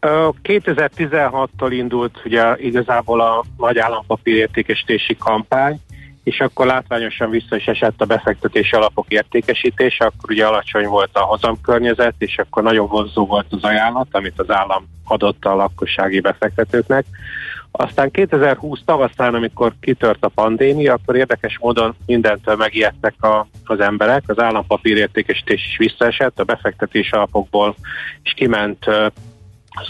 Ö, 0.03 0.29
2016-tól 0.43 1.69
indult 1.69 2.21
ugye 2.25 2.55
igazából 2.57 3.21
a 3.21 3.43
nagy 3.57 3.77
állampapír 3.77 4.35
értékesítési 4.35 5.17
kampány, 5.17 5.79
és 6.23 6.39
akkor 6.39 6.65
látványosan 6.65 7.29
vissza 7.29 7.55
is 7.55 7.65
esett 7.65 8.01
a 8.01 8.05
befektetési 8.05 8.75
alapok 8.75 9.05
értékesítése, 9.07 10.05
akkor 10.05 10.31
ugye 10.31 10.45
alacsony 10.45 10.87
volt 10.87 11.09
a 11.13 11.19
hozamkörnyezet, 11.19 12.15
és 12.17 12.37
akkor 12.37 12.63
nagyon 12.63 12.87
vonzó 12.87 13.25
volt 13.25 13.45
az 13.49 13.63
ajánlat, 13.63 14.07
amit 14.11 14.39
az 14.39 14.51
állam 14.51 14.87
adott 15.03 15.45
a 15.45 15.55
lakossági 15.55 16.19
befektetőknek. 16.19 17.05
Aztán 17.71 18.11
2020 18.11 18.79
tavaszán, 18.85 19.35
amikor 19.35 19.73
kitört 19.79 20.23
a 20.25 20.29
pandémia, 20.29 20.93
akkor 20.93 21.15
érdekes 21.15 21.57
módon 21.59 21.95
mindentől 22.05 22.55
megijedtek 22.55 23.23
a, 23.23 23.47
az 23.65 23.79
emberek, 23.79 24.23
az 24.27 24.39
állampapír 24.39 24.97
értékesítés 24.97 25.65
is 25.65 25.77
visszaesett, 25.77 26.39
a 26.39 26.43
befektetési 26.43 27.11
alapokból 27.11 27.75
is 28.23 28.33
kiment 28.33 28.85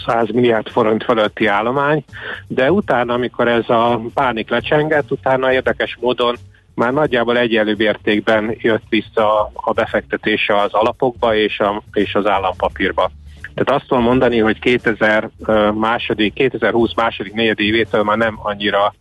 100 0.06 0.30
milliárd 0.30 0.68
forint 0.68 1.04
fölötti 1.04 1.46
állomány, 1.46 2.04
de 2.46 2.72
utána, 2.72 3.14
amikor 3.14 3.48
ez 3.48 3.68
a 3.68 4.00
pánik 4.14 4.50
lecsengett, 4.50 5.10
utána 5.10 5.52
érdekes 5.52 5.96
módon 6.00 6.36
már 6.74 6.92
nagyjából 6.92 7.38
egyenlő 7.38 7.74
értékben 7.78 8.54
jött 8.58 8.84
vissza 8.88 9.50
a 9.54 9.72
befektetése 9.72 10.60
az 10.60 10.72
alapokba 10.72 11.34
és, 11.34 11.60
a, 11.60 11.82
és 11.92 12.14
az 12.14 12.26
állampapírba. 12.26 13.10
Tehát 13.54 13.80
azt 13.80 13.88
tudom 13.88 14.04
mondani, 14.04 14.38
hogy 14.38 14.58
2000 14.58 15.30
ö, 15.46 15.70
második, 15.70 16.32
2020 16.32 16.94
második 16.94 17.32
negyedévétől 17.32 18.02
már 18.02 18.16
nem 18.16 18.38
annyira 18.42 18.94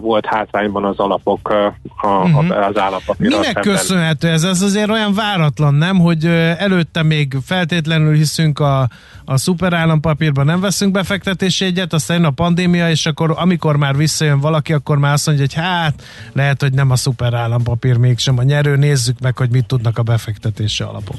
volt 0.00 0.26
hátrányban 0.26 0.84
az 0.84 0.98
alapok 0.98 1.48
a, 1.48 1.66
a, 2.06 2.38
az 2.68 2.78
állampapírral 2.78 3.38
Minek 3.38 3.44
szemben. 3.44 3.62
köszönhető 3.62 4.28
ez? 4.28 4.42
Ez 4.42 4.62
azért 4.62 4.90
olyan 4.90 5.14
váratlan, 5.14 5.74
nem? 5.74 5.98
Hogy 5.98 6.24
előtte 6.58 7.02
még 7.02 7.36
feltétlenül 7.44 8.14
hiszünk 8.14 8.58
a, 8.58 8.88
a 9.24 9.36
szuper 9.36 9.72
állampapírban, 9.72 10.44
nem 10.44 10.60
veszünk 10.60 10.92
befektetési 10.92 11.64
egyet, 11.64 11.92
aztán 11.92 12.16
jön 12.16 12.26
a 12.26 12.30
pandémia, 12.30 12.90
és 12.90 13.06
akkor 13.06 13.34
amikor 13.36 13.76
már 13.76 13.96
visszajön 13.96 14.40
valaki, 14.40 14.72
akkor 14.72 14.98
már 14.98 15.12
azt 15.12 15.26
mondja, 15.26 15.44
hogy 15.44 15.64
hát 15.64 16.02
lehet, 16.32 16.60
hogy 16.60 16.72
nem 16.72 16.90
a 16.90 16.96
szuper 16.96 17.34
állampapír 17.34 17.96
mégsem 17.96 18.38
a 18.38 18.42
nyerő, 18.42 18.76
nézzük 18.76 19.20
meg, 19.20 19.36
hogy 19.36 19.50
mit 19.50 19.66
tudnak 19.66 19.98
a 19.98 20.02
befektetési 20.02 20.82
alapok. 20.82 21.16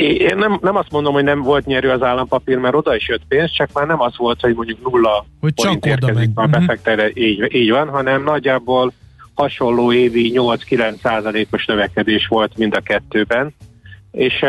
Én 0.00 0.36
nem, 0.36 0.58
nem 0.62 0.76
azt 0.76 0.90
mondom, 0.90 1.12
hogy 1.12 1.24
nem 1.24 1.42
volt 1.42 1.66
nyerő 1.66 1.90
az 1.90 2.02
állampapír, 2.02 2.56
mert 2.56 2.74
oda 2.74 2.96
is 2.96 3.08
jött 3.08 3.22
pénz, 3.28 3.52
csak 3.52 3.72
már 3.72 3.86
nem 3.86 4.00
az 4.00 4.16
volt, 4.16 4.40
hogy 4.40 4.54
mondjuk 4.54 4.90
nulla 4.90 5.24
Hogy 5.40 5.52
forint 5.56 5.86
érkezik 5.86 6.34
már 6.34 6.48
Mhm. 6.48 6.58
befektetőre, 6.58 7.10
így, 7.14 7.54
így 7.54 7.70
van, 7.70 7.88
hanem 7.88 8.22
nagyjából 8.22 8.92
hasonló 9.34 9.92
évi 9.92 10.32
8-9 10.34 11.00
százalékos 11.02 11.66
növekedés 11.66 12.26
volt 12.26 12.56
mind 12.56 12.74
a 12.74 12.80
kettőben. 12.80 13.54
És 14.10 14.44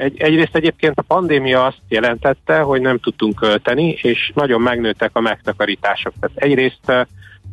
egy, 0.00 0.20
egyrészt 0.20 0.56
egyébként 0.56 0.98
a 0.98 1.02
pandémia 1.02 1.64
azt 1.64 1.80
jelentette, 1.88 2.58
hogy 2.58 2.80
nem 2.80 2.98
tudtunk 2.98 3.34
költeni, 3.34 3.98
és 4.02 4.32
nagyon 4.34 4.60
megnőttek 4.60 5.10
a 5.12 5.20
megtakarítások. 5.20 6.12
Tehát 6.20 6.36
egyrészt 6.36 7.06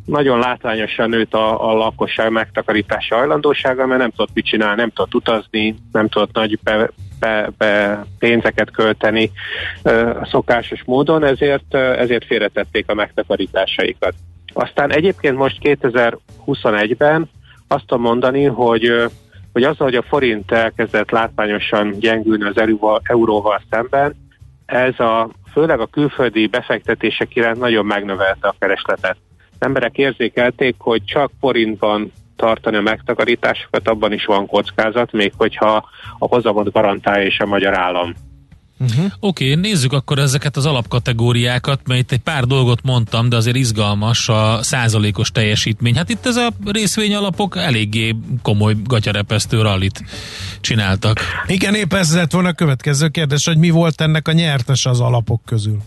nagyon 0.06 0.38
látványosan 0.38 1.08
nőtt 1.08 1.34
a, 1.34 1.70
a 1.70 1.74
lakosság 1.74 2.30
megtakarítási 2.30 3.14
hajlandósága, 3.14 3.86
mert 3.86 4.00
nem 4.00 4.10
tudott 4.10 4.34
mit 4.34 4.46
csinálni, 4.46 4.80
nem 4.80 4.90
tudott 4.90 5.14
utazni, 5.14 5.76
nem 5.92 6.08
tudott 6.08 6.34
nagy 6.34 6.58
be, 7.20 7.50
be, 7.58 8.04
pénzeket 8.18 8.70
költeni 8.70 9.30
ö, 9.82 10.20
szokásos 10.30 10.82
módon, 10.84 11.24
ezért, 11.24 11.74
ezért 11.74 12.26
félretették 12.26 12.90
a 12.90 12.94
megtakarításaikat. 12.94 14.14
Aztán 14.52 14.92
egyébként 14.92 15.36
most 15.36 15.58
2021-ben 15.62 17.30
azt 17.68 17.86
tudom 17.86 18.02
mondani, 18.02 18.44
hogy 18.44 19.10
hogy 19.56 19.64
azzal, 19.64 19.86
hogy 19.86 19.94
a 19.94 20.02
forint 20.02 20.52
elkezdett 20.52 21.10
látványosan 21.10 21.90
gyengülni 21.98 22.44
az 22.44 22.58
euróval, 22.58 23.00
euróval 23.04 23.62
szemben, 23.70 24.14
ez 24.66 25.00
a 25.00 25.30
főleg 25.52 25.80
a 25.80 25.86
külföldi 25.86 26.46
befektetések 26.46 27.36
iránt 27.36 27.58
nagyon 27.58 27.86
megnövelte 27.86 28.48
a 28.48 28.54
keresletet. 28.58 29.16
Az 29.38 29.56
emberek 29.58 29.98
érzékelték, 29.98 30.74
hogy 30.78 31.04
csak 31.04 31.30
forintban 31.40 32.12
tartani 32.36 32.76
a 32.76 32.80
megtakarításokat, 32.80 33.88
abban 33.88 34.12
is 34.12 34.24
van 34.24 34.46
kockázat, 34.46 35.12
még 35.12 35.32
hogyha 35.36 35.88
a 36.18 36.26
hozamot 36.26 36.72
garantálja 36.72 37.26
és 37.26 37.38
a 37.38 37.46
magyar 37.46 37.78
állam. 37.78 38.14
Oké, 39.20 39.50
okay, 39.50 39.54
nézzük 39.60 39.92
akkor 39.92 40.18
ezeket 40.18 40.56
az 40.56 40.66
alapkategóriákat, 40.66 41.80
mert 41.86 42.00
itt 42.00 42.12
egy 42.12 42.20
pár 42.20 42.44
dolgot 42.44 42.82
mondtam, 42.82 43.28
de 43.28 43.36
azért 43.36 43.56
izgalmas 43.56 44.28
a 44.28 44.62
százalékos 44.62 45.30
teljesítmény. 45.30 45.96
Hát 45.96 46.08
itt 46.08 46.26
ez 46.26 46.36
a 46.36 46.48
részvényalapok 46.64 47.56
eléggé 47.56 48.16
komoly 48.42 48.74
gatyarepesztő 48.84 49.62
rallit 49.62 50.02
csináltak. 50.60 51.20
Igen, 51.46 51.74
épp 51.74 51.92
ez 51.92 52.14
lett 52.14 52.32
volna 52.32 52.48
a 52.48 52.52
következő 52.52 53.08
kérdés, 53.08 53.46
hogy 53.46 53.58
mi 53.58 53.70
volt 53.70 54.00
ennek 54.00 54.28
a 54.28 54.32
nyertes 54.32 54.86
az 54.86 55.00
alapok 55.00 55.40
közül. 55.44 55.78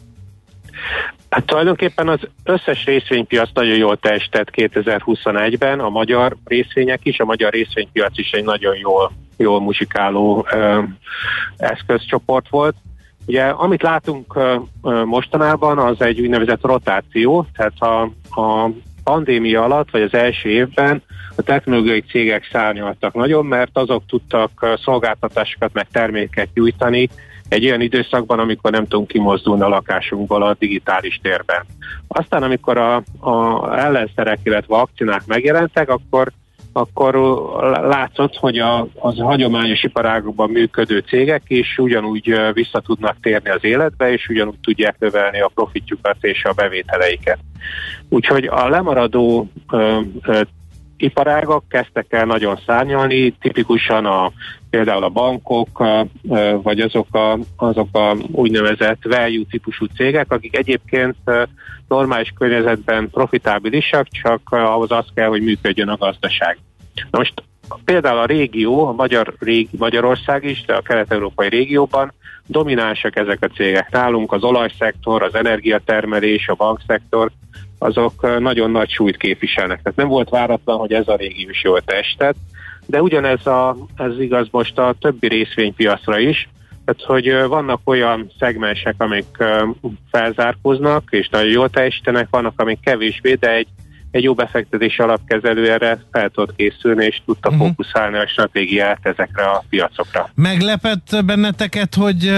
Hát 1.30 1.46
tulajdonképpen 1.46 2.08
az 2.08 2.20
összes 2.44 2.86
részvénypiac 2.86 3.50
nagyon 3.54 3.78
jól 3.78 3.98
teljesített 3.98 4.50
2021-ben, 4.56 5.80
a 5.80 5.90
magyar 5.90 6.36
részvények 6.46 7.00
is, 7.06 7.20
a 7.20 7.26
magyar 7.26 7.52
részvénypiac 7.52 8.18
is 8.18 8.32
egy 8.32 8.44
nagyon 8.44 8.76
jól, 8.76 9.12
jól 9.38 9.62
muzsikáló 9.62 10.46
ö, 10.52 10.82
eszközcsoport 11.58 12.50
volt. 12.50 12.76
Ugye, 13.28 13.44
amit 13.44 13.82
látunk 13.82 14.36
ö, 14.36 14.56
mostanában, 15.06 15.78
az 15.78 16.02
egy 16.02 16.20
úgynevezett 16.20 16.62
rotáció, 16.62 17.46
tehát 17.56 17.80
a, 17.80 18.02
a 18.42 18.72
pandémia 19.04 19.64
alatt, 19.64 19.92
vagy 19.92 20.02
az 20.02 20.14
első 20.14 20.50
évben 20.50 21.04
a 21.36 21.42
technológiai 21.42 22.02
cégek 22.02 22.48
szárnyaltak 22.52 23.14
nagyon, 23.14 23.46
mert 23.46 23.78
azok 23.78 24.04
tudtak 24.08 24.78
szolgáltatásokat 24.84 25.74
meg 25.74 25.88
terméket 25.92 26.50
nyújtani, 26.54 27.10
egy 27.50 27.66
olyan 27.66 27.82
időszakban, 27.82 28.40
amikor 28.40 28.72
nem 28.72 28.88
tudunk 28.88 29.08
kimozdulni 29.08 29.62
a 29.62 29.68
lakásunkból 29.68 30.44
a 30.44 30.56
digitális 30.60 31.20
térben. 31.24 31.66
Aztán, 32.08 32.44
amikor 32.44 32.78
a, 32.78 32.96
a 33.20 33.68
ellenszerek, 33.80 34.40
illetve 34.44 34.76
vakcinák 34.76 35.26
megjelentek, 35.26 35.90
akkor 35.90 36.32
akkor 36.74 37.16
látszott, 37.82 38.36
hogy 38.36 38.58
a, 38.58 38.88
az 38.96 39.18
hagyományos 39.18 39.84
iparágokban 39.84 40.50
működő 40.50 41.04
cégek 41.08 41.42
is 41.48 41.78
ugyanúgy 41.78 42.36
vissza 42.54 42.80
tudnak 42.80 43.18
térni 43.22 43.50
az 43.50 43.64
életbe, 43.64 44.12
és 44.12 44.28
ugyanúgy 44.28 44.60
tudják 44.62 44.96
növelni 45.00 45.42
a 45.42 45.52
profitjukat 45.54 46.18
és 46.22 46.44
a 46.44 46.54
bevételeiket. 46.54 47.40
Úgyhogy 48.10 48.46
a 48.46 48.68
lemaradó 48.68 49.48
ö, 49.72 50.00
ö, 50.22 50.42
iparágak 51.00 51.64
kezdtek 51.70 52.06
el 52.10 52.26
nagyon 52.26 52.60
szárnyalni, 52.66 53.32
tipikusan 53.32 54.06
a, 54.06 54.32
például 54.70 55.04
a 55.04 55.10
bankok, 55.10 55.84
vagy 56.62 56.80
azok 56.80 57.16
a, 57.16 57.40
azok 57.56 57.96
a 57.96 58.16
úgynevezett 58.32 59.04
value 59.04 59.44
típusú 59.50 59.86
cégek, 59.86 60.32
akik 60.32 60.58
egyébként 60.58 61.16
normális 61.88 62.34
környezetben 62.38 63.10
profitábilisak, 63.10 64.08
csak 64.08 64.42
ahhoz 64.50 64.92
az 64.92 65.06
kell, 65.14 65.28
hogy 65.28 65.42
működjön 65.42 65.90
a 65.90 65.98
gazdaság. 65.98 66.58
Na 67.12 67.18
most 67.18 67.44
például 67.86 68.20
a 68.20 68.26
régió, 68.26 68.88
a 68.88 68.92
Magyar, 68.92 69.34
régi, 69.40 69.78
Magyarország 69.78 70.44
is, 70.44 70.64
de 70.66 70.74
a 70.76 70.82
kelet-európai 70.82 71.50
régióban 71.50 72.14
dominánsak 72.48 73.16
ezek 73.16 73.38
a 73.42 73.48
cégek. 73.48 73.92
Nálunk 73.92 74.32
az 74.32 74.44
olajszektor, 74.44 75.24
az 75.24 75.36
energiatermelés, 75.36 76.48
a 76.48 76.54
bankszektor, 76.54 77.32
azok 77.80 78.40
nagyon 78.40 78.72
nagy 78.72 78.90
súlyt 78.90 79.18
képviselnek. 79.18 79.82
Tehát 79.82 79.98
nem 79.98 80.08
volt 80.08 80.30
váratlan, 80.30 80.78
hogy 80.78 80.94
ez 80.94 81.08
a 81.08 81.16
régió 81.16 81.50
is 81.50 81.64
jól 81.64 81.82
testet, 81.82 82.36
de 82.86 83.02
ugyanez 83.02 83.46
a, 83.46 83.78
ez 83.96 84.20
igaz 84.20 84.48
most 84.52 84.78
a 84.78 84.96
többi 85.00 85.28
részvénypiacra 85.28 86.20
is, 86.20 86.50
tehát 86.86 87.04
hogy 87.04 87.48
vannak 87.48 87.80
olyan 87.84 88.32
szegmensek, 88.40 88.96
amik 88.98 89.44
felzárkóznak, 90.12 91.04
és 91.10 91.30
nagyon 91.30 91.52
jól 91.52 91.70
teljesítenek, 91.70 92.28
vannak, 92.30 92.54
amik 92.56 92.80
kevésbé, 92.80 93.34
de 93.34 93.52
egy 93.52 93.68
egy 94.12 94.24
jó 94.24 94.34
befektetési 94.34 95.02
alapkezelő 95.02 95.72
erre 95.72 96.04
fel 96.12 96.30
tudott 96.30 96.56
készülni, 96.56 97.06
és 97.06 97.22
tudta 97.26 97.50
uh-huh. 97.50 97.68
fókuszálni 97.68 98.18
a 98.18 98.28
stratégiát 98.28 99.00
ezekre 99.02 99.44
a 99.44 99.64
piacokra. 99.70 100.30
Meglepett 100.36 101.26
benneteket, 101.26 101.96
hogy 101.96 102.32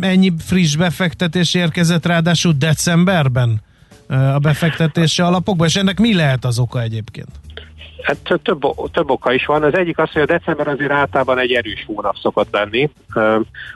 ennyi 0.00 0.32
friss 0.38 0.76
befektetés 0.76 1.54
érkezett 1.54 2.06
ráadásul 2.06 2.52
decemberben 2.58 3.62
a 4.08 4.38
befektetési 4.38 5.22
alapokba, 5.22 5.64
és 5.64 5.76
ennek 5.76 6.00
mi 6.00 6.14
lehet 6.14 6.44
az 6.44 6.58
oka 6.58 6.80
egyébként? 6.80 7.28
Hát 8.02 8.16
tö- 8.16 8.42
több, 8.42 8.60
több 8.92 9.10
oka 9.10 9.32
is 9.32 9.46
van. 9.46 9.62
Az 9.62 9.74
egyik 9.74 9.98
az, 9.98 10.10
hogy 10.10 10.22
a 10.22 10.26
december 10.26 10.68
azért 10.68 10.90
általában 10.90 11.38
egy 11.38 11.52
erős 11.52 11.84
hónap 11.86 12.16
szokott 12.22 12.48
lenni. 12.52 12.90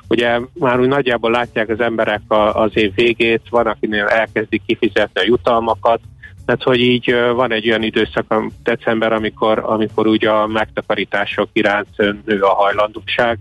Ugye 0.08 0.40
már 0.52 0.80
úgy 0.80 0.88
nagyjából 0.88 1.30
látják 1.30 1.68
az 1.68 1.80
emberek 1.80 2.20
a- 2.28 2.54
az 2.62 2.70
év 2.74 2.94
végét, 2.94 3.42
van, 3.50 3.66
akinél 3.66 4.04
elkezdik 4.04 4.62
kifizetni 4.66 5.20
a 5.20 5.24
jutalmakat, 5.24 6.00
tehát, 6.46 6.62
hogy 6.62 6.80
így 6.80 7.14
van 7.34 7.52
egy 7.52 7.68
olyan 7.68 7.82
időszak, 7.82 8.32
a 8.32 8.50
december, 8.62 9.12
amikor, 9.12 9.58
amikor 9.58 10.06
úgy 10.06 10.24
a 10.24 10.46
megtakarítások 10.46 11.48
iránt 11.52 11.96
nő 12.24 12.40
a 12.40 12.54
hajlandóság. 12.54 13.38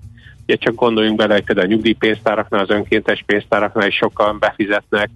Ugye 0.48 0.56
csak 0.56 0.76
gondoljunk 0.76 1.18
bele, 1.18 1.34
hogy 1.34 1.44
például 1.44 1.68
a 1.68 1.70
nyugdíjpénztáraknál, 1.70 2.62
az 2.62 2.70
önkéntes 2.70 3.24
pénztáraknál 3.26 3.88
is 3.88 3.96
sokan 3.96 4.40
befizetnek 4.40 5.10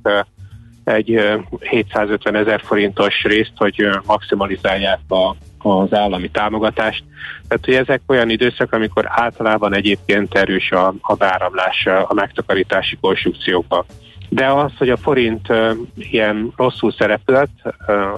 egy 0.90 1.14
ö, 1.14 1.36
750 1.60 2.36
ezer 2.36 2.62
forintos 2.62 3.24
részt, 3.24 3.54
hogy 3.56 3.88
maximalizálják 4.06 5.00
a, 5.08 5.36
az 5.70 5.94
állami 5.94 6.30
támogatást. 6.30 7.04
Tehát, 7.48 7.66
hogy 7.66 7.74
ezek 7.74 8.02
olyan 8.08 8.30
időszak, 8.30 8.74
amikor 8.74 9.06
általában 9.08 9.76
egyébként 9.76 10.36
erős 10.36 10.72
a, 10.72 10.94
a 11.02 11.16
beáramlás 11.16 11.86
a 11.86 12.14
megtakarítási 12.14 12.98
konstrukciókba. 13.02 13.86
De 14.30 14.48
az, 14.48 14.72
hogy 14.78 14.90
a 14.90 14.98
forint 14.98 15.48
ilyen 15.96 16.54
rosszul 16.56 16.92
szerepelt 16.92 17.50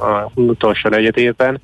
a 0.01 0.31
utolsó 0.33 0.89
negyed 0.89 1.17
évben, 1.17 1.61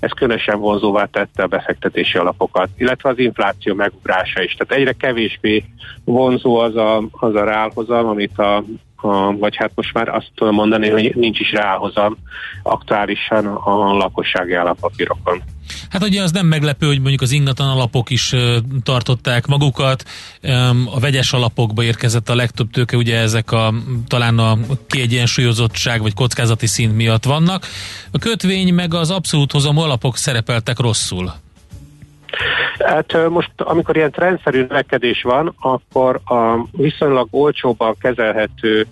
ez 0.00 0.10
különösen 0.10 0.58
vonzóvá 0.58 1.04
tette 1.04 1.42
a 1.42 1.46
befektetési 1.46 2.18
alapokat, 2.18 2.68
illetve 2.76 3.08
az 3.08 3.18
infláció 3.18 3.74
megugrása 3.74 4.42
is. 4.42 4.54
Tehát 4.54 4.82
egyre 4.82 4.92
kevésbé 4.92 5.64
vonzó 6.04 6.56
az 6.56 6.76
a, 6.76 6.96
az 7.10 7.34
a 7.34 7.44
reálhozam, 7.44 8.06
amit 8.06 8.38
a, 8.38 8.64
vagy 9.38 9.56
hát 9.56 9.70
most 9.74 9.92
már 9.94 10.08
azt 10.08 10.30
tudom 10.34 10.54
mondani, 10.54 10.88
hogy 10.88 11.12
nincs 11.14 11.40
is 11.40 11.52
reálhozam 11.52 12.16
aktuálisan 12.62 13.46
a 13.46 13.96
lakossági 13.96 14.54
állampapírokon. 14.54 15.42
Hát 15.90 16.02
ugye 16.02 16.22
az 16.22 16.32
nem 16.32 16.46
meglepő, 16.46 16.86
hogy 16.86 17.00
mondjuk 17.00 17.20
az 17.20 17.32
ingatlan 17.32 17.68
alapok 17.68 18.10
is 18.10 18.34
tartották 18.82 19.46
magukat, 19.46 20.04
a 20.94 21.00
vegyes 21.00 21.32
alapokba 21.32 21.82
érkezett 21.82 22.28
a 22.28 22.34
legtöbb 22.34 22.70
tőke, 22.70 22.96
ugye 22.96 23.16
ezek 23.16 23.52
a 23.52 23.74
talán 24.06 24.38
a 24.38 24.58
kiegyensúlyozottság 24.86 26.00
vagy 26.02 26.14
kockázati 26.14 26.66
szint 26.66 26.96
miatt 26.96 27.24
vannak. 27.24 27.66
A 28.10 28.18
kötvény 28.18 28.74
meg 28.74 28.94
az 28.94 29.10
abszolút 29.10 29.52
hozamú 29.52 29.80
alapok 29.80 30.16
szerepeltek 30.16 30.78
rosszul. 30.78 31.32
Hát 32.78 33.28
most, 33.28 33.50
amikor 33.56 33.96
ilyen 33.96 34.10
trendszerű 34.10 34.60
növekedés 34.60 35.22
van, 35.22 35.54
akkor 35.60 36.20
a 36.24 36.66
viszonylag 36.72 37.28
olcsóban 37.30 37.94
kezelhető 38.00 38.86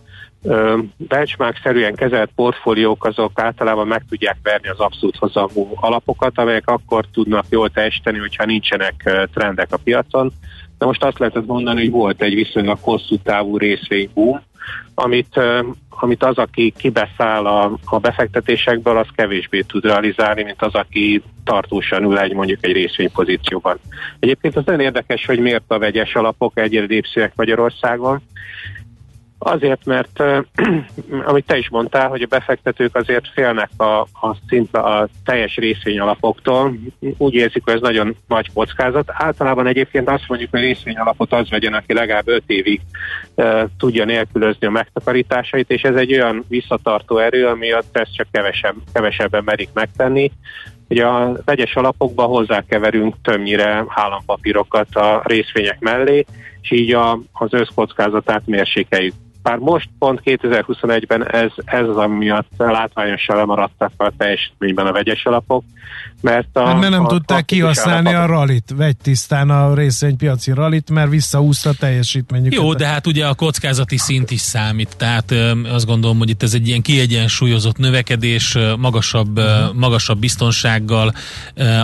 benchmark-szerűen 0.97 1.95
kezelt 1.95 2.30
portfóliók 2.34 3.05
azok 3.05 3.41
általában 3.41 3.87
meg 3.87 4.05
tudják 4.09 4.37
verni 4.43 4.68
az 4.68 4.78
abszolút 4.78 5.16
hozamú 5.16 5.70
alapokat, 5.74 6.39
amelyek 6.39 6.68
akkor 6.68 7.05
tudnak 7.12 7.45
jól 7.49 7.70
teljesíteni, 7.70 8.18
hogyha 8.18 8.45
nincsenek 8.45 9.28
trendek 9.34 9.72
a 9.72 9.78
piacon. 9.84 10.32
De 10.78 10.87
most 10.87 11.05
azt 11.05 11.18
lehetett 11.18 11.47
mondani, 11.47 11.80
hogy 11.80 11.91
volt 11.91 12.22
egy 12.22 12.34
viszonylag 12.34 12.78
hosszú 12.80 13.16
távú 13.16 13.57
részvényboom, 13.57 14.41
amit, 14.95 15.41
amit 16.01 16.24
az, 16.24 16.38
aki 16.38 16.72
kibeszáll 16.76 17.47
a, 17.47 17.78
a 17.84 17.99
befektetésekből, 17.99 18.97
az 18.99 19.07
kevésbé 19.14 19.61
tud 19.61 19.84
realizálni, 19.84 20.42
mint 20.42 20.62
az, 20.62 20.74
aki 20.74 21.22
tartósan 21.44 22.03
ül 22.03 22.18
egy 22.18 22.32
mondjuk 22.32 22.64
egy 22.64 22.72
részvénypozícióban. 22.72 23.78
Egyébként 24.18 24.57
az 24.57 24.64
nagyon 24.64 24.80
érdekes, 24.80 25.26
hogy 25.26 25.38
miért 25.38 25.64
a 25.66 25.78
vegyes 25.78 26.14
alapok 26.14 26.59
egyre 26.59 26.86
népszerűek 26.86 27.32
Magyarországon. 27.36 28.20
Azért, 29.39 29.84
mert 29.84 30.22
amit 31.30 31.47
te 31.47 31.57
is 31.57 31.68
mondtál, 31.68 32.09
hogy 32.09 32.22
a 32.22 32.26
befektetők 32.26 32.97
azért 32.97 33.28
félnek 33.32 33.70
a, 33.76 34.01
a, 34.01 34.37
szinte 34.49 34.78
a 34.78 35.09
teljes 35.24 35.57
részvényalapoktól. 35.57 36.74
Úgy 37.18 37.34
érzik, 37.34 37.62
hogy 37.64 37.74
ez 37.74 37.80
nagyon 37.80 38.16
nagy 38.28 38.53
kockázat. 38.55 39.09
Általában 39.12 39.66
egyébként 39.66 40.09
azt 40.09 40.24
mondjuk, 40.28 40.51
hogy 40.51 40.61
részvényalapot 40.61 41.32
az 41.32 41.51
vegyen, 41.51 41.74
aki 41.74 41.93
legalább 41.93 42.28
5 42.28 42.43
évig 42.47 42.80
uh, 43.34 43.62
tudja 43.78 44.05
nélkülözni 44.05 44.66
a 44.66 44.70
megtakarításait, 44.70 45.70
és 45.70 45.82
ez 45.82 45.95
egy 45.95 46.12
olyan 46.12 46.45
visszatartó 46.49 47.18
erő, 47.18 47.47
ami 47.47 47.72
ezt 47.72 48.14
csak 48.14 48.26
kevesebb, 48.30 48.74
kevesebben 48.93 49.45
merik 49.45 49.68
megtenni. 49.72 50.32
Ugye 50.89 51.07
a 51.07 51.37
vegyes 51.45 51.76
alapokba 51.76 52.22
hozzákeverünk 52.22 53.14
többnyire 53.22 53.84
állampapírokat 53.89 54.95
a 54.95 55.22
részvények 55.24 55.78
mellé, 55.80 56.24
és 56.61 56.70
így 56.70 56.95
a, 56.95 57.20
az 57.32 57.53
összkockázatát 57.53 58.43
mérsékeljük. 58.45 59.14
Bár 59.47 59.59
most 59.59 59.88
pont 59.99 60.20
2021-ben 60.24 61.26
ez, 61.26 61.51
ez 61.64 61.88
az, 61.88 61.97
ami 61.97 62.16
miatt 62.16 62.51
látványosan 62.57 63.36
lemaradtak 63.36 63.92
a 63.97 64.12
teljesítményben 64.16 64.86
a 64.86 64.92
vegyes 64.92 65.26
alapok, 65.26 65.62
mert 66.21 66.49
a, 66.53 66.67
Hát 66.67 66.81
mert 66.81 66.91
nem 66.91 67.05
a 67.05 67.07
tudták 67.07 67.45
klasszikus 67.45 67.83
kihasználni 67.83 68.14
a 68.14 68.27
rallit, 68.27 68.73
vegy 68.77 68.97
tisztán 68.97 69.51
a 69.51 69.75
részvénypiaci 69.75 70.53
rallit, 70.53 70.91
mert 70.91 71.11
visszaúszta 71.11 71.71
a 71.71 71.73
teljesítményüket. 71.73 72.59
Jó, 72.59 72.75
de 72.75 72.87
hát 72.87 73.07
ugye 73.07 73.27
a 73.27 73.35
kockázati 73.35 73.97
szint 73.97 74.31
is 74.31 74.41
számít, 74.41 74.97
tehát 74.97 75.35
azt 75.73 75.87
gondolom, 75.87 76.19
hogy 76.19 76.31
itt 76.31 76.43
ez 76.43 76.55
egy 76.55 76.69
ilyen 76.69 76.83
kiegyensúlyozott 76.83 77.79
növekedés, 77.79 78.57
magasabb, 78.79 79.39
ö, 79.39 79.64
magasabb 79.75 80.19
biztonsággal. 80.19 81.14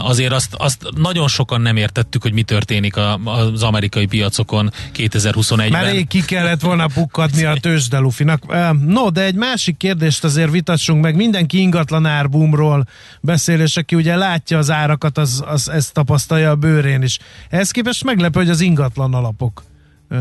Azért 0.03 0.33
azt, 0.33 0.55
azt 0.55 0.89
nagyon 0.97 1.28
sokan 1.28 1.61
nem 1.61 1.76
értettük, 1.76 2.22
hogy 2.22 2.33
mi 2.33 2.43
történik 2.43 2.97
a, 2.97 3.20
az 3.24 3.62
amerikai 3.62 4.07
piacokon 4.07 4.70
2021-ben. 4.97 5.70
Már 5.70 5.93
rég 5.93 6.07
ki 6.07 6.24
kellett 6.24 6.61
volna 6.61 6.87
pukkadni 6.87 7.45
a 7.45 7.55
tőzsdelufinak. 7.61 8.43
No, 8.87 9.11
de 9.11 9.24
egy 9.24 9.35
másik 9.35 9.76
kérdést 9.76 10.24
azért 10.24 10.51
vitassunk 10.51 11.03
meg. 11.03 11.16
Mindenki 11.16 11.61
ingatlan 11.61 12.07
árboomról 12.07 12.87
beszél, 13.20 13.61
és 13.61 13.76
aki 13.76 13.95
ugye 13.95 14.16
látja 14.23 14.59
az 14.59 14.70
árakat, 14.70 15.18
az, 15.18 15.45
az 15.47 15.68
ezt 15.68 15.95
tapasztalja 15.95 16.51
a 16.51 16.57
bőrén 16.57 17.03
is. 17.03 17.18
Ehhez 17.51 17.70
képest 17.70 18.05
meglepő, 18.05 18.41
hogy 18.41 18.51
az 18.51 18.61
ingatlan 18.61 19.14
alapok 19.14 19.62
ö, 20.09 20.16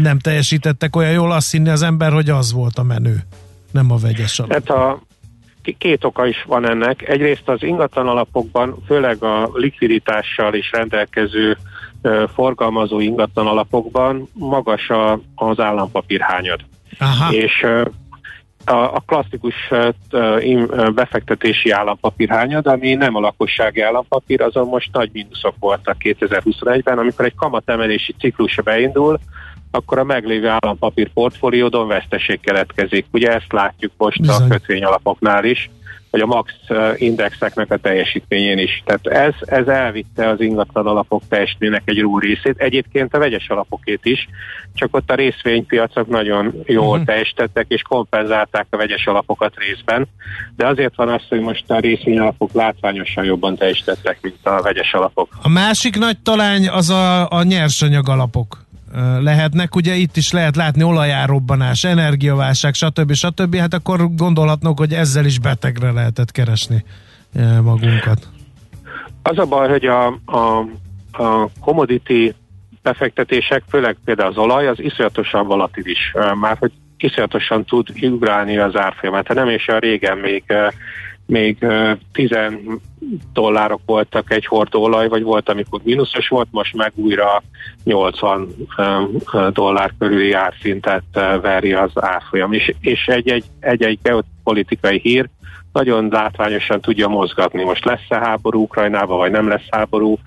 nem 0.00 0.18
teljesítettek 0.18 0.96
olyan 0.96 1.12
jól, 1.12 1.32
azt 1.32 1.50
hinni 1.50 1.68
az 1.68 1.82
ember, 1.82 2.12
hogy 2.12 2.30
az 2.30 2.52
volt 2.52 2.78
a 2.78 2.82
menő, 2.82 3.16
nem 3.70 3.90
a 3.90 3.96
vegyes 3.96 4.38
alap. 4.38 4.52
Hát 4.52 4.70
a 4.70 5.02
két 5.78 6.04
oka 6.04 6.26
is 6.26 6.44
van 6.46 6.68
ennek. 6.68 7.08
Egyrészt 7.08 7.48
az 7.48 7.62
ingatlan 7.62 8.08
alapokban, 8.08 8.76
főleg 8.86 9.22
a 9.22 9.50
likviditással 9.52 10.54
is 10.54 10.70
rendelkező 10.72 11.56
forgalmazó 12.34 13.00
ingatlan 13.00 13.46
alapokban 13.46 14.28
magas 14.32 14.88
a, 14.88 15.20
az 15.34 15.60
állampapírhányad. 15.60 16.60
Aha, 16.98 17.32
És 17.32 17.66
a, 18.64 19.00
klasszikus 19.06 19.54
befektetési 20.94 21.70
állampapírhányad, 21.70 22.66
ami 22.66 22.94
nem 22.94 23.14
a 23.14 23.20
lakossági 23.20 23.80
állampapír, 23.80 24.42
azon 24.42 24.68
most 24.68 24.92
nagy 24.92 25.10
mínuszok 25.12 25.54
voltak 25.58 25.96
2021-ben, 26.00 26.98
amikor 26.98 27.24
egy 27.24 27.34
kamatemelési 27.34 28.14
ciklus 28.18 28.60
beindul, 28.64 29.18
akkor 29.70 29.98
a 29.98 30.04
meglévő 30.04 30.48
állampapír 30.48 31.12
portfóliódon 31.12 31.88
veszteség 31.88 32.40
keletkezik. 32.40 33.06
Ugye 33.10 33.34
ezt 33.34 33.52
látjuk 33.52 33.92
most 33.96 34.20
Bizony. 34.20 34.44
a 34.44 34.48
kötvényalapoknál 34.48 35.44
is, 35.44 35.70
vagy 36.10 36.20
a 36.20 36.26
max 36.26 36.52
indexeknek 36.96 37.70
a 37.70 37.76
teljesítményén 37.76 38.58
is. 38.58 38.82
Tehát 38.84 39.06
ez, 39.06 39.34
ez 39.40 39.66
elvitte 39.66 40.28
az 40.28 40.40
ingatlan 40.40 40.86
alapok 40.86 41.22
teljesítménynek 41.28 41.82
egy 41.84 41.96
jó 41.96 42.18
részét, 42.18 42.58
egyébként 42.58 43.14
a 43.14 43.18
vegyes 43.18 43.48
alapokét 43.48 44.00
is, 44.02 44.28
csak 44.74 44.96
ott 44.96 45.10
a 45.10 45.14
részvénypiacok 45.14 46.08
nagyon 46.08 46.54
jól 46.66 46.88
uh-huh. 46.88 47.04
teljesítettek, 47.04 47.64
és 47.68 47.82
kompenzálták 47.82 48.66
a 48.70 48.76
vegyes 48.76 49.06
alapokat 49.06 49.52
részben, 49.56 50.08
de 50.56 50.66
azért 50.66 50.96
van 50.96 51.08
az, 51.08 51.22
hogy 51.28 51.40
most 51.40 51.70
a 51.70 51.78
részvényalapok 51.78 52.52
látványosan 52.52 53.24
jobban 53.24 53.56
teljesítettek, 53.56 54.18
mint 54.20 54.46
a 54.46 54.62
vegyes 54.62 54.94
alapok. 54.94 55.28
A 55.42 55.48
másik 55.48 55.98
nagy 55.98 56.18
talány 56.18 56.68
az 56.68 56.90
a, 56.90 57.30
a 57.30 57.42
nyersanyag 57.42 58.08
alapok 58.08 58.66
lehetnek. 59.20 59.74
Ugye 59.74 59.94
itt 59.94 60.16
is 60.16 60.32
lehet 60.32 60.56
látni 60.56 60.82
olajárobbanás, 60.82 61.84
energiaválság, 61.84 62.74
stb. 62.74 63.12
stb. 63.12 63.56
Hát 63.56 63.74
akkor 63.74 64.14
gondolhatnok, 64.14 64.78
hogy 64.78 64.92
ezzel 64.92 65.24
is 65.24 65.38
betegre 65.38 65.92
lehetett 65.92 66.30
keresni 66.30 66.84
magunkat. 67.62 68.28
Az 69.22 69.38
a 69.38 69.44
baj, 69.44 69.68
hogy 69.68 69.84
a, 69.86 70.06
a, 70.24 70.66
a 71.22 71.48
commodity 71.60 72.34
befektetések, 72.82 73.62
főleg 73.68 73.96
például 74.04 74.28
az 74.28 74.36
olaj, 74.36 74.68
az 74.68 74.80
iszonyatosan 74.80 75.46
volatilis, 75.46 76.12
már 76.40 76.56
hogy 76.58 76.72
iszonyatosan 76.98 77.64
tud 77.64 77.88
ugrálni 78.02 78.58
az 78.58 78.76
árfolyamát. 78.76 79.26
Hát 79.26 79.36
nem 79.36 79.48
és 79.48 79.68
a 79.68 79.78
régen 79.78 80.18
még 80.18 80.44
még 81.28 81.56
ö, 81.60 81.92
10 82.12 82.30
dollárok 83.32 83.80
voltak 83.86 84.32
egy 84.32 84.46
hordó 84.46 84.82
olaj, 84.82 85.08
vagy 85.08 85.22
volt, 85.22 85.48
amikor 85.48 85.80
mínuszos 85.84 86.28
volt, 86.28 86.48
most 86.50 86.76
meg 86.76 86.92
újra 86.94 87.42
80 87.84 88.48
ö, 88.76 89.02
ö, 89.32 89.48
dollár 89.52 89.92
körüli 89.98 90.32
árszintet 90.32 91.04
veri 91.42 91.72
az 91.72 91.90
árfolyam. 91.94 92.52
És, 92.80 93.06
egy-egy, 93.06 93.44
egy-egy 93.60 93.98
geopolitikai 94.02 94.98
hír, 95.02 95.28
nagyon 95.72 96.08
látványosan 96.10 96.80
tudja 96.80 97.08
mozgatni. 97.08 97.64
Most 97.64 97.84
lesz-e 97.84 98.18
háború 98.18 98.62
Ukrajnában, 98.62 99.18
vagy 99.18 99.30
nem 99.30 99.48
lesz 99.48 99.66
háború, 99.70 100.18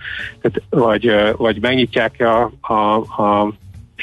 vagy, 0.70 1.14
vagy 1.38 1.62
megnyitják 1.62 2.16
a, 2.20 2.52
a, 2.74 2.96
a 3.22 3.54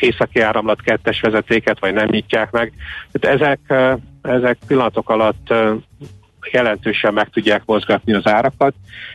északi 0.01 0.41
áramlat 0.41 0.81
kettes 0.81 1.21
vezetéket, 1.21 1.81
vagy 1.81 1.95
nem 1.95 2.09
nyitják 2.11 2.51
meg. 2.51 2.73
Tehát 3.13 3.41
ezek, 3.41 3.61
ezek 4.23 4.59
pillanatok 4.67 5.11
alatt 5.11 5.55
jelentősen 6.53 7.13
meg 7.13 7.29
tudják 7.31 7.63
mozgatni 7.67 8.13
az 8.13 8.27
árakat. 8.27 8.75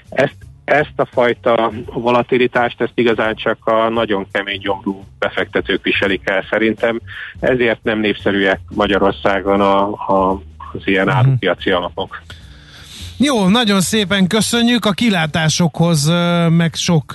Ezt, 0.10 0.36
ezt 0.64 0.94
a 0.96 1.06
fajta 1.06 1.72
volatilitást, 1.94 2.82
ezt 2.82 2.92
igazán 2.96 3.36
csak 3.36 3.58
a 3.68 3.90
nagyon 3.90 4.28
kemény 4.32 4.60
gyomrú 4.60 5.04
befektetők 5.20 5.84
viselik 5.84 6.22
el 6.30 6.46
szerintem, 6.50 7.00
ezért 7.40 7.84
nem 7.84 8.00
népszerűek 8.00 8.60
Magyarországon 8.70 9.62
a, 9.62 9.92
a, 9.92 10.42
az 10.74 10.82
ilyen 10.84 11.08
Mhm. 11.08 11.16
árupiaci 11.16 11.72
alapok. 11.72 12.22
Jó, 13.18 13.48
nagyon 13.48 13.82
szépen 13.82 14.28
köszönjük 14.28 14.86
a 14.86 14.92
kilátásokhoz, 14.92 16.12
meg 16.50 16.74
sok 16.76 17.14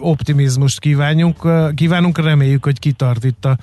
optimizmust 0.00 0.80
kívánunk, 0.80 1.36
kívánunk, 1.74 2.18
reméljük, 2.24 2.64
hogy 2.64 2.78
kitart 2.78 3.24
itt 3.24 3.44
a, 3.44 3.56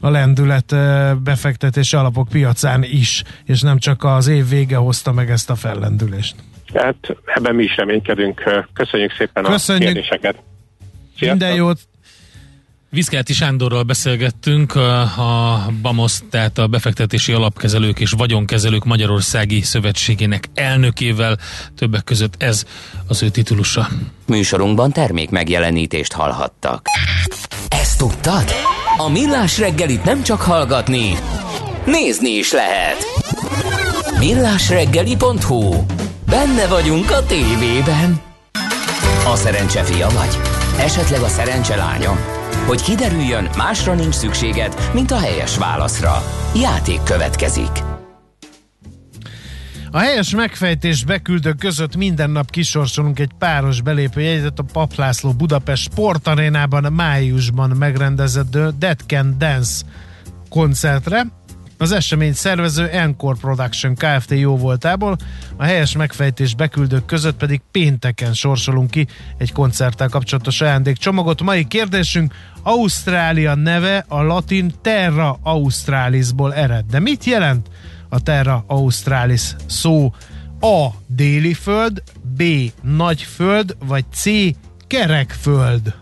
a 0.00 0.10
lendület 0.10 0.74
befektetési 1.22 1.96
alapok 1.96 2.28
piacán 2.28 2.82
is, 2.82 3.22
és 3.44 3.60
nem 3.60 3.78
csak 3.78 4.04
az 4.04 4.26
év 4.26 4.48
vége 4.48 4.76
hozta 4.76 5.12
meg 5.12 5.30
ezt 5.30 5.50
a 5.50 5.54
fellendülést. 5.54 6.34
Tehát 6.72 7.16
ebben 7.24 7.54
mi 7.54 7.62
is 7.62 7.76
reménykedünk. 7.76 8.42
Köszönjük 8.72 9.12
szépen 9.18 9.42
Köszönjük. 9.44 9.88
a 9.88 9.92
kérdéseket. 9.92 10.36
Sziasztok. 11.16 11.38
Minden 11.38 11.54
jót! 11.54 11.78
Viszkelti 12.90 13.32
Sándorral 13.32 13.82
beszélgettünk, 13.82 14.74
a, 14.74 15.00
a 15.00 15.66
BAMOS, 15.82 16.18
tehát 16.30 16.58
a 16.58 16.66
Befektetési 16.66 17.32
Alapkezelők 17.32 18.00
és 18.00 18.10
Vagyonkezelők 18.10 18.84
Magyarországi 18.84 19.60
Szövetségének 19.60 20.44
elnökével, 20.54 21.38
többek 21.76 22.04
között 22.04 22.42
ez 22.42 22.64
az 23.08 23.22
ő 23.22 23.28
titulusa. 23.28 23.88
Műsorunkban 24.26 24.92
termék 24.92 25.30
megjelenítést 25.30 26.12
hallhattak. 26.12 26.86
Ezt 27.68 27.98
tudtad? 27.98 28.67
A 29.00 29.08
Millás 29.08 29.58
reggelit 29.58 30.04
nem 30.04 30.22
csak 30.22 30.40
hallgatni, 30.40 31.18
nézni 31.84 32.30
is 32.30 32.52
lehet. 32.52 32.96
Millásreggeli.hu 34.18 35.74
Benne 36.30 36.66
vagyunk 36.66 37.10
a 37.10 37.26
tévében. 37.26 38.20
A 39.32 39.36
szerencse 39.36 39.82
fia 39.82 40.08
vagy? 40.08 40.38
Esetleg 40.78 41.20
a 41.20 41.28
szerencse 41.28 41.76
lánya? 41.76 42.18
Hogy 42.66 42.82
kiderüljön, 42.82 43.48
másra 43.56 43.94
nincs 43.94 44.14
szükséged, 44.14 44.90
mint 44.92 45.10
a 45.10 45.18
helyes 45.18 45.56
válaszra. 45.56 46.22
Játék 46.54 47.02
következik. 47.02 47.87
A 49.90 49.98
helyes 49.98 50.34
megfejtés 50.34 51.04
beküldők 51.04 51.58
között 51.58 51.96
minden 51.96 52.30
nap 52.30 52.50
kisorsolunk 52.50 53.18
egy 53.18 53.30
páros 53.38 53.80
belépőjegyet 53.80 54.58
a 54.58 54.64
Paplászló 54.72 55.32
Budapest 55.32 55.90
Sportarénában 55.90 56.92
májusban 56.92 57.70
megrendezett 57.70 58.50
The 58.50 58.70
Dead 58.78 58.98
Can 59.06 59.34
Dance 59.38 59.84
koncertre. 60.48 61.26
Az 61.78 61.92
esemény 61.92 62.32
szervező 62.32 62.86
Encore 62.86 63.36
Production 63.40 63.94
Kft. 63.94 64.30
jó 64.30 64.56
voltából, 64.56 65.16
a 65.56 65.64
helyes 65.64 65.96
megfejtés 65.96 66.54
beküldők 66.54 67.04
között 67.04 67.36
pedig 67.36 67.60
pénteken 67.70 68.32
sorsolunk 68.32 68.90
ki 68.90 69.06
egy 69.38 69.52
koncerttel 69.52 70.08
kapcsolatos 70.08 70.60
ajándékcsomagot. 70.60 71.42
Mai 71.42 71.64
kérdésünk, 71.64 72.34
Ausztrália 72.62 73.54
neve 73.54 74.04
a 74.08 74.22
latin 74.22 74.72
Terra 74.82 75.38
Australisból 75.42 76.54
ered. 76.54 76.84
De 76.90 77.00
mit 77.00 77.24
jelent 77.24 77.68
a 78.08 78.20
Terra 78.20 78.64
Australis 78.66 79.56
szó? 79.66 80.12
A. 80.60 80.86
Déli 81.06 81.54
föld, 81.54 82.02
B. 82.36 82.42
Nagy 82.82 83.22
föld, 83.22 83.76
vagy 83.86 84.04
C. 84.12 84.24
Kerekföld. 84.86 85.94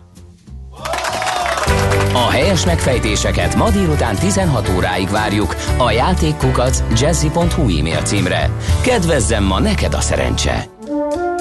A 2.13 2.29
helyes 2.29 2.65
megfejtéseket 2.65 3.55
ma 3.55 3.69
délután 3.69 4.15
16 4.15 4.69
óráig 4.75 5.09
várjuk 5.09 5.55
a 5.77 5.91
játékkukac 5.91 6.83
jazzy.hu 6.99 7.77
e-mail 7.79 8.01
címre. 8.01 8.49
Kedvezzem 8.81 9.43
ma 9.43 9.59
neked 9.59 9.93
a 9.93 10.01
szerencse! 10.01 10.65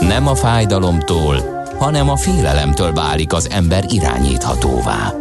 Nem 0.01 0.27
a 0.27 0.35
fájdalomtól, 0.35 1.65
hanem 1.79 2.09
a 2.09 2.17
félelemtől 2.17 2.93
válik 2.93 3.33
az 3.33 3.51
ember 3.51 3.85
irányíthatóvá. 3.89 5.13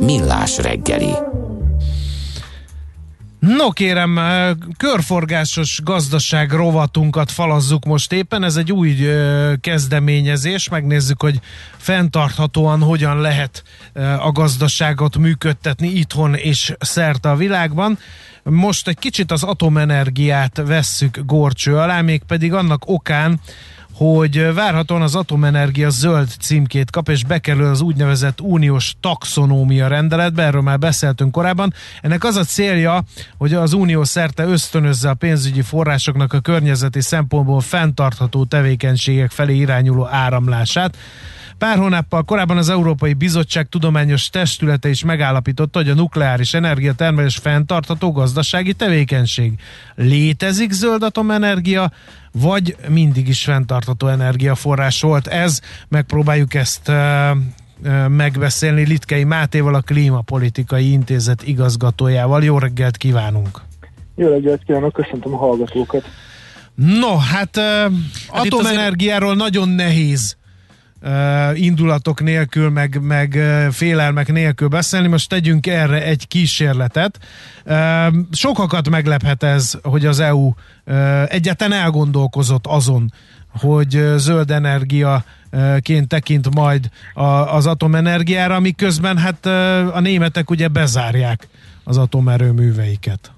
Millás 0.00 0.58
reggeli. 0.58 1.33
No 3.46 3.70
kérem, 3.70 4.20
körforgásos 4.76 5.80
gazdaság 5.82 6.52
rovatunkat 6.52 7.30
falazzuk 7.30 7.84
most 7.84 8.12
éppen. 8.12 8.44
Ez 8.44 8.56
egy 8.56 8.72
új 8.72 8.96
kezdeményezés. 9.60 10.68
Megnézzük, 10.68 11.22
hogy 11.22 11.40
fenntarthatóan 11.76 12.80
hogyan 12.80 13.20
lehet 13.20 13.62
eh, 13.92 14.26
a 14.26 14.32
gazdaságot 14.32 15.16
működtetni 15.16 15.88
itthon 15.88 16.34
és 16.34 16.74
szerte 16.78 17.30
a 17.30 17.36
világban. 17.36 17.98
Most 18.42 18.88
egy 18.88 18.98
kicsit 18.98 19.30
az 19.30 19.42
atomenergiát 19.42 20.62
vesszük 20.66 21.20
górcső 21.26 21.76
alá, 21.76 22.00
mégpedig 22.00 22.52
annak 22.52 22.82
okán, 22.86 23.40
hogy 23.94 24.54
várhatóan 24.54 25.02
az 25.02 25.14
atomenergia 25.14 25.90
zöld 25.90 26.28
címkét 26.40 26.90
kap, 26.90 27.08
és 27.08 27.24
bekerül 27.24 27.66
az 27.66 27.80
úgynevezett 27.80 28.40
uniós 28.40 28.94
taxonómia 29.00 29.86
rendeletbe, 29.86 30.42
erről 30.42 30.62
már 30.62 30.78
beszéltünk 30.78 31.32
korábban. 31.32 31.74
Ennek 32.02 32.24
az 32.24 32.36
a 32.36 32.44
célja, 32.44 33.04
hogy 33.38 33.54
az 33.54 33.72
unió 33.72 34.04
szerte 34.04 34.44
ösztönözze 34.44 35.08
a 35.08 35.14
pénzügyi 35.14 35.62
forrásoknak 35.62 36.32
a 36.32 36.40
környezeti 36.40 37.00
szempontból 37.00 37.60
fenntartható 37.60 38.44
tevékenységek 38.44 39.30
felé 39.30 39.56
irányuló 39.56 40.06
áramlását. 40.06 40.96
Pár 41.58 41.78
hónappal 41.78 42.22
korábban 42.22 42.56
az 42.56 42.68
Európai 42.68 43.12
Bizottság 43.12 43.68
tudományos 43.68 44.28
testülete 44.28 44.88
is 44.88 45.04
megállapította, 45.04 45.78
hogy 45.78 45.88
a 45.88 45.94
nukleáris 45.94 46.54
energiatermelés 46.54 47.36
fenntartható 47.36 48.12
gazdasági 48.12 48.72
tevékenység. 48.72 49.52
Létezik 49.94 50.70
zöld 50.70 51.02
atomenergia, 51.02 51.92
vagy 52.32 52.76
mindig 52.88 53.28
is 53.28 53.44
fenntartható 53.44 54.06
energiaforrás 54.06 55.00
volt 55.00 55.26
ez? 55.26 55.60
Megpróbáljuk 55.88 56.54
ezt 56.54 56.92
megbeszélni 58.08 58.86
Litkei 58.86 59.24
Mátéval, 59.24 59.74
a 59.74 59.80
Klímapolitikai 59.80 60.90
Intézet 60.92 61.42
igazgatójával. 61.42 62.42
Jó 62.42 62.58
reggelt 62.58 62.96
kívánunk! 62.96 63.60
Jó 64.16 64.28
reggelt 64.28 64.62
kívánok, 64.66 64.92
köszöntöm 64.92 65.34
a 65.34 65.36
hallgatókat. 65.36 66.04
No, 66.74 67.16
hát, 67.16 67.56
Hát 67.56 67.90
atomenergiáról 68.28 69.34
nagyon 69.34 69.68
nehéz 69.68 70.36
uh, 70.36 70.43
indulatok 71.54 72.22
nélkül, 72.22 72.70
meg, 72.70 72.98
meg 73.02 73.38
félelmek 73.70 74.32
nélkül 74.32 74.68
beszélni. 74.68 75.08
Most 75.08 75.28
tegyünk 75.28 75.66
erre 75.66 76.04
egy 76.04 76.28
kísérletet. 76.28 77.18
Sokakat 78.32 78.90
meglephet 78.90 79.42
ez, 79.42 79.78
hogy 79.82 80.06
az 80.06 80.20
EU 80.20 80.52
egyáltalán 81.26 81.80
elgondolkozott 81.80 82.66
azon, 82.66 83.12
hogy 83.60 84.04
zöld 84.16 84.50
energiaként 84.50 86.08
tekint 86.08 86.54
majd 86.54 86.88
az 87.44 87.66
atomenergiára, 87.66 88.60
miközben 88.60 89.16
hát 89.16 89.46
a 89.94 90.00
németek 90.00 90.50
ugye 90.50 90.68
bezárják 90.68 91.48
az 91.84 91.98
atomerőműveiket. 91.98 93.32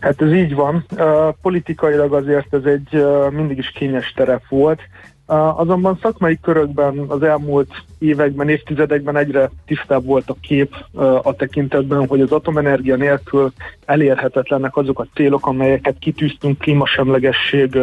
Hát 0.00 0.22
ez 0.22 0.32
így 0.32 0.54
van. 0.54 0.86
Politikailag 1.42 2.14
azért 2.14 2.54
ez 2.54 2.64
egy 2.64 3.04
mindig 3.30 3.58
is 3.58 3.72
kényes 3.74 4.12
terep 4.16 4.42
volt. 4.48 4.80
Azonban 5.30 5.98
szakmai 6.02 6.38
körökben 6.42 6.98
az 7.08 7.22
elmúlt 7.22 7.70
években, 7.98 8.48
évtizedekben 8.48 9.16
egyre 9.16 9.50
tisztább 9.66 10.04
volt 10.04 10.30
a 10.30 10.36
kép 10.40 10.74
a 11.22 11.32
tekintetben, 11.32 12.06
hogy 12.06 12.20
az 12.20 12.32
atomenergia 12.32 12.96
nélkül 12.96 13.52
elérhetetlenek 13.84 14.76
azok 14.76 14.98
a 15.00 15.06
célok, 15.14 15.46
amelyeket 15.46 15.98
kitűztünk 15.98 16.58
klímasemlegesség 16.58 17.78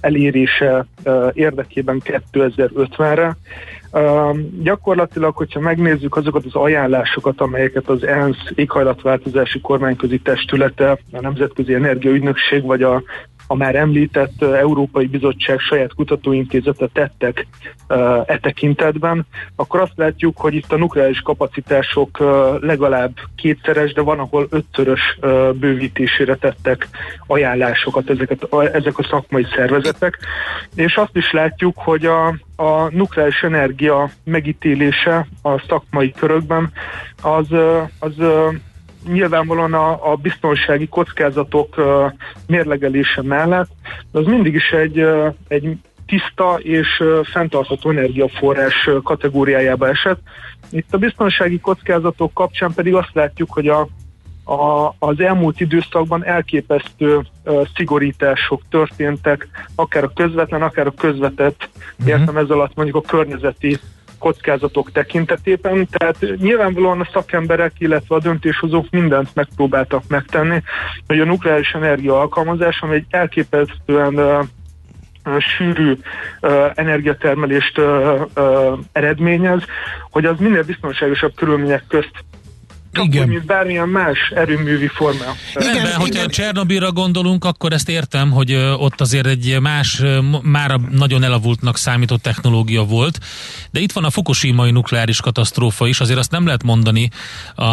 elérése 0.00 0.86
érdekében 1.32 2.02
2050-re. 2.04 3.36
Uh, 3.92 4.38
gyakorlatilag, 4.62 5.36
hogyha 5.36 5.60
megnézzük 5.60 6.16
azokat 6.16 6.44
az 6.44 6.54
ajánlásokat, 6.54 7.40
amelyeket 7.40 7.88
az 7.88 8.04
ENSZ 8.04 8.50
éghajlatváltozási 8.54 9.60
kormányközi 9.60 10.18
testülete, 10.18 10.90
a 10.90 11.20
Nemzetközi 11.20 11.74
Energiaügynökség 11.74 12.62
vagy 12.62 12.82
a 12.82 13.02
a 13.46 13.54
már 13.54 13.74
említett 13.74 14.42
Európai 14.42 15.06
Bizottság 15.06 15.58
saját 15.58 15.94
kutatóintézete 15.94 16.88
tettek 16.92 17.46
e 18.26 18.38
tekintetben, 18.42 19.26
akkor 19.56 19.80
azt 19.80 19.92
látjuk, 19.96 20.38
hogy 20.38 20.54
itt 20.54 20.72
a 20.72 20.76
nukleáris 20.76 21.20
kapacitások 21.20 22.18
legalább 22.60 23.12
kétszeres, 23.36 23.92
de 23.92 24.00
van, 24.00 24.18
ahol 24.18 24.46
ötszörös 24.50 25.18
bővítésére 25.54 26.34
tettek 26.34 26.88
ajánlásokat 27.26 28.10
ezeket, 28.10 28.54
ezek 28.72 28.98
a 28.98 29.06
szakmai 29.10 29.46
szervezetek, 29.54 30.18
és 30.74 30.96
azt 30.96 31.16
is 31.16 31.32
látjuk, 31.32 31.78
hogy 31.78 32.06
a, 32.06 32.26
a 32.56 32.88
nukleáris 32.90 33.42
energia 33.42 34.10
megítélése 34.24 35.26
a 35.42 35.58
szakmai 35.68 36.12
körökben 36.12 36.72
az, 37.22 37.46
az 37.98 38.14
nyilvánvalóan 39.12 39.74
a, 39.74 40.12
a 40.12 40.14
biztonsági 40.14 40.88
kockázatok 40.88 41.78
uh, 41.78 42.12
mérlegelése 42.46 43.22
mellett 43.22 43.70
az 44.12 44.26
mindig 44.26 44.54
is 44.54 44.70
egy, 44.70 45.00
uh, 45.00 45.34
egy 45.48 45.76
tiszta 46.06 46.58
és 46.58 47.02
fenntartható 47.32 47.90
energiaforrás 47.90 48.90
kategóriájába 49.02 49.88
esett. 49.88 50.20
Itt 50.70 50.94
a 50.94 50.98
biztonsági 50.98 51.60
kockázatok 51.60 52.34
kapcsán 52.34 52.72
pedig 52.74 52.94
azt 52.94 53.14
látjuk, 53.14 53.52
hogy 53.52 53.68
a, 53.68 53.88
a, 54.44 54.94
az 54.98 55.20
elmúlt 55.20 55.60
időszakban 55.60 56.24
elképesztő 56.24 57.16
uh, 57.16 57.66
szigorítások 57.74 58.62
történtek, 58.70 59.48
akár 59.74 60.04
a 60.04 60.12
közvetlen, 60.14 60.62
akár 60.62 60.86
a 60.86 60.94
közvetett, 60.94 61.68
uh-huh. 61.98 62.18
értem 62.18 62.36
ez 62.36 62.50
alatt 62.50 62.74
mondjuk 62.74 62.96
a 62.96 63.08
környezeti 63.08 63.78
kockázatok 64.26 64.92
tekintetében. 64.92 65.88
Tehát 65.90 66.36
nyilvánvalóan 66.36 67.00
a 67.00 67.08
szakemberek, 67.12 67.72
illetve 67.78 68.14
a 68.14 68.20
döntéshozók 68.20 68.90
mindent 68.90 69.34
megpróbáltak 69.34 70.02
megtenni, 70.08 70.62
hogy 71.06 71.20
a 71.20 71.24
nukleáris 71.24 71.70
energia 71.70 72.20
alkalmazás, 72.20 72.80
ami 72.80 72.94
egy 72.94 73.06
elképesztően 73.10 74.48
sűrű 75.38 75.96
energiatermelést 76.74 77.80
eredményez, 78.92 79.62
hogy 80.10 80.24
az 80.24 80.38
minél 80.38 80.62
biztonságosabb 80.62 81.34
körülmények 81.34 81.84
közt 81.88 82.24
igen. 83.04 83.28
mint 83.28 83.46
bármilyen 83.46 83.88
más 83.88 84.18
erőművi 84.34 84.86
forma. 84.86 85.24
Igen, 85.54 85.72
Rendben, 85.72 85.94
hogyha 85.94 86.26
Csernobylra 86.26 86.92
gondolunk, 86.92 87.44
akkor 87.44 87.72
ezt 87.72 87.88
értem, 87.88 88.30
hogy 88.30 88.54
ott 88.78 89.00
azért 89.00 89.26
egy 89.26 89.60
más, 89.60 90.02
már 90.42 90.80
nagyon 90.90 91.22
elavultnak 91.22 91.76
számított 91.76 92.22
technológia 92.22 92.84
volt, 92.84 93.18
de 93.70 93.80
itt 93.80 93.92
van 93.92 94.04
a 94.04 94.10
Fukushima-i 94.10 94.70
nukleáris 94.70 95.20
katasztrófa 95.20 95.86
is, 95.86 96.00
azért 96.00 96.18
azt 96.18 96.30
nem 96.30 96.46
lehet 96.46 96.62
mondani 96.62 97.10
a 97.54 97.64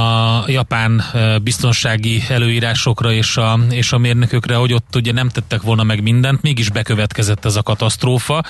japán 0.47 1.03
biztonsági 1.43 2.23
előírásokra 2.29 3.11
és 3.11 3.37
a, 3.37 3.59
és 3.69 3.91
a 3.91 3.97
mérnökökre, 3.97 4.55
hogy 4.55 4.73
ott 4.73 4.95
ugye 4.95 5.11
nem 5.11 5.29
tettek 5.29 5.61
volna 5.61 5.83
meg 5.83 6.01
mindent, 6.01 6.41
mégis 6.41 6.69
bekövetkezett 6.69 7.45
ez 7.45 7.55
a 7.55 7.61
katasztrófa, 7.61 8.43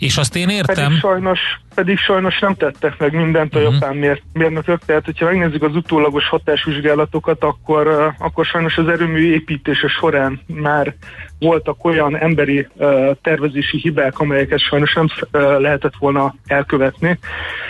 és 0.00 0.16
azt 0.16 0.36
én 0.36 0.48
értem. 0.48 0.84
Pedig 0.84 0.98
sajnos, 0.98 1.40
pedig 1.74 1.98
sajnos 1.98 2.38
nem 2.38 2.54
tettek 2.54 2.98
meg 2.98 3.14
mindent 3.14 3.54
a 3.54 3.58
uh-huh. 3.58 3.74
japán 3.74 3.96
mér, 3.96 4.22
mérnökök, 4.32 4.84
tehát 4.84 5.04
hogyha 5.04 5.24
megnézzük 5.24 5.62
az 5.62 5.76
utólagos 5.76 6.28
hatásvizsgálatokat, 6.28 7.44
akkor, 7.44 8.14
akkor 8.18 8.44
sajnos 8.44 8.76
az 8.76 8.88
erőmű 8.88 9.32
építése 9.32 9.88
során 9.88 10.40
már 10.46 10.94
voltak 11.38 11.84
olyan 11.84 12.16
emberi 12.16 12.66
uh, 12.74 13.10
tervezési 13.22 13.78
hibák, 13.78 14.18
amelyeket 14.18 14.60
sajnos 14.60 14.94
nem 14.94 15.06
uh, 15.32 15.60
lehetett 15.60 15.94
volna 15.98 16.34
elkövetni. 16.46 17.18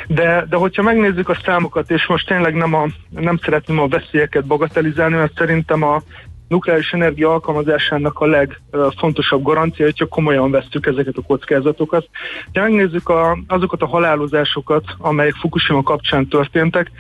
De, 0.07 0.47
de 0.49 0.57
hogyha 0.57 0.83
megnézzük 0.83 1.29
a 1.29 1.39
számokat, 1.45 1.91
és 1.91 2.07
most 2.07 2.27
tényleg 2.27 2.55
nem, 2.55 2.75
a, 2.75 2.87
nem 3.09 3.39
szeretném 3.43 3.79
a 3.79 3.89
veszélyeket 3.89 4.45
bagatelizálni, 4.45 5.17
mert 5.17 5.37
szerintem 5.37 5.83
a 5.83 6.03
nukleáris 6.51 6.93
energia 6.93 7.33
alkalmazásának 7.33 8.19
a 8.19 8.27
legfontosabb 8.27 9.43
garancia, 9.43 9.85
hogy 9.85 9.95
csak 9.95 10.09
komolyan 10.09 10.51
vesztük 10.51 10.87
ezeket 10.87 11.17
a 11.17 11.23
kockázatokat. 11.23 12.09
Ha 12.53 12.61
megnézzük 12.61 13.09
a, 13.09 13.39
azokat 13.47 13.83
a 13.83 13.87
halálozásokat, 13.87 14.85
amelyek 14.99 15.35
Fukushima 15.35 15.83
kapcsán 15.83 16.29
történtek, 16.29 16.91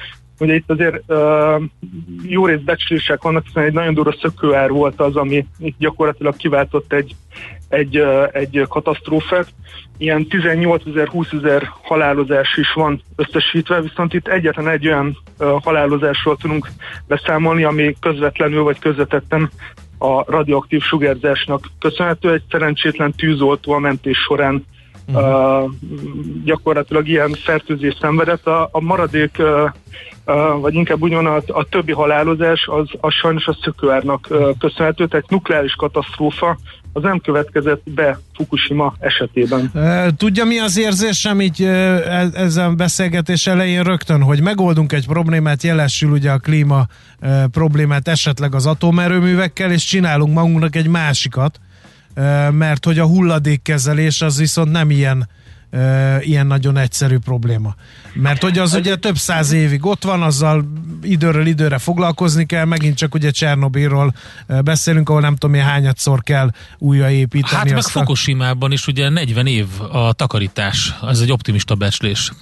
Ugye 0.40 0.55
itt 0.55 0.70
azért 0.70 1.03
uh, 1.07 1.62
jó 2.22 2.46
rész 2.46 2.61
becslések 2.61 3.22
vannak, 3.22 3.44
hiszen 3.44 3.62
egy 3.62 3.72
nagyon 3.72 3.94
durva 3.94 4.14
szökőár 4.20 4.70
volt 4.70 5.01
az, 5.01 5.16
ami 5.16 5.46
itt 5.59 5.78
gyakorlatilag 5.78 6.36
kiváltott 6.36 6.92
egy, 6.92 7.14
egy, 7.70 7.98
uh, 7.98 8.28
egy 8.32 8.66
katasztrófát. 8.68 9.46
Ilyen 9.98 10.26
18 10.26 10.82
ezer, 10.86 11.08
20 11.08 11.32
ezer 11.32 11.70
halálozás 11.82 12.56
is 12.56 12.72
van 12.72 13.02
összesítve, 13.16 13.80
viszont 13.80 14.14
itt 14.14 14.28
egyetlen 14.28 14.68
egy 14.68 14.86
olyan 14.86 15.18
uh, 15.38 15.62
halálozásról 15.62 16.36
tudunk 16.36 16.68
beszámolni, 17.06 17.64
ami 17.64 17.94
közvetlenül 18.00 18.62
vagy 18.62 18.78
közvetetten 18.78 19.50
a 19.98 20.30
radioaktív 20.30 20.82
sugárzásnak 20.82 21.66
köszönhető. 21.78 22.32
Egy 22.32 22.42
szerencsétlen 22.50 23.12
tűzoltó 23.12 23.72
a 23.72 23.78
mentés 23.78 24.18
során 24.18 24.64
uh-huh. 25.08 25.64
uh, 25.64 25.70
gyakorlatilag 26.44 27.08
ilyen 27.08 27.30
fertőzés 27.32 27.96
szenvedett. 28.00 28.46
A, 28.46 28.68
a 28.72 28.80
maradék 28.80 29.36
uh, 29.38 29.70
vagy 30.60 30.74
inkább 30.74 31.02
úgy 31.02 31.12
a, 31.12 31.42
a 31.46 31.64
többi 31.68 31.92
halálozás 31.92 32.66
az, 32.66 32.88
az 33.00 33.12
sajnos 33.12 33.46
a 33.46 33.56
szökőárnak 33.62 34.28
köszönhető, 34.58 35.06
tehát 35.06 35.30
nukleáris 35.30 35.74
katasztrófa 35.74 36.58
az 36.93 37.03
nem 37.03 37.20
következett 37.20 37.91
be 37.91 38.18
Fukushima 38.34 38.95
esetében. 38.99 39.72
Tudja 40.16 40.45
mi 40.45 40.59
az 40.59 40.78
érzésem 40.78 41.41
így 41.41 41.62
e, 41.62 41.70
ezen 42.34 42.76
beszélgetés 42.76 43.47
elején 43.47 43.82
rögtön, 43.82 44.22
hogy 44.22 44.43
megoldunk 44.43 44.93
egy 44.93 45.07
problémát, 45.07 45.62
jelesül 45.62 46.11
ugye 46.11 46.30
a 46.30 46.38
klíma 46.38 46.86
problémát 47.51 48.09
esetleg 48.09 48.55
az 48.55 48.66
atomerőművekkel, 48.66 49.70
és 49.70 49.84
csinálunk 49.84 50.34
magunknak 50.34 50.76
egy 50.76 50.88
másikat, 50.88 51.61
mert 52.51 52.84
hogy 52.84 52.99
a 52.99 53.07
hulladékkezelés 53.07 54.22
az 54.22 54.38
viszont 54.38 54.70
nem 54.70 54.91
ilyen 54.91 55.28
ilyen 56.20 56.46
nagyon 56.46 56.76
egyszerű 56.76 57.18
probléma. 57.18 57.74
Mert 58.12 58.42
hogy 58.42 58.58
az 58.58 58.74
ugye 58.74 58.96
több 58.96 59.16
száz 59.16 59.52
évig 59.52 59.86
ott 59.86 60.04
van, 60.04 60.22
azzal 60.22 60.64
időről 61.02 61.46
időre 61.46 61.78
foglalkozni 61.78 62.46
kell, 62.46 62.64
megint 62.64 62.96
csak 62.96 63.14
ugye 63.14 63.30
Csernobilról 63.30 64.12
beszélünk, 64.64 65.08
ahol 65.08 65.20
nem 65.20 65.36
tudom, 65.36 65.60
hányadszor 65.60 66.22
kell 66.22 66.50
újraépíteni. 66.78 67.56
Hát 67.56 67.72
meg 67.72 67.82
Fukushima-ban 67.82 68.72
is 68.72 68.86
ugye 68.86 69.08
40 69.08 69.46
év 69.46 69.66
a 69.92 70.12
takarítás, 70.12 70.94
ez 71.02 71.20
egy 71.20 71.32
optimista 71.32 71.74
becslés. 71.74 72.32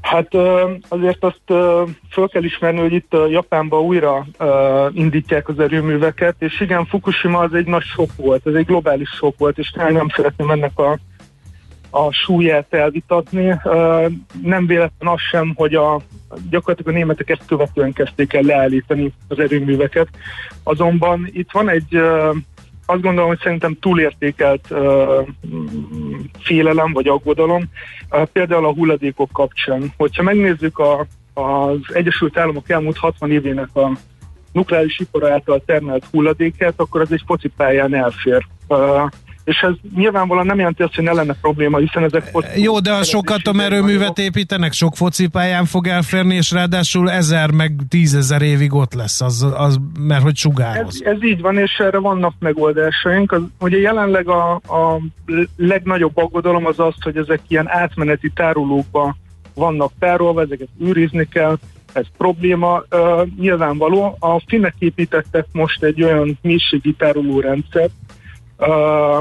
Hát 0.00 0.28
azért 0.88 1.24
azt 1.24 1.42
föl 2.10 2.28
kell 2.28 2.44
ismerni, 2.44 2.80
hogy 2.80 2.92
itt 2.92 3.12
Japánban 3.30 3.80
újra 3.80 4.26
indítják 4.92 5.48
az 5.48 5.58
erőműveket, 5.58 6.34
és 6.38 6.60
igen, 6.60 6.86
Fukushima 6.86 7.38
az 7.38 7.54
egy 7.54 7.66
nagy 7.66 7.82
sok 7.82 8.10
volt, 8.16 8.46
ez 8.46 8.54
egy 8.54 8.66
globális 8.66 9.08
sok 9.08 9.38
volt, 9.38 9.58
és 9.58 9.72
nem 9.72 10.08
szeretném 10.14 10.50
ennek 10.50 10.78
a 10.78 10.98
a 11.94 12.12
súlyát 12.12 12.74
elvitatni. 12.74 13.60
Nem 14.42 14.66
véletlen 14.66 15.12
az 15.12 15.20
sem, 15.30 15.52
hogy 15.54 15.74
a, 15.74 16.00
gyakorlatilag 16.50 16.94
a 16.94 16.98
németek 16.98 17.30
ezt 17.30 17.46
követően 17.46 17.92
kezdték 17.92 18.32
el 18.32 18.42
leállítani 18.42 19.12
az 19.28 19.38
erőműveket. 19.38 20.08
Azonban 20.62 21.28
itt 21.32 21.50
van 21.52 21.68
egy, 21.68 21.96
azt 22.86 23.00
gondolom, 23.00 23.28
hogy 23.28 23.38
szerintem 23.42 23.76
túlértékelt 23.80 24.74
félelem 26.38 26.92
vagy 26.92 27.08
aggodalom, 27.08 27.64
például 28.32 28.66
a 28.66 28.72
hulladékok 28.72 29.30
kapcsán. 29.32 29.92
Hogyha 29.96 30.22
megnézzük 30.22 30.78
a, 30.78 31.06
az 31.34 31.78
Egyesült 31.92 32.38
Államok 32.38 32.70
elmúlt 32.70 32.96
60 32.98 33.30
évének 33.30 33.76
a 33.76 33.90
nukleáris 34.52 34.98
ipar 34.98 35.30
által 35.30 35.62
termelt 35.66 36.06
hulladéket, 36.10 36.74
akkor 36.76 37.00
az 37.00 37.12
egy 37.12 37.22
focipályán 37.26 37.94
elfér 37.94 38.46
és 39.44 39.60
ez 39.60 39.72
nyilvánvalóan 39.94 40.46
nem 40.46 40.58
jelenti 40.58 40.82
azt, 40.82 40.94
hogy 40.94 41.04
ne 41.04 41.12
lenne 41.12 41.34
probléma, 41.40 41.78
hiszen 41.78 42.02
ezek... 42.02 42.30
Jó, 42.56 42.80
de 42.80 42.94
ha 42.94 43.02
sok 43.02 43.30
atomerőművet 43.30 44.18
építenek, 44.18 44.72
sok 44.72 44.96
focipályán 44.96 45.64
fog 45.64 45.86
elférni, 45.86 46.34
és 46.34 46.50
ráadásul 46.50 47.10
ezer 47.10 47.50
meg 47.50 47.72
tízezer 47.88 48.42
évig 48.42 48.74
ott 48.74 48.94
lesz, 48.94 49.20
az, 49.20 49.46
az 49.56 49.78
mert 49.98 50.22
hogy 50.22 50.36
sugároz. 50.36 51.02
Ez, 51.04 51.14
ez 51.14 51.22
így 51.22 51.40
van, 51.40 51.58
és 51.58 51.78
erre 51.78 51.98
vannak 51.98 52.34
megoldásaink. 52.38 53.32
Az, 53.32 53.42
ugye 53.60 53.78
jelenleg 53.78 54.28
a, 54.28 54.54
a 54.54 55.00
legnagyobb 55.56 56.16
aggodalom 56.16 56.66
az 56.66 56.78
az, 56.78 56.94
hogy 57.00 57.16
ezek 57.16 57.40
ilyen 57.48 57.68
átmeneti 57.68 58.30
tárolókba 58.34 59.16
vannak 59.54 59.92
tárolva, 59.98 60.40
ezeket 60.40 60.68
őrizni 60.80 61.28
kell, 61.28 61.58
ez 61.92 62.06
probléma. 62.16 62.82
Uh, 62.90 63.28
nyilvánvaló, 63.38 64.16
a 64.18 64.40
finnek 64.46 64.74
építettek 64.78 65.46
most 65.52 65.82
egy 65.82 66.02
olyan 66.02 66.38
mélységi 66.42 66.92
tároló 66.92 67.40
rendszert, 67.40 67.92
uh, 68.58 68.68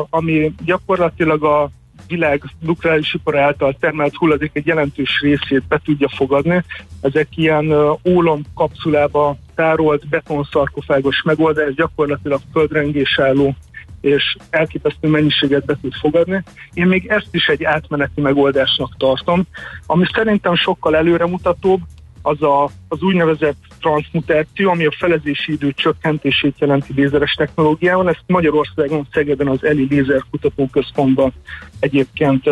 ami 0.09 0.53
gyakorlatilag 0.65 1.43
a 1.43 1.69
világ 2.07 2.43
nukleáris 2.59 3.13
ipar 3.13 3.37
által 3.37 3.75
termelt 3.79 4.15
hulladék 4.15 4.51
egy 4.53 4.65
jelentős 4.65 5.19
részét 5.21 5.63
be 5.67 5.81
tudja 5.83 6.09
fogadni. 6.09 6.63
Ezek 7.01 7.27
ilyen 7.35 7.65
uh, 7.65 7.99
ólom 8.05 8.41
kapszulába 8.55 9.37
tárolt 9.55 10.07
betonszarkofágos 10.07 11.21
megoldás, 11.21 11.73
gyakorlatilag 11.73 12.39
földrengés 12.51 13.19
álló 13.19 13.55
és 14.01 14.35
elképesztő 14.49 15.07
mennyiséget 15.07 15.65
be 15.65 15.77
tud 15.81 15.93
fogadni. 15.93 16.43
Én 16.73 16.85
még 16.85 17.05
ezt 17.07 17.27
is 17.31 17.47
egy 17.47 17.63
átmeneti 17.63 18.21
megoldásnak 18.21 18.97
tartom, 18.97 19.43
ami 19.85 20.05
szerintem 20.13 20.55
sokkal 20.55 20.95
előremutatóbb, 20.95 21.79
az 22.21 22.41
a, 22.41 22.69
az 22.87 23.01
úgynevezett 23.01 23.57
transmutáció, 23.83 24.69
ami 24.69 24.85
a 24.85 24.95
felezési 24.97 25.51
idő 25.51 25.71
csökkentését 25.71 26.59
jelenti 26.59 26.93
lézeres 26.93 27.33
technológiával. 27.33 28.09
Ezt 28.09 28.23
Magyarországon, 28.27 29.07
Szegeden 29.11 29.47
az 29.47 29.65
Eli 29.65 29.87
Lézer 29.89 30.21
Kutatóközpontban 30.31 31.33
egyébként 31.79 32.49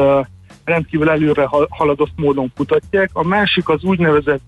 rendkívül 0.63 1.09
előre 1.09 1.47
haladott 1.69 2.11
módon 2.15 2.51
kutatják. 2.55 3.09
A 3.13 3.23
másik 3.23 3.69
az 3.69 3.83
úgynevezett 3.83 4.41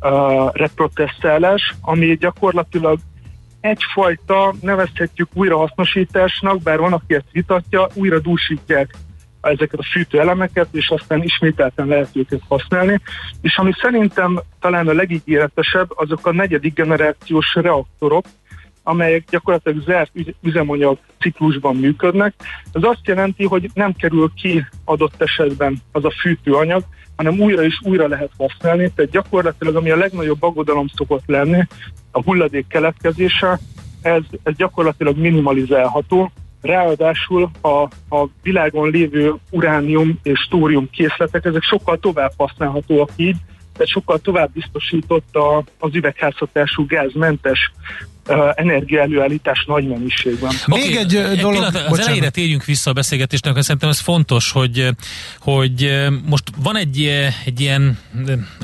uh, 0.00 0.10
reprotestálás, 0.52 1.74
ami 1.80 2.16
gyakorlatilag 2.16 2.98
egyfajta, 3.60 4.54
nevezhetjük 4.60 5.28
újrahasznosításnak, 5.34 6.62
bár 6.62 6.78
van, 6.78 6.92
aki 6.92 7.14
ezt 7.14 7.30
vitatja, 7.32 7.88
újra 7.94 8.18
dúsítják 8.18 8.94
ezeket 9.40 9.78
a 9.78 9.88
fűtőelemeket, 9.92 10.68
és 10.72 10.88
aztán 10.88 11.22
ismételten 11.22 11.86
lehet 11.86 12.10
őket 12.12 12.40
használni. 12.48 13.00
És 13.40 13.56
ami 13.56 13.72
szerintem 13.80 14.40
talán 14.60 14.88
a 14.88 14.92
legígéretesebb, 14.92 15.90
azok 15.94 16.26
a 16.26 16.32
negyedik 16.32 16.74
generációs 16.74 17.54
reaktorok, 17.54 18.24
amelyek 18.82 19.24
gyakorlatilag 19.30 19.82
zárt 19.82 20.10
üz- 20.14 20.34
üzemanyag 20.42 20.98
ciklusban 21.18 21.76
működnek. 21.76 22.34
Ez 22.72 22.82
azt 22.82 23.06
jelenti, 23.06 23.44
hogy 23.44 23.70
nem 23.74 23.92
kerül 23.92 24.32
ki 24.34 24.66
adott 24.84 25.22
esetben 25.22 25.82
az 25.92 26.04
a 26.04 26.10
fűtőanyag, 26.20 26.84
hanem 27.16 27.40
újra 27.40 27.64
és 27.64 27.80
újra 27.82 28.08
lehet 28.08 28.30
használni. 28.38 28.92
Tehát 28.94 29.10
gyakorlatilag, 29.10 29.76
ami 29.76 29.90
a 29.90 29.96
legnagyobb 29.96 30.42
aggodalom 30.42 30.86
szokott 30.94 31.26
lenni, 31.26 31.66
a 32.10 32.22
hulladék 32.22 32.66
keletkezése, 32.66 33.58
ez, 34.02 34.22
ez 34.42 34.56
gyakorlatilag 34.56 35.16
minimalizálható. 35.16 36.30
Ráadásul 36.62 37.50
a, 37.60 37.82
a 38.16 38.28
világon 38.42 38.90
lévő 38.90 39.34
uránium 39.50 40.18
és 40.22 40.46
tórium 40.50 40.90
készletek, 40.90 41.44
ezek 41.44 41.62
sokkal 41.62 41.98
tovább 41.98 42.32
használhatóak 42.36 43.10
így, 43.16 43.36
tehát 43.72 43.88
sokkal 43.88 44.18
tovább 44.18 44.52
biztosított 44.52 45.34
a, 45.36 45.64
az 45.78 45.94
üvegházhatású 45.94 46.86
gázmentes 46.86 47.72
energiaelőállítás 48.54 49.64
nagy 49.66 49.88
mennyiségben. 49.88 50.50
Még 50.66 50.96
egy, 50.96 51.14
ö, 51.14 51.34
dolog- 51.34 51.52
pillanat, 51.52 51.90
az 51.90 51.98
elejére 51.98 52.30
térjünk 52.30 52.64
vissza 52.64 52.90
a 52.90 52.92
beszélgetésnek, 52.92 53.52
mert 53.52 53.64
szerintem 53.64 53.88
ez 53.88 53.98
fontos, 53.98 54.50
hogy, 54.50 54.88
hogy 55.40 56.08
most 56.24 56.44
van 56.62 56.76
egy, 56.76 57.10
egy 57.44 57.60
ilyen 57.60 57.98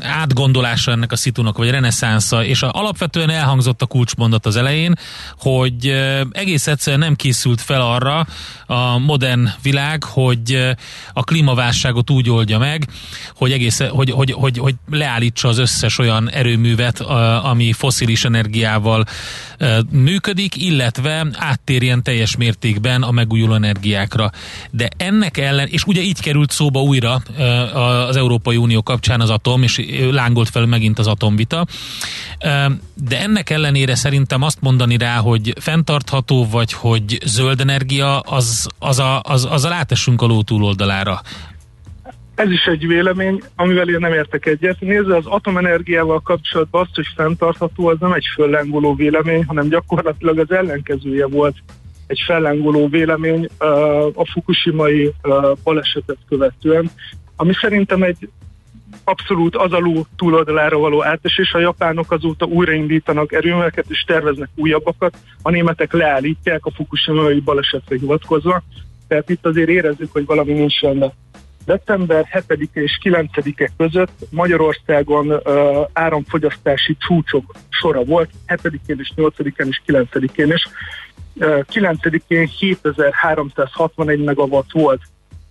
átgondolása 0.02 0.90
ennek 0.90 1.12
a 1.12 1.16
szitunak, 1.16 1.58
vagy 1.58 1.70
reneszánsza, 1.70 2.44
és 2.44 2.62
a, 2.62 2.70
alapvetően 2.72 3.30
elhangzott 3.30 3.82
a 3.82 3.86
kulcsmondat 3.86 4.46
az 4.46 4.56
elején, 4.56 4.94
hogy 5.38 5.94
egész 6.30 6.66
egyszerűen 6.66 7.02
nem 7.02 7.14
készült 7.14 7.60
fel 7.60 7.80
arra 7.80 8.26
a 8.66 8.98
modern 8.98 9.48
világ, 9.62 10.04
hogy 10.04 10.74
a 11.12 11.24
klímaválságot 11.24 12.10
úgy 12.10 12.30
oldja 12.30 12.58
meg, 12.58 12.86
hogy, 13.34 13.52
egész, 13.52 13.80
hogy, 13.80 14.10
hogy, 14.10 14.32
hogy, 14.32 14.58
hogy 14.58 14.74
leállítsa 14.90 15.48
az 15.48 15.58
összes 15.58 15.98
olyan 15.98 16.30
erőművet, 16.30 17.00
ami 17.42 17.72
foszilis 17.72 18.24
energiával 18.24 19.04
működik, 19.90 20.56
illetve 20.56 21.26
áttérjen 21.32 22.02
teljes 22.02 22.36
mértékben 22.36 23.02
a 23.02 23.10
megújuló 23.10 23.54
energiákra. 23.54 24.30
De 24.70 24.88
ennek 24.96 25.38
ellen, 25.38 25.66
és 25.66 25.84
ugye 25.84 26.00
így 26.00 26.20
került 26.20 26.50
szóba 26.50 26.82
újra 26.82 27.22
az 28.06 28.16
Európai 28.16 28.56
Unió 28.56 28.82
kapcsán 28.82 29.20
az 29.20 29.30
atom, 29.30 29.62
és 29.62 29.80
lángolt 30.10 30.48
fel 30.48 30.66
megint 30.66 30.98
az 30.98 31.06
atomvita. 31.06 31.66
De 32.94 33.20
ennek 33.20 33.50
ellenére 33.50 33.94
szerintem 33.94 34.42
azt 34.42 34.60
mondani 34.60 34.96
rá, 34.96 35.16
hogy 35.16 35.54
fenntartható 35.60 36.46
vagy 36.48 36.72
hogy 36.72 37.18
zöld 37.24 37.60
energia, 37.60 38.18
az, 38.18 38.66
az, 38.78 38.98
a, 38.98 39.20
az, 39.22 39.46
az 39.50 39.64
a 39.64 39.68
látessünk 39.68 40.22
a 40.22 40.26
ló 40.26 40.42
túloldalára. 40.42 41.22
Ez 42.36 42.50
is 42.50 42.64
egy 42.66 42.86
vélemény, 42.86 43.42
amivel 43.56 43.88
én 43.88 43.98
nem 43.98 44.12
értek 44.12 44.46
egyet. 44.46 44.80
Nézze, 44.80 45.16
az 45.16 45.26
atomenergiával 45.26 46.20
kapcsolatban 46.20 46.80
azt, 46.80 46.94
hogy 46.94 47.06
fenntartható, 47.16 47.86
az 47.86 47.96
nem 48.00 48.12
egy 48.12 48.26
föllengoló 48.34 48.94
vélemény, 48.94 49.44
hanem 49.44 49.68
gyakorlatilag 49.68 50.38
az 50.38 50.50
ellenkezője 50.50 51.26
volt 51.26 51.56
egy 52.06 52.22
fellángoló 52.26 52.88
vélemény 52.88 53.48
a 54.14 54.26
fukushimai 54.26 55.12
balesetet 55.62 56.18
követően, 56.28 56.90
ami 57.36 57.52
szerintem 57.60 58.02
egy 58.02 58.28
abszolút 59.04 59.56
az 59.56 59.72
alul 59.72 60.06
túloldalára 60.16 60.78
való 60.78 61.04
átesés. 61.04 61.52
A 61.52 61.58
japánok 61.58 62.12
azóta 62.12 62.46
újraindítanak 62.46 63.32
erőműveket 63.32 63.84
és 63.88 64.04
terveznek 64.06 64.48
újabbakat, 64.54 65.16
a 65.42 65.50
németek 65.50 65.92
leállítják 65.92 66.66
a 66.66 66.70
fukushimai 66.70 67.40
balesetre 67.40 67.96
hivatkozva, 67.98 68.62
tehát 69.08 69.30
itt 69.30 69.46
azért 69.46 69.68
érezzük, 69.68 70.12
hogy 70.12 70.26
valami 70.26 70.52
nincs 70.52 70.80
rendben. 70.80 71.12
December 71.66 72.28
7-e 72.32 72.80
és 72.80 72.98
9-e 73.02 73.70
között 73.76 74.26
Magyarországon 74.30 75.30
uh, 75.30 75.42
áramfogyasztási 75.92 76.96
csúcsok 76.98 77.54
sora 77.68 78.04
volt, 78.04 78.30
7-én 78.46 78.96
és 78.98 79.12
8-án 79.16 79.66
és 79.66 79.80
9-én 79.86 80.52
is. 80.52 80.68
Uh, 81.34 81.64
9-én 81.72 82.50
7361 83.20 84.24
megawatt 84.24 84.70
volt 84.72 85.00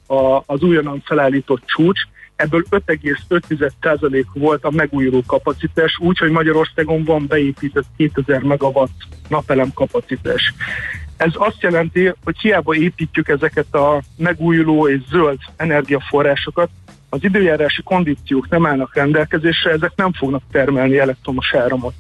a, 0.08 0.44
az 0.46 0.62
újonnan 0.62 1.02
felállított 1.06 1.66
csúcs, 1.66 2.02
ebből 2.36 2.64
5,5% 2.70 4.26
volt 4.34 4.64
a 4.64 4.72
megújuló 4.72 5.24
kapacitás, 5.28 5.98
úgyhogy 6.00 6.30
Magyarországon 6.30 7.04
van 7.04 7.26
beépített 7.28 7.86
2000 7.98 8.42
megawatt 8.42 9.08
napelem 9.28 9.74
kapacitás. 9.74 10.54
Ez 11.18 11.32
azt 11.34 11.62
jelenti, 11.62 12.14
hogy 12.24 12.40
hiába 12.40 12.76
építjük 12.76 13.28
ezeket 13.28 13.76
a 13.76 14.02
megújuló 14.18 14.88
és 14.88 15.00
zöld 15.10 15.38
energiaforrásokat, 15.56 16.70
az 17.10 17.24
időjárási 17.24 17.84
kondíciók 17.84 18.50
nem 18.50 18.66
állnak 18.66 18.96
rendelkezésre, 18.96 19.72
ezek 19.72 19.92
nem 19.96 20.14
fognak 20.14 20.42
termelni 20.52 20.98
elektromos 20.98 21.54
áramot. 21.54 21.94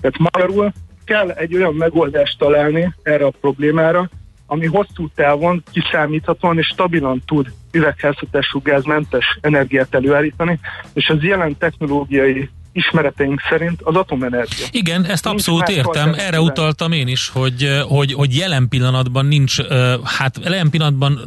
Tehát 0.00 0.18
magyarul 0.18 0.72
kell 1.04 1.30
egy 1.30 1.54
olyan 1.54 1.74
megoldást 1.74 2.38
találni 2.38 2.94
erre 3.02 3.24
a 3.24 3.32
problémára, 3.40 4.08
ami 4.46 4.66
hosszú 4.66 5.08
távon 5.14 5.62
kiszámíthatóan 5.72 6.58
és 6.58 6.66
stabilan 6.66 7.22
tud 7.26 7.52
üvegházhatású 7.72 8.60
gázmentes 8.62 9.38
energiát 9.40 9.94
előállítani, 9.94 10.58
és 10.92 11.08
az 11.08 11.22
jelen 11.22 11.56
technológiai 11.58 12.50
ismereteink 12.76 13.40
szerint 13.48 13.80
az 13.82 13.94
atomenergia. 13.94 14.66
Igen, 14.70 15.04
ezt 15.04 15.24
Nincs 15.24 15.36
abszolút 15.36 15.68
értem, 15.68 16.14
erre 16.18 16.40
utaltam 16.40 16.92
én 16.92 17.08
is, 17.08 17.28
hogy, 17.28 17.80
hogy, 17.88 18.12
hogy 18.12 18.36
jelen 18.36 18.68
pillanatban 18.68 19.26
nincs, 19.26 19.56
hát 20.04 20.38
jelen 20.42 20.70
pillanatban 20.70 21.20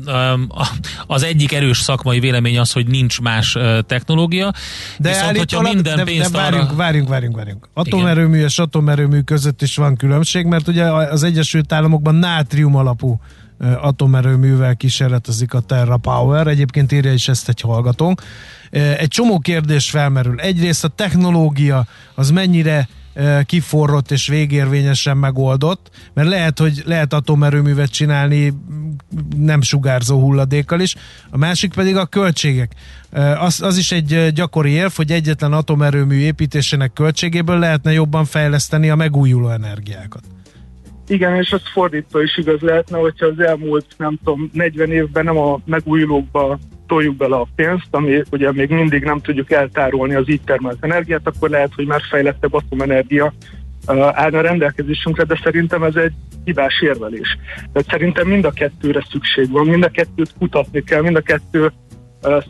az 1.08 1.24
egyik 1.24 1.54
erős 1.54 1.78
szakmai 1.78 2.20
vélemény 2.20 2.60
az, 2.60 2.72
hogy 2.72 2.88
nincs 2.88 3.22
más 3.22 3.58
technológia, 3.86 4.52
De 4.98 5.10
viszont 5.10 5.38
hogyha 5.38 5.62
minden 5.62 5.96
de, 5.96 6.04
pénzt 6.04 6.32
de 6.32 6.38
várjunk, 6.38 6.68
arra... 6.68 6.76
várjunk, 6.76 7.10
várjunk, 7.10 7.36
várjunk. 7.36 7.70
Atomerőmű 7.74 8.44
és 8.44 8.60
atomerőmű 8.60 9.20
között 9.20 9.62
is 9.62 9.76
van 9.76 9.96
különbség, 9.96 10.46
mert 10.46 10.68
ugye 10.68 10.84
az 10.92 11.24
Egyesült 11.24 11.74
Államokban 11.74 12.16
nátrium 12.16 12.76
alapú 12.76 13.20
atomerőművel 13.82 14.76
kísérletezik 14.76 15.54
a 15.54 15.60
Terra 15.60 15.98
Power, 15.98 16.48
egyébként 16.48 16.92
írja 16.92 17.14
is 17.14 17.28
ezt 17.28 17.50
egy 17.50 17.62
hallgatónk. 17.62 18.22
Egy 18.72 19.08
csomó 19.08 19.40
kérdés 19.40 19.90
felmerül. 19.90 20.40
Egyrészt 20.40 20.84
a 20.84 20.88
technológia 20.88 21.86
az 22.16 22.32
mennyire 22.32 22.88
kiforrott 23.46 24.12
és 24.12 24.28
végérvényesen 24.28 25.18
megoldott, 25.18 25.90
mert 26.14 26.28
lehet, 26.28 26.60
hogy 26.60 26.82
lehet 26.86 27.14
atomerőművet 27.14 27.90
csinálni 27.90 28.54
nem 29.38 29.62
sugárzó 29.62 30.20
hulladékkal 30.20 30.80
is, 30.80 30.96
a 31.30 31.38
másik 31.38 31.74
pedig 31.74 31.96
a 31.96 32.06
költségek. 32.06 32.72
Az, 33.40 33.62
az 33.62 33.78
is 33.78 33.92
egy 33.92 34.32
gyakori 34.34 34.70
érv, 34.70 34.92
hogy 34.96 35.12
egyetlen 35.12 35.54
atomerőmű 35.54 36.16
építésének 36.16 36.94
költségéből 36.94 37.60
lehetne 37.60 37.92
jobban 37.92 38.26
fejleszteni 38.26 38.90
a 38.90 38.96
megújuló 38.96 39.50
energiákat. 39.50 40.24
Igen, 41.10 41.36
és 41.36 41.52
az 41.52 41.62
fordítva 41.74 42.24
is 42.24 42.38
igaz 42.38 42.60
lehetne, 42.60 42.98
hogyha 42.98 43.26
az 43.26 43.40
elmúlt, 43.40 43.86
nem 43.98 44.20
tudom, 44.24 44.50
40 44.54 44.92
évben 44.92 45.24
nem 45.24 45.38
a 45.38 45.60
megújulókba 45.66 46.60
toljuk 46.88 47.16
bele 47.16 47.36
a 47.36 47.48
pénzt, 47.56 47.88
ami 47.92 48.22
ugye 48.32 48.52
még 48.52 48.70
mindig 48.70 49.04
nem 49.04 49.20
tudjuk 49.20 49.52
eltárolni 49.52 50.16
az 50.16 50.30
így 50.30 50.42
termelt 50.42 50.78
energiát, 50.84 51.28
akkor 51.28 51.50
lehet, 51.50 51.74
hogy 51.76 51.86
már 51.86 52.02
fejlettebb 52.10 52.54
atomenergia 52.54 53.34
állna 54.12 54.42
rendelkezésünkre, 54.42 55.24
de 55.24 55.40
szerintem 55.44 55.84
ez 55.84 55.96
egy 55.96 56.14
hibás 56.44 56.82
érvelés. 56.82 57.38
Tehát 57.56 57.90
szerintem 57.90 58.28
mind 58.28 58.46
a 58.46 58.52
kettőre 58.52 59.06
szükség 59.12 59.52
van, 59.52 59.68
mind 59.68 59.84
a 59.84 59.90
kettőt 59.90 60.34
kutatni 60.38 60.84
kell, 60.84 61.02
mind 61.02 61.16
a 61.16 61.22
kettő 61.22 61.72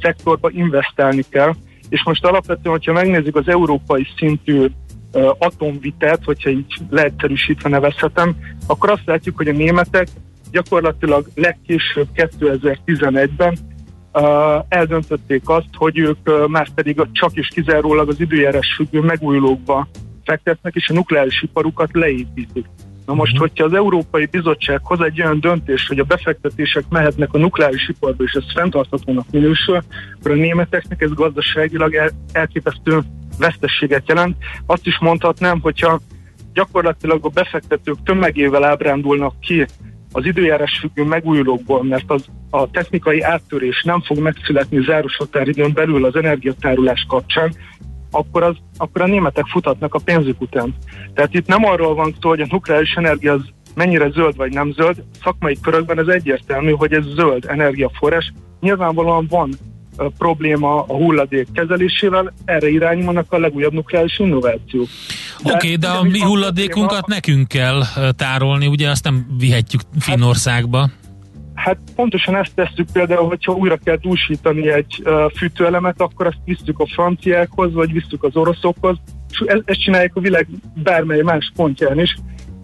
szektorba 0.02 0.50
investálni 0.50 1.24
kell, 1.30 1.54
és 1.90 2.04
most 2.04 2.26
alapvetően, 2.26 2.76
hogyha 2.76 2.94
megnézzük 2.94 3.36
az 3.36 3.48
európai 3.48 4.08
szintű 4.18 4.66
atomvitát, 5.38 6.24
hogyha 6.24 6.50
így 6.50 6.74
leegyszerűsítve 6.90 7.70
nevezhetem, 7.70 8.36
akkor 8.68 8.90
azt 8.90 9.06
látjuk, 9.06 9.38
hogy 9.38 9.48
a 9.48 9.52
németek 9.52 10.08
gyakorlatilag 10.52 11.28
legkésőbb 11.36 12.08
2011-ben 12.16 13.58
uh, 14.14 14.24
eldöntötték 14.68 15.50
azt, 15.50 15.70
hogy 15.74 15.98
ők 15.98 16.18
uh, 16.26 16.48
már 16.48 16.70
pedig 16.76 17.02
csak 17.12 17.34
és 17.34 17.48
kizárólag 17.48 18.10
az 18.10 18.20
időjárás 18.20 18.74
függő 18.76 19.00
megújulókba 19.00 19.88
fektetnek, 20.24 20.76
és 20.76 20.90
a 20.90 20.94
nukleáris 20.94 21.42
iparukat 21.42 21.90
leépítik. 21.94 22.66
Na 23.06 23.16
most, 23.16 23.38
hogyha 23.38 23.66
az 23.66 23.74
Európai 23.74 24.26
Bizottság 24.26 24.80
hoz 24.84 25.02
egy 25.02 25.22
olyan 25.22 25.40
döntést, 25.40 25.88
hogy 25.88 26.00
a 26.00 26.04
befektetések 26.04 26.84
mehetnek 26.90 27.34
a 27.34 27.38
nukleáris 27.38 27.90
iparba, 27.90 28.24
és 28.24 28.32
ez 28.32 28.44
fenntarthatónak 28.54 29.26
minősül, 29.32 29.80
akkor 30.20 30.32
a 30.32 30.36
németeknek 30.36 31.02
ez 31.02 31.14
gazdaságilag 31.14 31.96
el, 31.96 32.10
elképesztő 32.32 33.00
vesztességet 33.40 34.08
jelent. 34.08 34.36
Azt 34.66 34.86
is 34.86 35.00
mondhatnám, 35.00 35.60
hogyha 35.62 36.00
gyakorlatilag 36.54 37.26
a 37.26 37.30
befektetők 37.30 37.98
tömegével 38.04 38.64
ábrándulnak 38.64 39.40
ki 39.40 39.66
az 40.12 40.26
időjárás 40.26 40.78
függő 40.80 41.04
megújulókból, 41.04 41.84
mert 41.84 42.12
az 42.12 42.26
a 42.50 42.72
technikai 42.72 43.22
áttörés 43.22 43.84
nem 43.84 44.02
fog 44.02 44.18
megszületni 44.18 44.84
záros 44.84 45.16
határidőn 45.16 45.74
belül 45.74 46.06
az 46.06 46.16
energiatárolás 46.16 47.06
kapcsán, 47.08 47.54
akkor, 48.12 48.44
az, 48.44 48.56
akkor 48.78 49.02
a 49.02 49.08
németek 49.08 49.46
futatnak 49.46 49.94
a 49.94 50.00
pénzük 50.00 50.42
után. 50.42 50.76
Tehát 51.14 51.34
itt 51.34 51.48
nem 51.48 51.66
arról 51.66 51.96
van 51.96 52.16
szó, 52.22 52.30
hogy 52.30 52.42
a 52.42 52.48
nukleáris 52.50 52.94
energia 52.94 53.34
az 53.34 53.42
mennyire 53.76 54.10
zöld 54.10 54.36
vagy 54.36 54.54
nem 54.54 54.72
zöld, 54.72 55.04
szakmai 55.24 55.58
körökben 55.62 56.00
ez 56.00 56.08
egyértelmű, 56.08 56.72
hogy 56.72 56.94
ez 56.94 57.04
zöld 57.04 57.46
energiaforrás, 57.48 58.34
nyilvánvalóan 58.60 59.28
van 59.30 59.50
probléma 60.18 60.82
a 60.82 60.94
hulladék 60.96 61.48
kezelésével, 61.54 62.34
erre 62.46 62.70
irányulnak 62.70 63.26
a 63.30 63.38
legújabb 63.38 63.74
nukleáris 63.74 64.20
innovációk. 64.20 64.88
Oké, 65.44 65.54
okay, 65.54 65.76
de 65.76 65.88
a 65.88 66.04
mi 66.04 66.20
hulladékunkat 66.20 66.98
probléma- 66.98 67.08
nekünk 67.08 67.48
kell 67.48 67.82
tárolni, 68.16 68.68
ugye 68.68 68.90
azt 68.90 69.04
nem 69.04 69.26
vihetjük 69.38 69.82
Finnországba. 70.00 70.90
Hát 71.54 71.78
pontosan 71.96 72.36
ezt 72.36 72.56
tesszük 72.56 72.92
például, 72.94 73.28
hogyha 73.28 73.54
újra 73.54 73.78
kell 73.84 73.96
dúsítani 73.96 74.70
egy 74.70 75.02
uh, 75.04 75.32
fűtőelemet, 75.36 76.02
akkor 76.02 76.26
azt 76.26 76.38
visszük 76.46 76.80
a 76.80 76.88
franciákhoz, 76.88 77.74
vagy 77.74 77.92
visszük 77.92 78.24
az 78.24 78.36
oroszokhoz, 78.36 78.98
és 79.32 79.44
e- 79.46 79.62
ezt 79.66 79.82
csinálják 79.82 80.16
a 80.16 80.20
világ 80.20 80.48
bármely 80.84 81.22
más 81.22 81.52
pontján 81.56 82.00
is, 82.00 82.16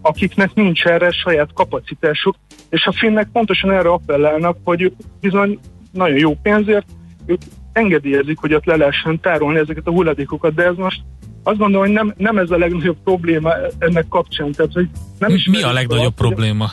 akiknek 0.02 0.54
nincs 0.54 0.84
erre 0.84 1.12
saját 1.12 1.50
kapacitásuk, 1.54 2.36
és 2.70 2.86
a 2.86 2.92
finnek 2.92 3.28
pontosan 3.32 3.72
erre 3.72 3.90
appellálnak, 3.90 4.58
hogy 4.64 4.94
bizony 5.22 5.60
nagyon 5.92 6.18
jó 6.18 6.36
pénzért, 6.42 6.86
ők 7.26 7.42
engedélyezik, 7.74 8.38
hogy 8.38 8.54
ott 8.54 8.66
le 8.66 8.76
lehessen 8.76 9.20
tárolni 9.20 9.60
ezeket 9.60 9.88
a 9.88 9.92
hulladékokat, 9.92 10.54
de 10.54 10.64
ez 10.64 10.76
most 10.76 11.02
azt 11.44 11.58
gondolom, 11.58 11.86
hogy 11.86 11.96
nem, 11.96 12.14
nem 12.18 12.38
ez 12.38 12.52
a 12.52 12.58
legnagyobb 12.58 12.98
probléma 13.04 13.52
ennek 13.78 14.08
kapcsán. 14.08 14.52
Tehát, 14.52 14.74
hogy 14.74 14.90
nem 15.20 15.32
Mi 15.32 15.38
ismerjük 15.38 15.70
a 15.70 15.74
legnagyobb 15.74 16.06
azt, 16.06 16.16
probléma? 16.16 16.72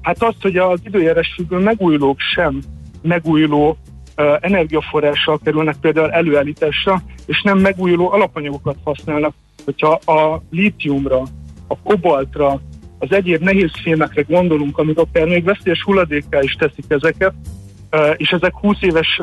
Hát 0.00 0.22
azt, 0.22 0.42
hogy 0.42 0.56
az 0.56 0.80
időjárás 0.84 1.32
függő 1.34 1.58
megújulók 1.58 2.20
sem 2.34 2.60
megújuló 3.02 3.68
uh, 3.68 4.36
energiaforrással 4.40 5.40
kerülnek 5.44 5.76
például 5.80 6.10
előállításra, 6.10 7.02
és 7.26 7.42
nem 7.42 7.58
megújuló 7.58 8.12
alapanyagokat 8.12 8.76
használnak. 8.84 9.34
Hogyha 9.64 9.90
a 9.92 10.42
lítiumra, 10.50 11.22
a 11.66 11.78
kobaltra, 11.82 12.60
az 12.98 13.12
egyéb 13.12 13.42
nehéz 13.42 13.70
fémekre 13.82 14.22
gondolunk, 14.22 14.78
amik 14.78 14.98
akár 14.98 15.26
még 15.26 15.44
veszélyes 15.44 15.82
hulladékká 15.82 16.40
is 16.42 16.52
teszik 16.52 16.84
ezeket, 16.88 17.34
és 18.16 18.30
ezek 18.30 18.56
20 18.56 18.76
éves 18.80 19.20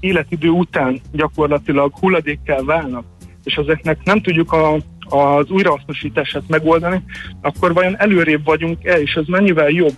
életidő 0.00 0.48
után 0.48 1.00
gyakorlatilag 1.12 1.92
hulladékká 1.98 2.56
válnak, 2.64 3.04
és 3.44 3.54
ezeknek 3.54 3.98
nem 4.04 4.20
tudjuk 4.20 4.52
a, 4.52 4.74
az 5.08 5.50
újrahasznosítását 5.50 6.42
megoldani, 6.48 7.02
akkor 7.40 7.72
vajon 7.72 7.98
előrébb 7.98 8.44
vagyunk-e, 8.44 9.00
és 9.00 9.14
ez 9.14 9.26
mennyivel 9.26 9.68
jobb 9.68 9.94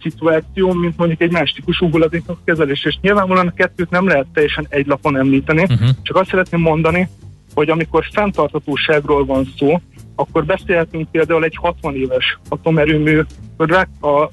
szituáció, 0.00 0.72
mint 0.72 0.96
mondjuk 0.96 1.20
egy 1.20 1.30
más 1.30 1.50
típusú 1.50 1.90
hulladékok 1.90 2.38
kezelés. 2.44 2.84
És 2.84 2.98
nyilvánvalóan 3.00 3.46
a 3.46 3.54
kettőt 3.54 3.90
nem 3.90 4.06
lehet 4.06 4.26
teljesen 4.32 4.66
egy 4.68 4.86
lapon 4.86 5.16
említeni, 5.16 5.62
Uh-huh. 5.62 5.88
csak 6.02 6.16
azt 6.16 6.30
szeretném 6.30 6.60
mondani, 6.60 7.08
hogy 7.54 7.70
amikor 7.70 8.04
fenntarthatóságról 8.12 9.24
van 9.24 9.48
szó, 9.58 9.80
akkor 10.14 10.44
beszélhetünk 10.44 11.10
például 11.10 11.44
egy 11.44 11.56
60 11.56 11.94
éves 11.94 12.38
atomerőmű 12.48 13.20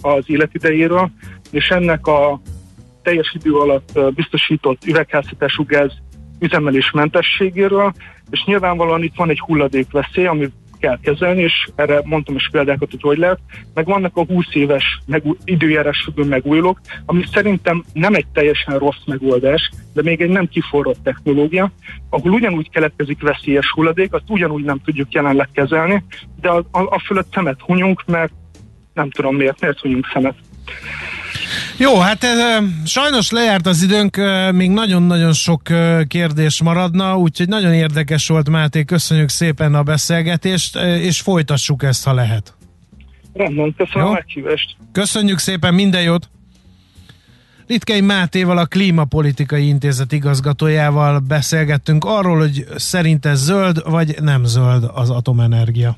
az 0.02 0.24
életidejéről, 0.26 1.12
és 1.52 1.68
ennek 1.68 2.08
a 2.08 2.42
teljes 3.04 3.36
idő 3.40 3.54
alatt 3.54 4.00
biztosított 4.16 4.86
üvegházhatású 4.86 5.66
gáz 5.66 5.92
üzemelésmentességéről, 6.40 7.94
és 8.30 8.44
nyilvánvalóan 8.46 9.04
itt 9.04 9.16
van 9.16 9.30
egy 9.30 9.40
hulladékveszély, 9.40 10.26
amit 10.26 10.52
kell 10.84 11.00
kezelni, 11.02 11.42
és 11.42 11.68
erre 11.76 12.02
mondtam 12.04 12.36
is 12.36 12.50
példákat, 12.52 12.92
hogy 12.92 13.02
hogy 13.02 13.18
lehet, 13.18 13.40
meg 13.74 13.86
vannak 13.86 14.18
a 14.18 14.26
20 14.26 14.46
éves 14.54 15.00
megú- 15.06 15.38
időjárás 15.44 16.10
megújulók, 16.16 16.80
ami 17.06 17.24
szerintem 17.32 17.84
nem 17.94 18.14
egy 18.14 18.26
teljesen 18.34 18.78
rossz 18.78 19.04
megoldás, 19.06 19.70
de 19.94 20.02
még 20.02 20.22
egy 20.22 20.30
nem 20.30 20.48
kiforrott 20.48 21.04
technológia, 21.04 21.72
ahol 22.10 22.32
ugyanúgy 22.32 22.70
keletkezik 22.70 23.22
veszélyes 23.22 23.72
hulladék, 23.72 24.14
azt 24.14 24.30
ugyanúgy 24.30 24.64
nem 24.64 24.82
tudjuk 24.86 25.12
jelenleg 25.12 25.50
kezelni, 25.54 26.04
de 26.42 26.50
a, 26.50 26.58
a, 26.72 26.80
a 26.80 27.00
fölött 27.06 27.34
szemet 27.34 27.62
hunyunk, 27.62 28.04
mert 28.06 28.34
nem 28.94 29.10
tudom 29.10 29.36
miért, 29.36 29.62
miért 29.62 29.80
hunyunk 29.80 30.10
szemet. 30.14 30.36
Jó, 31.84 32.00
hát 32.00 32.24
ez, 32.24 32.64
sajnos 32.86 33.32
lejárt 33.32 33.66
az 33.66 33.84
időnk, 33.84 34.18
még 34.52 34.70
nagyon-nagyon 34.70 35.34
sok 35.34 35.62
kérdés 36.08 36.62
maradna, 36.62 37.18
úgyhogy 37.18 37.48
nagyon 37.48 37.74
érdekes 37.74 38.28
volt, 38.28 38.50
Máté, 38.50 38.84
köszönjük 38.84 39.30
szépen 39.30 39.74
a 39.76 39.84
beszélgetést, 39.84 40.76
és 40.76 41.22
folytassuk 41.22 41.84
ezt, 41.84 42.06
ha 42.06 42.14
lehet. 42.14 42.56
Rendben, 43.34 43.74
köszönöm 43.78 44.06
Jó. 44.06 44.12
a 44.12 44.14
meghívást. 44.14 44.76
Köszönjük 44.92 45.38
szépen, 45.38 45.74
minden 45.74 46.02
jót! 46.02 46.30
Litkei 47.68 48.02
Mátéval, 48.02 48.58
a 48.58 48.66
Klímapolitikai 48.66 49.68
Intézet 49.68 50.12
igazgatójával 50.12 51.20
beszélgettünk 51.20 52.06
arról, 52.06 52.38
hogy 52.38 52.66
szerinte 52.76 53.36
zöld 53.36 53.90
vagy 53.90 54.16
nem 54.22 54.44
zöld 54.44 54.84
az 54.94 55.10
atomenergia. 55.10 55.98